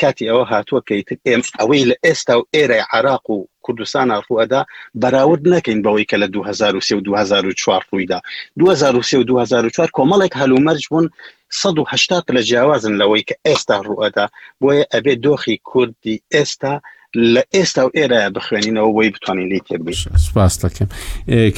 کاتی 0.00 0.28
ئەوە 0.30 0.44
هاتووە 0.52 0.80
کەیتر 0.88 1.16
ئێم 1.26 1.42
ئەوەی 1.58 1.84
لە 1.90 1.96
ئێستا 2.04 2.34
و 2.38 2.42
ئێرە 2.54 2.78
عراق 2.92 3.24
و 3.30 3.36
کوردستانە 3.66 4.16
ڕوەدا 4.26 4.62
بەراورد 5.02 5.44
نەکەین 5.54 5.78
بەوەی 5.84 6.08
کە 6.10 6.16
لە 6.22 6.26
2023 6.28 6.96
و 6.96 7.00
2004 7.00 7.84
ڕوویدا 7.92 8.18
2023 8.58 9.14
و 9.14 9.24
2004 9.24 9.90
کۆمەڵێک 9.98 10.32
هەلومەرج 10.40 10.84
بوون 10.90 11.06
1970 11.50 12.32
لە 12.36 12.40
جیاوازن 12.48 12.94
لەوەی 13.00 13.24
کە 13.28 13.34
ئێستا 13.46 13.76
ڕوەدا 13.86 14.26
بۆیە 14.60 14.84
ئەبێ 14.94 15.14
دۆخی 15.26 15.56
کوردی 15.70 16.22
ئێستا 16.34 16.74
لە 17.14 17.42
ئێستا 17.54 17.78
و 17.84 17.90
ئێرە 17.96 18.30
بخوێنینەوە 18.34 18.92
بۆی 18.94 19.10
بتوانین 19.14 19.48
لی 19.52 19.60
تێبی 19.68 19.92
سپاس 20.26 20.52
دەکەم 20.64 20.88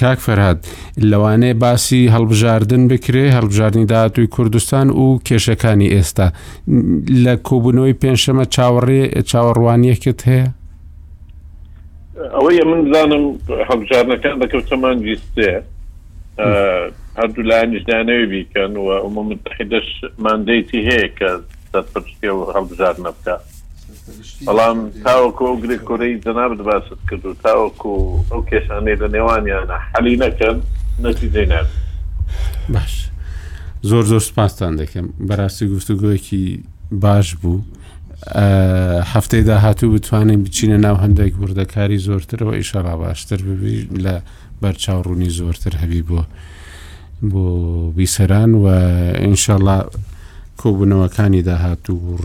کاک 0.00 0.18
فەرهاد 0.26 0.58
لەوانەیە 1.10 1.58
باسی 1.64 2.10
هەڵبژاردن 2.14 2.82
بکرێ 2.90 3.24
هەڵبژاردننی 3.36 3.86
داهاتوی 3.92 4.26
کوردستان 4.26 4.90
و 4.90 5.06
کێشەکانی 5.28 5.92
ئێستا 5.94 6.28
لە 7.24 7.34
کۆبوونەوەی 7.48 7.98
پێنجشەمە 8.02 8.44
چاوەڕێ 8.54 9.02
چاوەڕوانیەکت 9.30 10.20
هەیە 10.30 10.46
ئەوەیە 12.34 12.64
من 12.70 12.80
بزانم 12.90 13.24
هەڵبژارنەکان 13.70 14.36
دەکەوتەمان 14.42 14.96
ویستێ 15.06 15.50
هەردوو 17.18 17.44
لاەنیشدانەوە 17.50 18.26
بیکەن 18.32 18.72
و 18.82 18.86
ئەمە 19.04 19.22
متحدەش 19.30 19.88
مادەیتی 20.26 20.80
هەیە 20.88 21.06
کە 21.18 21.28
دەپەرشتێ 21.74 22.30
و 22.36 22.40
هەڵبژار 22.56 22.96
نەبکە 23.06 23.36
بەڵام 24.46 24.78
تاوەکو 25.04 25.46
گرێ 25.62 25.76
کورەی 25.88 26.14
جەنابت 26.26 26.60
باست 26.68 26.90
کرد 27.10 27.22
و 27.26 27.34
تاوەکو 27.46 27.90
ئەو 28.30 28.40
کێشانەی 28.50 28.96
لە 29.02 29.08
نێوانیانە 29.14 29.76
حەلی 29.92 30.16
نەکەن 30.22 30.56
نەتیجەی 31.04 31.46
نات 31.52 31.68
باش 32.74 32.94
زۆر 33.90 34.04
زۆر 34.10 34.20
سپاسان 34.30 34.72
دەکەم 34.82 35.06
بەڕاستی 35.28 35.66
گفتوگویەکی 35.74 36.44
باش 37.04 37.28
بوو 37.40 37.60
هەفتەی 39.12 39.42
داهاتوو 39.48 39.92
بتوانین 39.94 40.44
بچینە 40.44 40.78
ناو 40.86 40.96
هەندێک 41.04 41.32
وردەکاری 41.42 41.98
زۆرترەوە 42.08 42.54
ئیشەڵا 42.58 42.94
باشتر 43.02 43.36
ببی 43.46 43.76
لە 44.04 44.14
بەرچاوڕوونی 44.62 45.30
زۆرتر 45.40 45.72
هەبی 45.82 46.02
بۆ 46.08 46.20
بۆ 47.30 47.44
بیسەران 47.96 48.50
و 48.62 48.66
ئینشاءله 49.22 49.78
کۆبوونەوەکانی 50.62 51.42
داهاتوو 51.48 52.18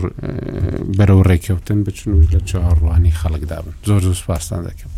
بەرەو 0.96 1.20
ڕێککەوتن 1.28 1.78
بچن 1.86 2.10
لە 2.32 2.40
چاڕوانی 2.48 3.16
خەڵک 3.20 3.42
دابن 3.50 3.74
زۆر 3.88 4.00
زۆر 4.06 4.16
سپاسان 4.22 4.60
دەکەم. 4.68 4.90